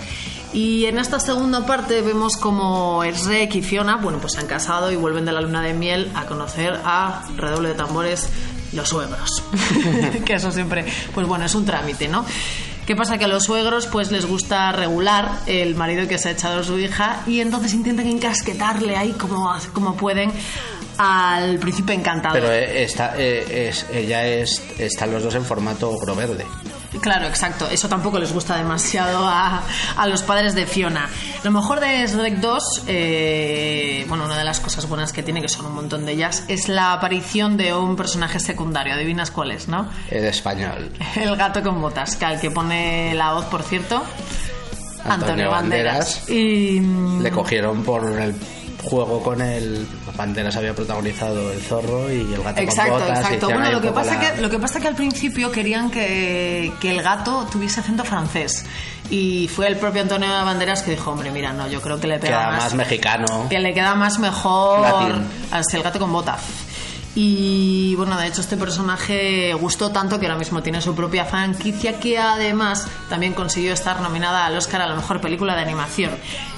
Y 0.54 0.86
en 0.86 0.98
esta 0.98 1.20
segunda 1.20 1.66
parte 1.66 2.02
vemos 2.02 2.36
como 2.36 3.04
Shrek 3.04 3.56
y 3.56 3.62
Fiona, 3.62 3.98
bueno, 3.98 4.20
pues 4.20 4.34
se 4.34 4.40
han 4.40 4.48
casado 4.48 4.92
y 4.92 4.96
vuelven 4.96 5.26
de 5.26 5.32
la 5.32 5.42
luna 5.42 5.62
de 5.62 5.74
miel 5.74 6.12
a 6.16 6.26
conocer 6.26 6.80
a 6.84 7.24
redoble 7.36 7.70
de 7.70 7.76
tambores 7.76 8.30
los 8.74 8.90
suegros. 8.90 9.44
que 10.26 10.34
eso 10.34 10.52
siempre, 10.52 10.86
pues 11.14 11.28
bueno, 11.28 11.46
es 11.46 11.54
un 11.54 11.66
trámite, 11.66 12.08
¿no? 12.08 12.26
¿Qué 12.88 12.96
pasa? 12.96 13.20
Que 13.20 13.26
a 13.26 13.28
los 13.28 13.44
suegros 13.44 13.86
pues 13.86 14.12
les 14.12 14.26
gusta 14.26 14.72
regular 14.72 15.32
el 15.46 15.76
marido 15.76 16.08
que 16.08 16.18
se 16.18 16.30
ha 16.30 16.32
echado 16.32 16.62
a 16.62 16.64
su 16.64 16.80
hija 16.80 17.22
y 17.28 17.40
entonces 17.40 17.74
intentan 17.76 18.08
encasquetarle 18.08 18.98
ahí 18.98 19.12
como, 19.12 19.56
como 19.74 19.96
pueden 19.96 20.32
al 20.98 21.60
príncipe 21.60 21.94
encantador. 21.94 22.42
Pero 22.42 22.52
eh, 22.52 22.84
está, 22.84 23.14
eh, 23.16 23.70
es, 23.70 23.86
ella 23.94 24.26
es, 24.26 24.64
están 24.80 25.12
los 25.12 25.22
dos 25.22 25.36
en 25.36 25.46
formato 25.46 25.92
ogro 25.92 26.16
verde. 26.16 26.46
Claro, 27.02 27.28
exacto. 27.28 27.68
Eso 27.70 27.88
tampoco 27.88 28.20
les 28.20 28.34
gusta 28.34 28.58
demasiado 28.58 29.28
a, 29.28 29.62
a 29.96 30.08
los 30.08 30.24
padres 30.24 30.56
de 30.56 30.66
Fiona. 30.66 31.10
Lo 31.44 31.52
mejor 31.52 31.80
de 31.80 32.06
Shrek 32.08 32.36
2, 32.38 32.84
eh, 32.88 34.06
bueno, 34.08 34.26
una 34.26 34.38
de 34.38 34.44
las 34.44 34.60
cosas 34.60 34.88
buenas 34.88 35.14
que 35.14 35.24
tiene, 35.24 35.42
que 35.42 35.48
son 35.50 35.66
un 35.66 35.76
montón 35.76 36.06
de 36.06 36.14
ellas, 36.14 36.44
es 36.48 36.68
la 36.68 36.94
aparición 36.94 37.58
de 37.58 37.74
un 37.74 37.96
personaje 37.96 38.40
secundario. 38.40 38.94
Adivinas 38.94 39.32
cuál 39.32 39.52
es, 39.52 39.68
¿no? 39.68 39.88
En 40.10 40.26
español. 40.26 40.92
El 41.16 41.36
gato 41.36 41.62
con 41.64 41.82
botas, 41.82 42.16
que 42.16 42.26
al 42.26 42.40
que 42.40 42.52
pone 42.52 43.14
la 43.14 43.34
voz, 43.34 43.46
por 43.46 43.64
cierto, 43.64 44.04
Antonio, 45.06 45.50
Banderas. 45.50 46.30
Y 46.30 46.80
Le 47.22 47.32
cogieron 47.32 47.84
por 47.84 48.20
el 48.20 48.36
juego 48.84 49.22
con 49.22 49.42
el 49.42 49.86
Banderas 50.16 50.56
había 50.56 50.74
protagonizado 50.74 51.52
el 51.52 51.62
zorro 51.62 52.12
y 52.12 52.34
el 52.34 52.42
gato 52.44 52.62
Exacto, 52.62 52.92
con 52.94 53.02
botas. 53.02 53.20
exacto. 53.20 53.46
Bueno, 53.50 53.72
lo 53.72 53.82
que, 53.82 53.90
pasa 53.92 54.16
la- 54.16 54.20
que, 54.36 54.42
lo 54.42 54.50
que 54.50 54.60
pasa 54.60 54.80
que 54.80 54.88
al 54.88 54.96
principio 54.96 55.52
querían 55.52 55.90
que, 55.92 56.72
que 56.80 56.92
el 56.92 57.02
gato 57.02 57.46
tuviese 57.52 57.80
acento 57.82 58.04
francés. 58.04 58.66
Y 59.10 59.48
fue 59.48 59.68
el 59.68 59.78
propio 59.78 60.02
Antonio 60.04 60.30
Banderas 60.30 60.84
que 60.84 60.92
dijo, 60.92 61.12
hombre, 61.12 61.32
mira, 61.32 61.52
no, 61.52 61.68
yo 61.68 61.82
creo 61.82 62.00
que 62.00 62.08
le 62.08 62.20
pega 62.20 62.40
queda 62.40 62.52
más 62.52 62.74
mexicano. 62.76 63.48
que 63.50 63.60
le 63.60 63.74
queda 63.74 63.96
más 63.96 64.20
mejor 64.20 64.86
al 65.52 65.64
el 65.74 65.84
gato 65.84 66.00
con 66.00 66.12
botas. 66.12 66.40
Y 67.16 67.96
bueno, 67.96 68.18
de 68.18 68.28
hecho 68.28 68.42
este 68.42 68.56
personaje 68.56 69.54
gustó 69.56 69.90
tanto 69.92 70.20
que 70.20 70.28
ahora 70.28 70.38
mismo 70.38 70.62
tiene 70.62 70.80
su 70.82 70.94
propia 70.96 71.26
franquicia 71.26 72.00
que 72.00 72.20
además 72.20 72.88
también 73.10 73.34
consiguió 73.34 73.74
estar 73.74 74.00
nominada 74.02 74.46
al 74.46 74.56
Oscar 74.56 74.82
a 74.84 74.88
la 74.88 74.96
mejor 74.96 75.20
película 75.20 75.56
de 75.56 75.62
animación. 75.62 76.12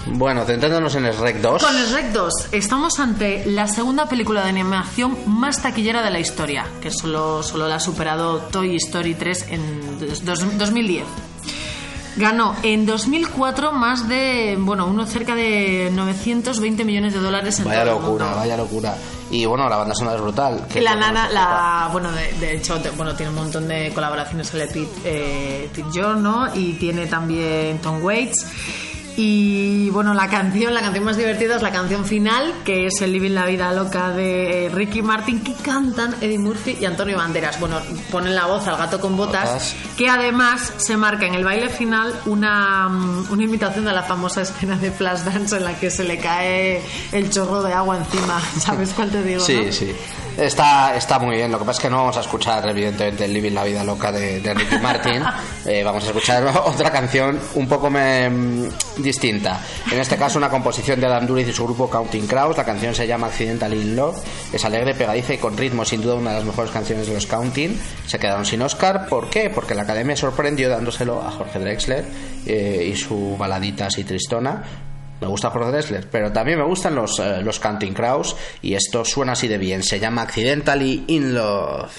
Bueno, 0.07 0.43
centrándonos 0.43 0.93
en 0.95 1.05
el 1.05 1.17
Rec 1.17 1.37
2. 1.37 1.63
Con 1.63 1.75
el 1.77 1.89
Rec 1.93 2.11
2 2.11 2.33
estamos 2.51 2.99
ante 2.99 3.45
la 3.45 3.67
segunda 3.67 4.07
película 4.07 4.43
de 4.43 4.49
animación 4.49 5.17
más 5.25 5.61
taquillera 5.61 6.03
de 6.03 6.11
la 6.11 6.19
historia, 6.19 6.65
que 6.81 6.91
solo, 6.91 7.43
solo 7.43 7.67
la 7.67 7.75
ha 7.75 7.79
superado 7.79 8.39
Toy 8.39 8.75
Story 8.75 9.15
3 9.15 9.45
en 9.49 9.99
dos- 9.99 10.25
dos- 10.25 10.57
2010. 10.57 11.05
Ganó 12.17 12.55
en 12.61 12.85
2004 12.85 13.71
más 13.71 14.09
de, 14.09 14.57
bueno, 14.59 14.85
uno 14.85 15.05
cerca 15.05 15.33
de 15.33 15.89
920 15.93 16.83
millones 16.83 17.13
de 17.13 17.19
dólares 17.19 17.57
en 17.59 17.65
Vaya 17.65 17.85
todo 17.85 17.95
el 17.95 18.01
locura, 18.03 18.25
mundo. 18.25 18.39
vaya 18.41 18.57
locura. 18.57 18.95
Y 19.31 19.45
bueno, 19.45 19.69
la 19.69 19.77
banda 19.77 19.95
sonora 19.95 20.17
es 20.17 20.21
brutal. 20.21 20.67
que 20.71 20.81
La 20.81 20.95
nana, 20.95 21.29
la, 21.29 21.89
bueno, 21.91 22.11
de, 22.11 22.33
de 22.33 22.55
hecho, 22.57 22.79
te- 22.81 22.89
bueno, 22.91 23.15
tiene 23.15 23.29
un 23.29 23.37
montón 23.37 23.67
de 23.67 23.91
colaboraciones 23.93 24.51
con 24.51 24.59
el 24.61 24.67
Pete, 24.67 24.89
eh, 25.05 25.69
Pete 25.73 25.89
¿no? 26.21 26.53
Y 26.53 26.73
tiene 26.73 27.07
también 27.07 27.79
Tom 27.79 28.03
Waits. 28.03 28.45
Y 29.17 29.89
bueno, 29.89 30.13
la 30.13 30.27
canción, 30.29 30.73
la 30.73 30.81
canción 30.81 31.03
más 31.03 31.17
divertida 31.17 31.55
es 31.55 31.61
la 31.61 31.71
canción 31.71 32.05
final, 32.05 32.53
que 32.63 32.87
es 32.87 33.01
el 33.01 33.11
Living 33.11 33.31
la 33.31 33.45
Vida 33.45 33.71
Loca 33.73 34.11
de 34.11 34.69
Ricky 34.73 35.01
Martin, 35.01 35.43
que 35.43 35.53
cantan 35.53 36.15
Eddie 36.21 36.39
Murphy 36.39 36.77
y 36.79 36.85
Antonio 36.85 37.17
Banderas. 37.17 37.59
Bueno, 37.59 37.79
ponen 38.09 38.35
la 38.35 38.45
voz 38.45 38.67
al 38.67 38.77
gato 38.77 38.99
con 38.99 39.17
botas, 39.17 39.49
Botas. 39.49 39.75
que 39.97 40.09
además 40.09 40.73
se 40.77 40.97
marca 40.97 41.25
en 41.25 41.35
el 41.35 41.43
baile 41.43 41.69
final 41.69 42.13
una, 42.25 42.87
mm, 42.89 43.31
una 43.31 43.43
imitación 43.43 43.85
de 43.85 43.91
la 43.91 44.03
famosa 44.03 44.41
escena 44.41 44.77
de 44.77 44.91
Flashdance 44.91 45.57
en 45.57 45.63
la 45.65 45.77
que 45.79 45.91
se 45.91 46.03
le 46.03 46.17
cae 46.17 46.81
el 47.11 47.29
chorro 47.29 47.61
de 47.63 47.73
agua 47.73 47.97
encima. 47.97 48.41
¿Sabes 48.59 48.93
cuál 48.93 49.09
te 49.09 49.23
digo? 49.23 49.41
Sí, 49.41 49.65
no? 49.65 49.71
sí. 49.71 49.91
Está, 50.41 50.95
está 50.95 51.19
muy 51.19 51.35
bien. 51.35 51.51
Lo 51.51 51.59
que 51.59 51.65
pasa 51.65 51.77
es 51.77 51.83
que 51.83 51.89
no 51.91 51.97
vamos 51.97 52.17
a 52.17 52.21
escuchar, 52.21 52.67
evidentemente, 52.67 53.25
el 53.25 53.33
Living 53.33 53.51
la 53.51 53.63
Vida 53.63 53.83
Loca 53.83 54.11
de, 54.11 54.39
de 54.41 54.53
Ricky 54.55 54.77
Martin. 54.81 55.21
Eh, 55.65 55.83
vamos 55.83 56.03
a 56.03 56.07
escuchar 56.07 56.43
otra 56.65 56.89
canción 56.91 57.39
un 57.53 57.67
poco 57.67 57.91
me- 57.91 58.67
distinta. 58.97 59.59
En 59.91 59.99
este 59.99 60.17
caso, 60.17 60.39
una 60.39 60.49
composición 60.49 60.99
de 60.99 61.05
Adam 61.05 61.27
Duritz 61.27 61.49
y 61.49 61.53
su 61.53 61.63
grupo 61.65 61.87
Counting 61.89 62.25
Crows. 62.25 62.57
La 62.57 62.63
canción 62.65 62.95
se 62.95 63.05
llama 63.05 63.27
Accidental 63.27 63.71
in 63.73 63.95
Love. 63.95 64.17
Es 64.51 64.65
alegre, 64.65 64.95
pegadiza 64.95 65.35
y 65.35 65.37
con 65.37 65.55
ritmo, 65.55 65.85
sin 65.85 66.01
duda, 66.01 66.15
una 66.15 66.31
de 66.31 66.37
las 66.37 66.45
mejores 66.45 66.71
canciones 66.71 67.05
de 67.07 67.13
los 67.13 67.27
Counting. 67.27 67.79
Se 68.07 68.17
quedaron 68.17 68.43
sin 68.45 68.63
Oscar. 68.63 69.07
¿Por 69.07 69.29
qué? 69.29 69.51
Porque 69.51 69.75
la 69.75 69.83
academia 69.83 70.15
sorprendió 70.15 70.69
dándoselo 70.69 71.21
a 71.21 71.29
Jorge 71.29 71.59
Drexler 71.59 72.03
eh, 72.47 72.89
y 72.91 72.95
su 72.95 73.37
baladita 73.37 73.85
así 73.85 74.03
tristona. 74.03 74.63
Me 75.21 75.27
gusta 75.27 75.51
Jorge 75.51 75.71
Drexler, 75.71 76.09
pero 76.09 76.31
también 76.31 76.57
me 76.57 76.65
gustan 76.65 76.95
los, 76.95 77.19
eh, 77.19 77.41
los 77.43 77.59
Counting 77.59 77.93
Crows 77.93 78.35
y 78.63 78.73
esto 78.73 79.05
suena 79.05 79.33
así 79.33 79.47
de 79.47 79.59
bien. 79.59 79.83
Se 79.83 79.99
llama 79.99 80.23
Accidentally 80.23 81.05
in 81.07 81.35
Love. 81.35 81.91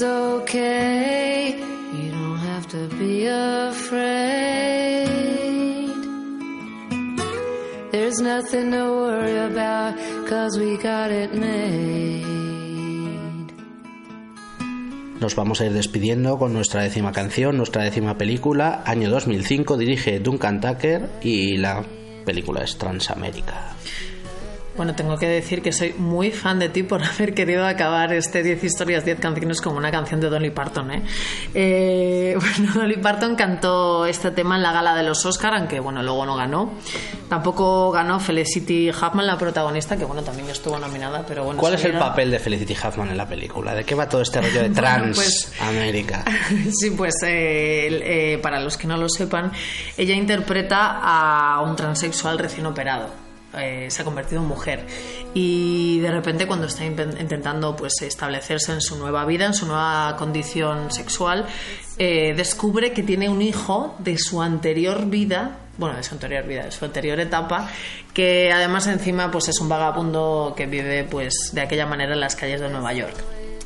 It's 0.00 0.08
okay, 0.08 1.60
you 1.92 2.10
don't 2.10 2.38
have 2.38 2.66
to 2.68 2.88
be 2.96 3.26
afraid. 3.26 5.04
There's 7.92 8.18
nothing 8.22 8.70
to 8.70 8.84
worry 8.96 9.36
about, 9.36 9.98
cause 10.26 10.58
we 10.58 10.78
got 10.78 11.10
it 11.10 11.34
made. 11.34 12.24
Nos 15.20 15.34
vamos 15.34 15.60
a 15.60 15.66
ir 15.66 15.74
despidiendo 15.74 16.38
con 16.38 16.54
nuestra 16.54 16.82
décima 16.82 17.12
canción, 17.12 17.58
nuestra 17.58 17.84
décima 17.84 18.16
película, 18.16 18.82
año 18.86 19.10
2005, 19.10 19.76
dirige 19.76 20.18
Duncan 20.18 20.62
Tucker 20.62 21.10
y 21.20 21.58
la 21.58 21.84
película 22.24 22.62
es 22.62 22.78
Transamérica. 22.78 23.76
Bueno, 24.80 24.94
tengo 24.94 25.18
que 25.18 25.28
decir 25.28 25.60
que 25.60 25.72
soy 25.72 25.92
muy 25.98 26.30
fan 26.30 26.58
de 26.58 26.70
ti 26.70 26.82
por 26.82 27.02
haber 27.04 27.34
querido 27.34 27.66
acabar 27.66 28.14
este 28.14 28.42
10 28.42 28.64
historias, 28.64 29.04
10 29.04 29.20
canciones 29.20 29.60
con 29.60 29.76
una 29.76 29.90
canción 29.90 30.20
de 30.20 30.30
Dolly 30.30 30.48
Parton. 30.48 30.90
¿eh? 30.90 31.02
Eh, 31.52 32.34
bueno, 32.58 32.72
Dolly 32.72 32.96
Parton 32.96 33.36
cantó 33.36 34.06
este 34.06 34.30
tema 34.30 34.56
en 34.56 34.62
la 34.62 34.72
gala 34.72 34.94
de 34.94 35.02
los 35.02 35.26
Oscar, 35.26 35.52
aunque 35.52 35.80
bueno, 35.80 36.02
luego 36.02 36.24
no 36.24 36.34
ganó. 36.34 36.70
Tampoco 37.28 37.90
ganó 37.90 38.20
Felicity 38.20 38.88
Huffman, 38.88 39.26
la 39.26 39.36
protagonista, 39.36 39.98
que 39.98 40.06
bueno, 40.06 40.22
también 40.22 40.48
estuvo 40.48 40.78
nominada, 40.78 41.26
pero 41.28 41.44
bueno. 41.44 41.60
¿Cuál 41.60 41.74
es 41.74 41.84
el 41.84 41.98
papel 41.98 42.30
de 42.30 42.38
Felicity 42.38 42.72
Huffman 42.72 43.10
en 43.10 43.18
la 43.18 43.28
película? 43.28 43.74
¿De 43.74 43.84
qué 43.84 43.94
va 43.94 44.08
todo 44.08 44.22
este 44.22 44.40
rollo 44.40 44.62
de 44.62 44.68
Bueno, 44.80 45.12
pues- 45.14 45.52
Transamérica? 45.58 46.24
Sí, 46.72 46.92
pues 46.92 47.16
eh, 47.26 48.00
eh, 48.02 48.38
para 48.38 48.58
los 48.58 48.78
que 48.78 48.86
no 48.86 48.96
lo 48.96 49.10
sepan, 49.10 49.52
ella 49.98 50.14
interpreta 50.14 51.00
a 51.02 51.60
un 51.60 51.76
transexual 51.76 52.38
recién 52.38 52.64
operado. 52.64 53.29
Eh, 53.58 53.90
se 53.90 54.02
ha 54.02 54.04
convertido 54.04 54.40
en 54.42 54.46
mujer. 54.46 54.86
Y 55.34 55.98
de 56.00 56.10
repente 56.12 56.46
cuando 56.46 56.68
está 56.68 56.84
intentando 56.84 57.74
pues 57.74 57.94
establecerse 58.00 58.72
en 58.72 58.80
su 58.80 58.96
nueva 58.96 59.24
vida 59.24 59.46
en 59.46 59.54
su 59.54 59.66
nueva 59.66 60.14
condición 60.16 60.92
sexual 60.92 61.46
eh, 61.98 62.32
descubre 62.36 62.92
que 62.92 63.02
tiene 63.02 63.28
un 63.28 63.42
hijo 63.42 63.94
de 63.98 64.18
su 64.18 64.40
anterior 64.40 65.06
vida 65.06 65.58
bueno 65.78 65.96
de 65.96 66.02
su 66.02 66.14
anterior 66.14 66.46
vida 66.46 66.64
de 66.64 66.72
su 66.72 66.84
anterior 66.84 67.18
etapa 67.20 67.68
que 68.14 68.52
además 68.52 68.86
encima 68.86 69.30
pues 69.30 69.48
es 69.48 69.60
un 69.60 69.68
vagabundo 69.68 70.54
que 70.56 70.66
vive 70.66 71.04
pues 71.04 71.50
de 71.52 71.60
aquella 71.60 71.86
manera 71.86 72.14
en 72.14 72.20
las 72.20 72.36
calles 72.36 72.60
de 72.60 72.68
Nueva 72.68 72.92
York 72.92 73.16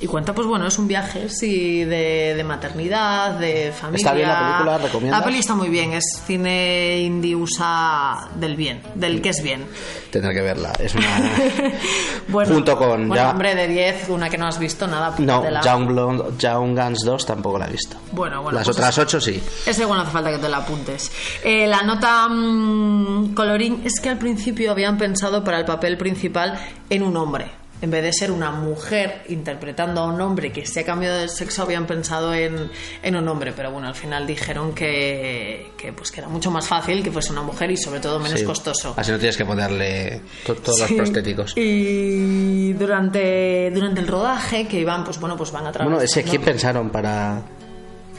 y 0.05 0.07
cuenta, 0.07 0.35
pues 0.35 0.47
bueno, 0.47 0.67
es 0.67 0.79
un 0.79 0.87
viaje, 0.87 1.29
sí, 1.31 1.83
de, 1.85 2.35
de 2.37 2.45
maternidad, 2.45 3.33
de 3.39 3.73
familia. 3.73 3.97
¿Está 4.05 4.13
bien 4.15 4.29
la 4.29 4.39
película? 4.53 4.79
¿Recomiendas? 4.79 5.21
La 5.21 5.25
peli 5.25 5.39
está 5.39 5.55
muy 5.55 5.69
bien, 5.71 5.93
es 5.95 6.05
cine 6.27 6.99
indie 7.01 7.35
USA 7.35 8.29
del 8.35 8.55
bien, 8.55 8.83
del 8.95 9.23
que 9.23 9.31
es 9.31 9.43
bien. 9.43 9.65
Tendré 10.11 10.35
que 10.35 10.43
verla. 10.43 10.73
Es 10.79 10.95
una. 10.95 11.07
Bueno, 12.29 12.55
Junto 12.55 12.77
con 12.79 13.09
bueno, 13.09 13.15
ya- 13.23 13.31
hombre, 13.31 13.55
de 13.55 13.69
10, 13.69 14.09
una 14.09 14.29
que 14.31 14.39
no 14.39 14.47
has 14.47 14.59
visto, 14.59 14.87
nada. 14.87 15.09
No, 15.19 15.35
apúntatela. 15.35 15.61
Young, 15.63 15.87
Blonde- 15.89 16.37
Young 16.39 16.79
Guns 16.79 17.05
2 17.05 17.27
tampoco 17.27 17.59
la 17.59 17.67
he 17.67 17.73
visto. 17.73 17.97
Bueno, 18.13 18.43
bueno. 18.43 18.59
Las 18.59 18.67
pues 18.67 18.77
otras 18.77 18.97
8 18.99 19.21
sí. 19.21 19.43
Esa 19.67 19.83
igual 19.83 19.99
no 19.99 20.03
hace 20.05 20.13
falta 20.13 20.31
que 20.31 20.39
te 20.39 20.49
la 20.49 20.59
apuntes. 20.59 21.11
Eh, 21.45 21.67
la 21.67 21.83
nota 21.83 22.29
mm, 22.29 23.35
colorín 23.35 23.83
es 23.85 24.01
que 24.01 24.09
al 24.09 24.19
principio 24.19 24.71
habían 24.71 24.97
pensado 24.99 25.45
para 25.45 25.59
el 25.59 25.65
papel 25.65 25.97
principal 25.99 26.59
en 26.91 27.03
un 27.03 27.17
hombre. 27.17 27.51
En 27.85 27.91
vez 27.91 28.03
de 28.03 28.13
ser 28.15 28.31
una 28.33 28.51
mujer 28.51 29.25
interpretando 29.29 30.01
a 30.01 30.07
un 30.07 30.19
hombre 30.23 30.51
que 30.51 30.65
se 30.65 30.81
ha 30.81 30.85
cambiado 30.87 31.19
de 31.19 31.29
sexo, 31.29 31.63
habían 31.65 31.87
pensado 31.87 32.33
en, 32.33 32.71
en 33.03 33.15
un 33.15 33.29
hombre. 33.29 33.53
Pero 33.55 33.71
bueno, 33.73 33.89
al 33.89 33.95
final 33.95 34.27
dijeron 34.27 34.75
que, 34.75 35.71
que, 35.77 35.93
pues, 35.93 36.11
que 36.11 36.21
era 36.21 36.29
mucho 36.31 36.51
más 36.51 36.67
fácil 36.67 37.03
que 37.03 37.13
fuese 37.13 37.31
una 37.33 37.43
mujer 37.43 37.71
y 37.71 37.77
sobre 37.77 38.01
todo 38.01 38.19
menos 38.19 38.41
Sí. 38.41 38.47
costoso. 38.47 38.95
Así 38.97 39.11
no 39.13 39.19
tienes 39.19 39.37
que 39.37 39.45
ponerle 39.45 40.23
to- 40.47 40.55
todos 40.57 40.81
los 40.81 40.93
prostéticos. 40.93 41.53
Y 41.59 42.73
durante, 42.73 43.71
durante 43.71 44.01
el 44.01 44.07
rodaje, 44.09 44.67
que 44.67 44.81
iban, 44.81 45.05
pues 45.05 45.21
bueno, 45.21 45.37
pues 45.37 45.53
van 45.53 45.67
a 45.67 45.71
trabajar. 45.73 45.93
Bueno, 45.93 46.01
ese 46.03 46.23
¿quién 46.23 46.41
pensaron 46.43 46.89
para.? 46.89 47.43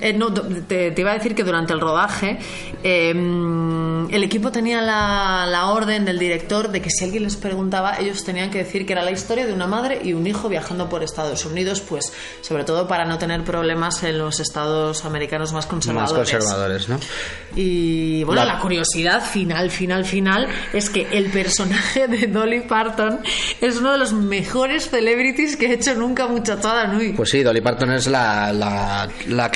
Eh, 0.01 0.11
no, 0.13 0.33
te, 0.33 0.91
te 0.91 1.01
iba 1.01 1.11
a 1.11 1.13
decir 1.13 1.33
que 1.35 1.43
durante 1.43 1.71
el 1.71 1.79
rodaje 1.79 2.37
eh, 2.83 3.11
el 3.11 4.23
equipo 4.23 4.51
tenía 4.51 4.81
la, 4.81 5.45
la 5.49 5.67
orden 5.69 6.03
del 6.05 6.19
director 6.19 6.69
de 6.69 6.81
que 6.81 6.89
si 6.89 7.05
alguien 7.05 7.23
les 7.23 7.35
preguntaba, 7.37 7.97
ellos 7.99 8.23
tenían 8.23 8.49
que 8.51 8.59
decir 8.59 8.85
que 8.85 8.93
era 8.93 9.01
la 9.03 9.11
historia 9.11 9.45
de 9.45 9.53
una 9.53 9.67
madre 9.67 10.01
y 10.03 10.13
un 10.13 10.27
hijo 10.27 10.49
viajando 10.49 10.89
por 10.89 11.01
Estados 11.03 11.45
Unidos, 11.45 11.81
pues 11.81 12.11
sobre 12.41 12.63
todo 12.65 12.87
para 12.87 13.05
no 13.05 13.17
tener 13.17 13.43
problemas 13.43 14.03
en 14.03 14.17
los 14.17 14.39
estados 14.39 15.05
americanos 15.05 15.53
más 15.53 15.65
Más 15.65 15.67
conservadores. 15.67 16.29
conservadores, 16.31 16.89
¿no? 16.89 16.99
Y 17.55 18.23
bueno, 18.25 18.43
La- 18.45 18.55
la 18.55 18.59
curiosidad 18.59 19.21
final, 19.23 19.71
final, 19.71 20.05
final 20.05 20.47
es 20.73 20.89
que 20.89 21.07
el 21.11 21.27
personaje 21.31 22.07
de 22.07 22.27
Dolly 22.27 22.61
Parton 22.61 23.19
es 23.61 23.77
uno 23.77 23.93
de 23.93 23.97
los 23.97 24.11
mejores 24.13 24.89
celebrities 24.89 25.55
que 25.55 25.67
ha 25.67 25.73
hecho 25.73 25.95
nunca 25.95 26.27
muchachada 26.27 26.87
Nui. 26.87 27.13
Pues 27.13 27.29
sí, 27.29 27.43
Dolly 27.43 27.61
Parton 27.61 27.91
es 27.93 28.07
la, 28.07 28.51
la, 28.51 29.07
la 29.27 29.49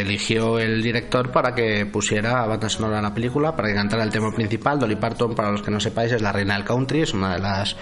eligió 0.00 0.58
el 0.58 0.82
director 0.82 1.30
para 1.30 1.54
que 1.54 1.86
pusiera 1.86 2.46
banda 2.46 2.68
sonora 2.68 2.98
a 2.98 3.02
la 3.02 3.14
película, 3.14 3.54
para 3.54 3.72
que 3.72 4.02
el 4.02 4.10
tema 4.10 4.32
principal. 4.34 4.78
Dolly 4.78 4.96
Parton, 4.96 5.34
para 5.34 5.50
los 5.50 5.62
que 5.62 5.70
no 5.70 5.80
sepáis, 5.80 6.12
es 6.12 6.22
la 6.22 6.32
reina 6.32 6.54
del 6.54 6.64
country, 6.64 7.02
es 7.02 7.14
una 7.14 7.34
de 7.34 7.40
las 7.40 7.76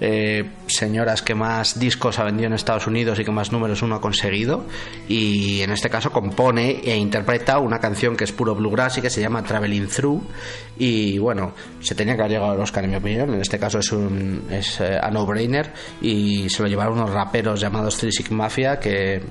eh, 0.00 0.50
señoras 0.66 1.22
que 1.22 1.34
más 1.34 1.78
discos 1.78 2.18
ha 2.18 2.24
vendido 2.24 2.48
en 2.48 2.54
Estados 2.54 2.86
Unidos 2.86 3.18
y 3.18 3.24
que 3.24 3.30
más 3.30 3.52
números 3.52 3.82
uno 3.82 3.96
ha 3.96 4.00
conseguido. 4.00 4.64
Y 5.08 5.60
en 5.62 5.70
este 5.70 5.90
caso 5.90 6.10
compone 6.10 6.80
e 6.84 6.96
interpreta 6.96 7.58
una 7.58 7.78
canción 7.78 8.16
que 8.16 8.24
es 8.24 8.32
puro 8.32 8.54
bluegrass 8.54 8.98
y 8.98 9.02
que 9.02 9.10
se 9.10 9.20
llama 9.20 9.42
Traveling 9.42 9.88
Through. 9.88 10.22
Y 10.78 11.18
bueno, 11.18 11.52
se 11.80 11.94
tenía 11.94 12.14
que 12.14 12.22
haber 12.22 12.32
llegado 12.32 12.52
al 12.52 12.60
Oscar, 12.60 12.84
en 12.84 12.90
mi 12.90 12.96
opinión. 12.96 13.32
En 13.32 13.40
este 13.40 13.58
caso 13.58 13.78
es, 13.78 13.92
un, 13.92 14.46
es 14.50 14.80
eh, 14.80 14.98
a 15.00 15.10
no-brainer 15.10 15.72
y 16.00 16.48
se 16.48 16.62
lo 16.62 16.68
llevaron 16.68 16.94
unos 16.94 17.10
raperos 17.10 17.60
llamados 17.60 17.96
Three 17.96 18.12
Six 18.12 18.30
Mafia 18.30 18.78
que 18.78 19.22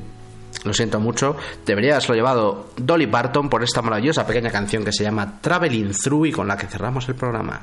lo 0.64 0.73
siento 0.73 0.99
mucho, 0.99 1.35
debería 1.65 1.95
haberlo 1.95 2.15
llevado 2.15 2.65
Dolly 2.77 3.07
Parton 3.07 3.49
por 3.49 3.64
esta 3.64 3.81
maravillosa 3.81 4.26
pequeña 4.26 4.52
canción 4.52 4.84
que 4.84 4.91
se 4.91 5.03
llama 5.03 5.40
Traveling 5.41 5.91
Through 5.91 6.27
y 6.27 6.31
con 6.31 6.48
la 6.48 6.57
que 6.57 6.68
cerramos 6.68 7.07
el 7.10 7.15
programa. 7.15 7.61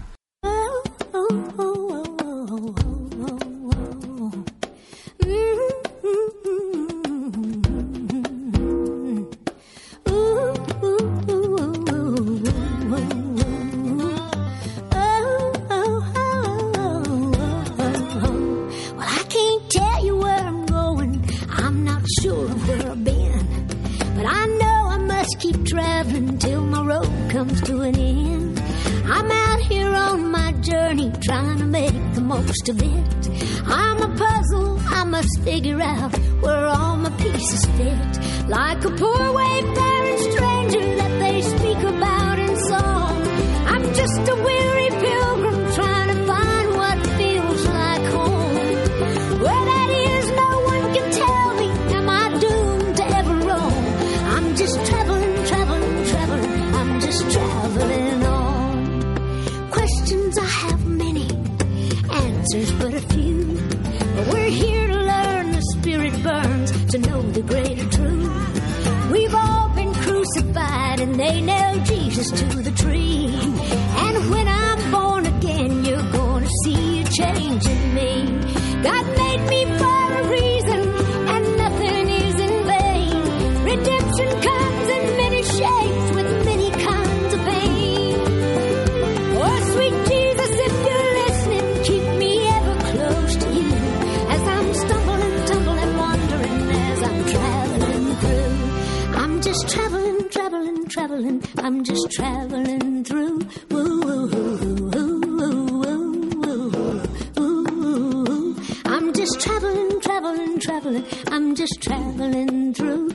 Traveling, 100.91 101.41
traveling. 101.41 101.43
I'm 101.59 101.85
just 101.85 102.11
traveling 102.11 103.05
through. 103.05 103.39
Woo, 103.71 104.01
woo, 104.01 104.27
woo, 104.27 104.91
woo, 104.91 105.21
woo, 105.21 106.11
woo, 106.41 107.03
woo, 107.37 108.25
woo. 108.25 108.57
I'm 108.85 109.13
just 109.13 109.41
traveling, 109.41 110.01
traveling, 110.01 110.59
traveling. 110.59 111.05
traveling. 111.05 111.05
I'm 111.29 111.55
just 111.55 111.81
traveling 111.81 112.75
through. 112.75 113.10